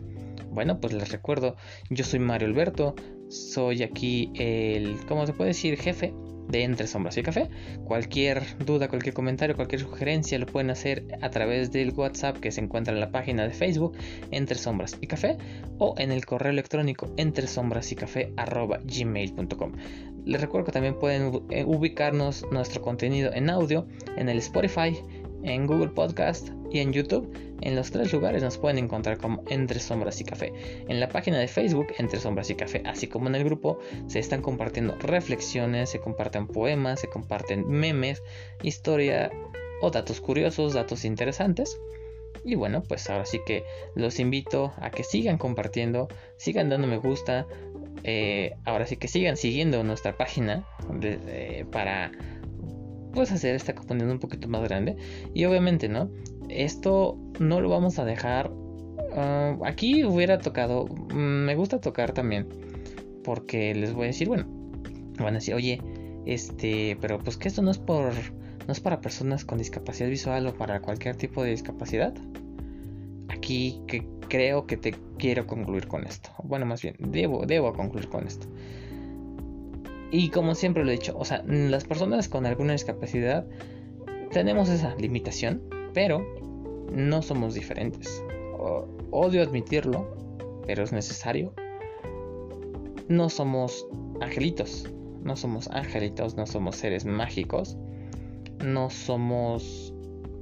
bueno, 0.56 0.80
pues 0.80 0.94
les 0.94 1.12
recuerdo, 1.12 1.56
yo 1.90 2.04
soy 2.04 2.20
Mario 2.20 2.48
Alberto, 2.48 2.96
soy 3.30 3.84
aquí 3.84 4.32
el, 4.36 4.98
¿cómo 5.08 5.28
se 5.28 5.34
puede 5.34 5.50
decir? 5.50 5.78
Jefe 5.78 6.14
de 6.48 6.64
Entre 6.64 6.88
Sombras 6.88 7.18
y 7.18 7.24
Café. 7.24 7.50
Cualquier 7.86 8.44
duda, 8.66 8.88
cualquier 8.88 9.14
comentario, 9.14 9.56
cualquier 9.56 9.82
sugerencia 9.82 10.38
lo 10.40 10.46
pueden 10.46 10.70
hacer 10.70 11.06
a 11.22 11.30
través 11.30 11.72
del 11.72 11.92
WhatsApp 11.92 12.38
que 12.38 12.52
se 12.52 12.62
encuentra 12.62 12.94
en 12.94 13.00
la 13.00 13.12
página 13.12 13.44
de 13.44 13.50
Facebook 13.52 13.98
Entre 14.32 14.58
Sombras 14.58 14.98
y 15.02 15.08
Café 15.08 15.38
o 15.78 15.96
en 15.98 16.12
el 16.12 16.26
correo 16.26 16.52
electrónico 16.52 17.12
entre 17.18 17.48
sombras 17.48 17.92
y 17.92 17.96
café 17.96 18.32
gmail.com. 18.86 19.74
Les 20.26 20.42
recuerdo 20.42 20.66
que 20.66 20.72
también 20.72 20.98
pueden 20.98 21.42
eh, 21.50 21.64
ubicarnos 21.66 22.46
nuestro 22.52 22.82
contenido 22.82 23.32
en 23.34 23.50
audio 23.50 23.88
en 24.16 24.30
el 24.30 24.38
Spotify, 24.40 24.96
en 25.46 25.68
Google 25.68 25.90
Podcast 25.90 26.50
y 26.72 26.80
en 26.80 26.92
YouTube. 26.92 27.32
En 27.62 27.76
los 27.76 27.92
tres 27.92 28.12
lugares 28.12 28.44
nos 28.44 28.58
pueden 28.58 28.78
encontrar 28.78 29.18
como 29.18 29.44
Entre 29.48 29.80
Sombras 29.80 30.20
y 30.20 30.26
Café. 30.26 30.52
En 30.88 31.00
la 31.00 31.08
página 31.10 31.40
de 31.40 31.48
Facebook, 31.48 31.88
Entre 31.98 32.20
Sombras 32.20 32.50
y 32.50 32.56
Café, 32.56 32.84
así 32.86 33.08
como 33.08 33.28
en 33.28 33.36
el 33.36 33.44
grupo, 33.44 33.80
se 34.08 34.20
están 34.20 34.42
compartiendo 34.42 34.96
reflexiones, 34.98 35.90
se 35.90 36.00
comparten 36.00 36.48
poemas, 36.48 37.00
se 37.00 37.08
comparten 37.08 37.68
memes, 37.68 38.22
historia 38.62 39.32
o 39.82 39.92
datos 39.92 40.20
curiosos, 40.20 40.74
datos 40.74 41.06
interesantes. 41.06 41.80
Y 42.44 42.56
bueno, 42.56 42.84
pues 42.84 43.10
ahora 43.10 43.26
sí 43.26 43.40
que 43.46 43.64
los 43.96 44.20
invito 44.20 44.74
a 44.78 44.92
que 44.92 45.04
sigan 45.04 45.38
compartiendo, 45.38 46.08
sigan 46.38 46.70
dando 46.70 46.88
me 46.88 46.98
gusta, 46.98 47.48
eh, 48.04 48.54
ahora 48.66 48.86
sí 48.86 48.98
que 48.98 49.08
sigan 49.08 49.38
siguiendo 49.38 49.84
nuestra 49.84 50.16
página 50.16 50.68
para 51.72 52.12
pues 53.16 53.32
hacer 53.32 53.56
esta 53.56 53.74
comunidad 53.74 54.12
un 54.12 54.20
poquito 54.20 54.48
más 54.48 54.64
grande. 54.64 54.98
Y 55.34 55.46
obviamente, 55.46 55.90
¿no? 55.90 56.12
Esto 56.50 57.18
no 57.40 57.62
lo 57.62 57.70
vamos 57.70 57.98
a 57.98 58.06
dejar. 58.06 58.52
Ah, 59.14 59.58
aquí 59.66 60.04
hubiera 60.04 60.38
tocado. 60.38 60.86
Mm, 60.86 61.46
me 61.46 61.56
gusta 61.56 61.82
tocar 61.82 62.12
también. 62.12 62.48
Porque 63.24 63.74
les 63.74 63.94
voy 63.94 64.04
a 64.04 64.08
decir, 64.08 64.28
bueno. 64.28 64.46
Van 65.18 65.30
a 65.30 65.38
decir, 65.40 65.56
oye, 65.56 65.82
este. 66.26 66.98
Pero 67.02 67.18
pues 67.20 67.38
que 67.38 67.48
esto 67.48 67.64
no 67.64 67.72
es 67.72 67.80
por. 67.80 68.14
No 68.68 68.72
es 68.72 68.80
para 68.80 69.02
personas 69.02 69.46
con 69.46 69.58
discapacidad 69.58 70.10
visual 70.10 70.46
o 70.48 70.56
para 70.56 70.82
cualquier 70.82 71.16
tipo 71.16 71.44
de 71.44 71.52
discapacidad. 71.52 72.14
Aquí 73.30 73.82
que 73.88 74.08
creo 74.28 74.66
que 74.66 74.78
te 74.78 74.96
quiero 75.18 75.48
concluir 75.48 75.88
con 75.88 76.06
esto. 76.06 76.30
Bueno, 76.44 76.66
más 76.66 76.82
bien, 76.82 76.96
debo, 77.00 77.46
debo 77.46 77.74
concluir 77.74 78.10
con 78.10 78.28
esto. 78.28 78.48
Y 80.18 80.30
como 80.30 80.56
siempre 80.56 80.86
lo 80.86 80.92
he 80.92 80.94
dicho, 80.94 81.14
o 81.18 81.26
sea, 81.26 81.44
las 81.46 81.84
personas 81.84 82.30
con 82.30 82.46
alguna 82.46 82.72
discapacidad 82.72 83.46
tenemos 84.32 84.70
esa 84.70 84.96
limitación, 84.96 85.62
pero 85.94 86.26
no 86.90 87.22
somos 87.22 87.54
diferentes. 87.54 88.24
odio 89.12 89.44
admitirlo, 89.44 90.08
pero 90.66 90.86
es 90.86 90.94
necesario. 90.94 91.54
No 93.10 93.28
somos 93.28 93.86
angelitos, 94.22 94.90
no 95.22 95.36
somos 95.36 95.68
angelitos, 95.68 96.38
no 96.38 96.46
somos 96.46 96.78
seres 96.78 97.04
mágicos, 97.04 97.78
no 98.64 98.90
somos 98.90 99.94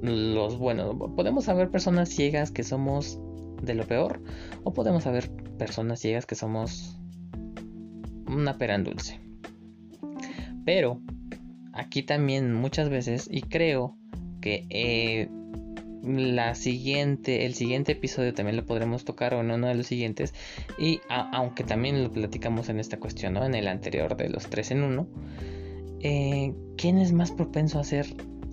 los 0.02 0.56
buenos. 0.56 0.94
Podemos 1.16 1.48
haber 1.48 1.68
personas 1.72 2.10
ciegas 2.10 2.52
que 2.52 2.62
somos 2.62 3.18
de 3.60 3.74
lo 3.74 3.84
peor, 3.88 4.20
o 4.62 4.72
podemos 4.72 5.08
haber 5.08 5.32
personas 5.58 5.98
ciegas 5.98 6.26
que 6.26 6.36
somos 6.36 6.96
una 8.28 8.56
pera 8.56 8.76
en 8.76 8.84
dulce. 8.84 9.23
Pero 10.64 11.00
aquí 11.72 12.02
también 12.02 12.52
muchas 12.52 12.88
veces, 12.88 13.28
y 13.30 13.42
creo 13.42 13.96
que 14.40 14.66
eh, 14.70 15.28
la 16.04 16.54
siguiente, 16.54 17.46
el 17.46 17.54
siguiente 17.54 17.92
episodio 17.92 18.34
también 18.34 18.56
lo 18.56 18.66
podremos 18.66 19.04
tocar 19.04 19.34
o 19.34 19.40
en 19.40 19.50
uno 19.50 19.68
de 19.68 19.74
los 19.74 19.86
siguientes. 19.86 20.34
Y 20.78 21.00
aunque 21.08 21.64
también 21.64 22.02
lo 22.02 22.10
platicamos 22.10 22.68
en 22.68 22.78
esta 22.78 22.98
cuestión, 22.98 23.34
¿no? 23.34 23.44
En 23.44 23.54
el 23.54 23.68
anterior 23.68 24.16
de 24.16 24.28
los 24.28 24.48
tres 24.48 24.70
en 24.70 24.82
uno. 24.82 25.06
Eh, 26.00 26.52
¿Quién 26.76 26.98
es 26.98 27.12
más 27.12 27.32
propenso 27.32 27.78
a 27.78 27.84
ser? 27.84 28.06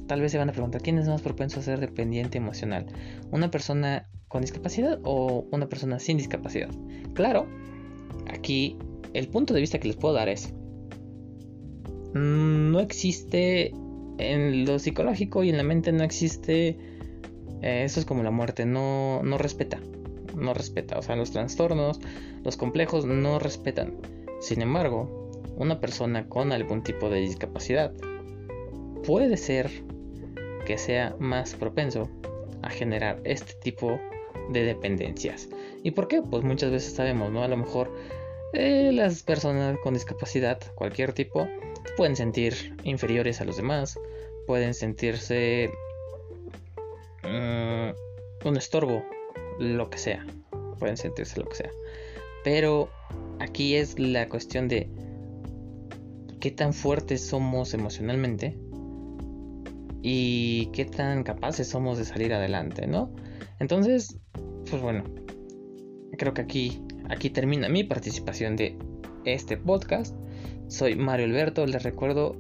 Tal 0.07 0.21
vez 0.21 0.31
se 0.31 0.37
van 0.37 0.49
a 0.49 0.53
preguntar, 0.53 0.81
¿quién 0.81 0.97
es 0.97 1.07
más 1.07 1.21
propenso 1.21 1.59
a 1.59 1.63
ser 1.63 1.79
dependiente 1.79 2.37
emocional? 2.37 2.85
¿Una 3.31 3.51
persona 3.51 4.07
con 4.27 4.41
discapacidad 4.41 4.99
o 5.03 5.45
una 5.51 5.67
persona 5.67 5.99
sin 5.99 6.17
discapacidad? 6.17 6.69
Claro, 7.13 7.47
aquí 8.27 8.77
el 9.13 9.27
punto 9.27 9.53
de 9.53 9.59
vista 9.59 9.79
que 9.79 9.87
les 9.87 9.97
puedo 9.97 10.13
dar 10.13 10.29
es, 10.29 10.53
no 12.13 12.79
existe 12.79 13.73
en 14.17 14.65
lo 14.65 14.79
psicológico 14.79 15.43
y 15.43 15.49
en 15.49 15.57
la 15.57 15.63
mente 15.63 15.91
no 15.91 16.03
existe 16.03 16.77
eh, 17.61 17.83
eso 17.83 17.99
es 17.99 18.05
como 18.05 18.23
la 18.23 18.31
muerte 18.31 18.65
no, 18.65 19.21
no 19.23 19.37
respeta 19.37 19.79
no 20.35 20.53
respeta 20.53 20.97
o 20.97 21.01
sea 21.01 21.15
los 21.15 21.31
trastornos 21.31 21.99
los 22.43 22.57
complejos 22.57 23.05
no 23.05 23.39
respetan. 23.39 23.93
Sin 24.39 24.61
embargo 24.61 25.29
una 25.57 25.79
persona 25.79 26.27
con 26.27 26.51
algún 26.51 26.81
tipo 26.83 27.09
de 27.09 27.19
discapacidad 27.19 27.93
puede 29.05 29.37
ser 29.37 29.69
que 30.65 30.77
sea 30.77 31.15
más 31.19 31.53
propenso 31.55 32.09
a 32.61 32.69
generar 32.69 33.21
este 33.23 33.53
tipo 33.61 33.99
de 34.51 34.63
dependencias. 34.63 35.49
Y 35.83 35.91
por 35.91 36.07
qué 36.07 36.21
pues 36.21 36.43
muchas 36.43 36.71
veces 36.71 36.93
sabemos 36.93 37.31
no 37.31 37.43
a 37.43 37.47
lo 37.47 37.57
mejor 37.57 37.91
eh, 38.53 38.91
las 38.93 39.23
personas 39.23 39.77
con 39.83 39.93
discapacidad 39.93 40.59
cualquier 40.75 41.13
tipo 41.13 41.47
pueden 41.97 42.15
sentir 42.15 42.75
inferiores 42.83 43.41
a 43.41 43.45
los 43.45 43.57
demás, 43.57 43.99
pueden 44.47 44.73
sentirse 44.73 45.69
mm, 47.23 48.47
un 48.47 48.57
estorbo, 48.57 49.03
lo 49.59 49.89
que 49.89 49.97
sea. 49.97 50.25
pueden 50.79 50.97
sentirse 50.97 51.39
lo 51.39 51.47
que 51.47 51.55
sea. 51.55 51.71
Pero 52.43 52.89
aquí 53.39 53.75
es 53.75 53.99
la 53.99 54.27
cuestión 54.27 54.67
de 54.67 54.89
qué 56.39 56.51
tan 56.51 56.73
fuertes 56.73 57.25
somos 57.25 57.73
emocionalmente 57.73 58.57
y 60.01 60.65
qué 60.73 60.85
tan 60.85 61.23
capaces 61.23 61.67
somos 61.67 61.99
de 61.99 62.05
salir 62.05 62.33
adelante, 62.33 62.87
¿no? 62.87 63.13
Entonces, 63.59 64.17
pues 64.69 64.81
bueno, 64.81 65.03
creo 66.17 66.33
que 66.33 66.41
aquí, 66.41 66.81
aquí 67.11 67.29
termina 67.29 67.69
mi 67.69 67.83
participación 67.83 68.55
de 68.55 68.75
este 69.25 69.57
podcast. 69.57 70.15
Soy 70.67 70.95
Mario 70.95 71.25
Alberto, 71.25 71.65
les 71.65 71.83
recuerdo, 71.83 72.35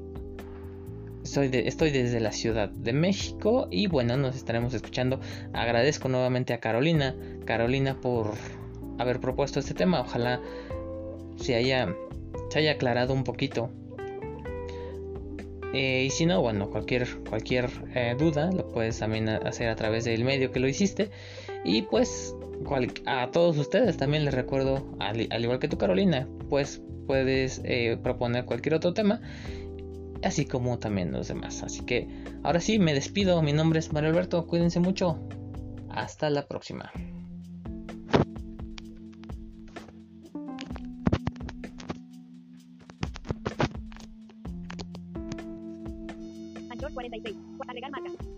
soy 1.23 1.49
de, 1.49 1.67
estoy 1.67 1.91
desde 1.91 2.21
la 2.21 2.31
Ciudad 2.31 2.69
de 2.69 2.93
México 2.93 3.67
y 3.69 3.87
bueno, 3.87 4.15
nos 4.17 4.35
estaremos 4.35 4.73
escuchando. 4.73 5.19
Agradezco 5.53 6.07
nuevamente 6.07 6.53
a 6.53 6.59
Carolina, 6.59 7.15
Carolina 7.45 7.99
por 7.99 8.31
haber 8.97 9.19
propuesto 9.19 9.59
este 9.59 9.73
tema. 9.73 9.99
Ojalá 9.99 10.41
se 11.35 11.55
haya, 11.55 11.93
se 12.49 12.59
haya 12.59 12.71
aclarado 12.71 13.13
un 13.13 13.25
poquito 13.25 13.69
eh, 15.73 16.03
y 16.05 16.09
si 16.09 16.25
no, 16.25 16.41
bueno, 16.41 16.69
cualquier, 16.69 17.07
cualquier 17.29 17.69
eh, 17.95 18.15
duda 18.17 18.51
lo 18.51 18.69
puedes 18.69 18.99
también 18.99 19.29
hacer 19.29 19.69
a 19.69 19.75
través 19.75 20.05
del 20.05 20.23
medio 20.23 20.51
que 20.51 20.59
lo 20.59 20.67
hiciste. 20.67 21.09
Y 21.63 21.83
pues 21.83 22.35
a 23.05 23.31
todos 23.31 23.57
ustedes 23.57 23.97
también 23.97 24.25
les 24.25 24.33
recuerdo, 24.33 24.85
al, 24.99 25.21
igual 25.21 25.59
que 25.59 25.67
tú 25.67 25.77
Carolina, 25.77 26.27
pues 26.49 26.81
puedes 27.07 27.61
eh, 27.63 27.97
proponer 28.01 28.45
cualquier 28.45 28.75
otro 28.75 28.93
tema. 28.93 29.21
Así 30.23 30.45
como 30.45 30.77
también 30.77 31.11
los 31.11 31.27
demás. 31.27 31.63
Así 31.63 31.81
que 31.81 32.07
ahora 32.43 32.59
sí, 32.59 32.77
me 32.79 32.93
despido. 32.93 33.41
Mi 33.41 33.53
nombre 33.53 33.79
es 33.79 33.91
Mario 33.91 34.11
Alberto. 34.11 34.45
Cuídense 34.45 34.79
mucho. 34.79 35.19
Hasta 35.89 36.29
la 36.29 36.47
próxima. 36.47 36.91
46. 46.93 47.37
Agregar 47.67 47.91
marca. 47.91 48.30